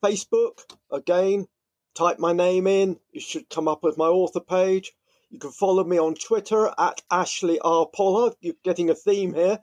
[0.04, 0.62] Facebook,
[0.92, 1.48] again,
[1.94, 3.00] type my name in.
[3.12, 4.94] You should come up with my author page.
[5.30, 7.88] You can follow me on Twitter at Ashley R.
[7.94, 8.34] Pollard.
[8.42, 9.60] You're getting a theme here.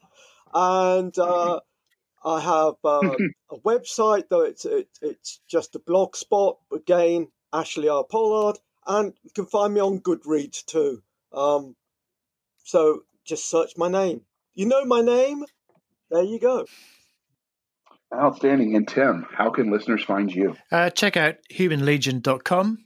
[0.55, 1.61] And uh,
[2.25, 3.17] I have uh,
[3.51, 6.59] a website, though it's, it, it's just a blog spot.
[6.73, 8.05] Again, Ashley R.
[8.05, 8.59] Pollard.
[8.87, 11.03] And you can find me on Goodreads too.
[11.33, 11.77] Um,
[12.65, 14.23] so just search my name.
[14.55, 15.45] You know my name?
[16.11, 16.67] There you go.
[18.15, 18.75] Outstanding.
[18.75, 20.57] And Tim, how can listeners find you?
[20.73, 22.79] Uh, check out humanlegion.com,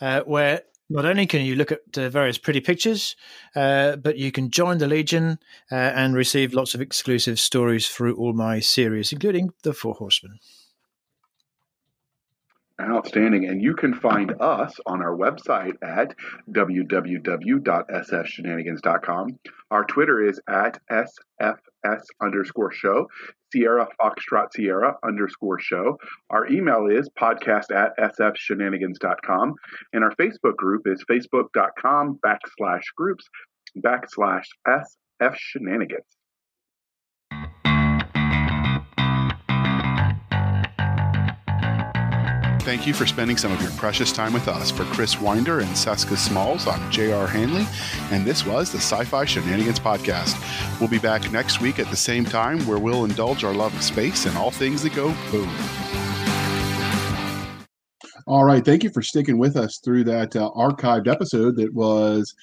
[0.00, 3.16] uh, where not only can you look at uh, various pretty pictures,
[3.54, 5.38] uh, but you can join the Legion
[5.70, 10.38] uh, and receive lots of exclusive stories through all my series, including The Four Horsemen.
[12.80, 13.46] Outstanding.
[13.46, 16.14] And you can find us on our website at
[16.50, 19.38] www.sfshenanigans.com.
[19.70, 23.08] Our Twitter is at SFS underscore show,
[23.52, 25.98] Sierra Foxtrot Sierra underscore show.
[26.30, 29.54] Our email is podcast at sfshenanigans.com.
[29.92, 33.28] And our Facebook group is facebook.com backslash groups
[33.76, 36.17] backslash SF shenanigans.
[42.68, 44.70] Thank you for spending some of your precious time with us.
[44.70, 47.26] For Chris Winder and Cisca Smalls, I'm J.R.
[47.26, 47.66] Handley,
[48.10, 50.36] and this was the Sci Fi Shenanigans Podcast.
[50.78, 53.82] We'll be back next week at the same time where we'll indulge our love of
[53.82, 55.48] space and all things that go boom.
[58.26, 58.62] All right.
[58.62, 62.34] Thank you for sticking with us through that uh, archived episode that was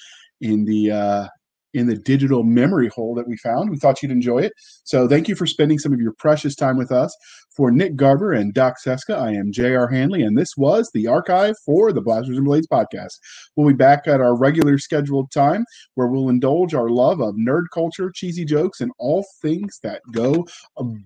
[0.42, 1.28] in the uh,
[1.76, 3.70] in the digital memory hole that we found.
[3.70, 4.54] We thought you'd enjoy it.
[4.86, 7.16] So thank you for spending some of your precious time with us.
[7.56, 9.88] For Nick Garber and Doc Cisca, I am J.R.
[9.88, 13.18] Handley, and this was the archive for the Blasters and Blades podcast.
[13.56, 17.66] We'll be back at our regular scheduled time where we'll indulge our love of nerd
[17.74, 20.46] culture, cheesy jokes, and all things that go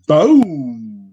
[0.07, 1.08] boom.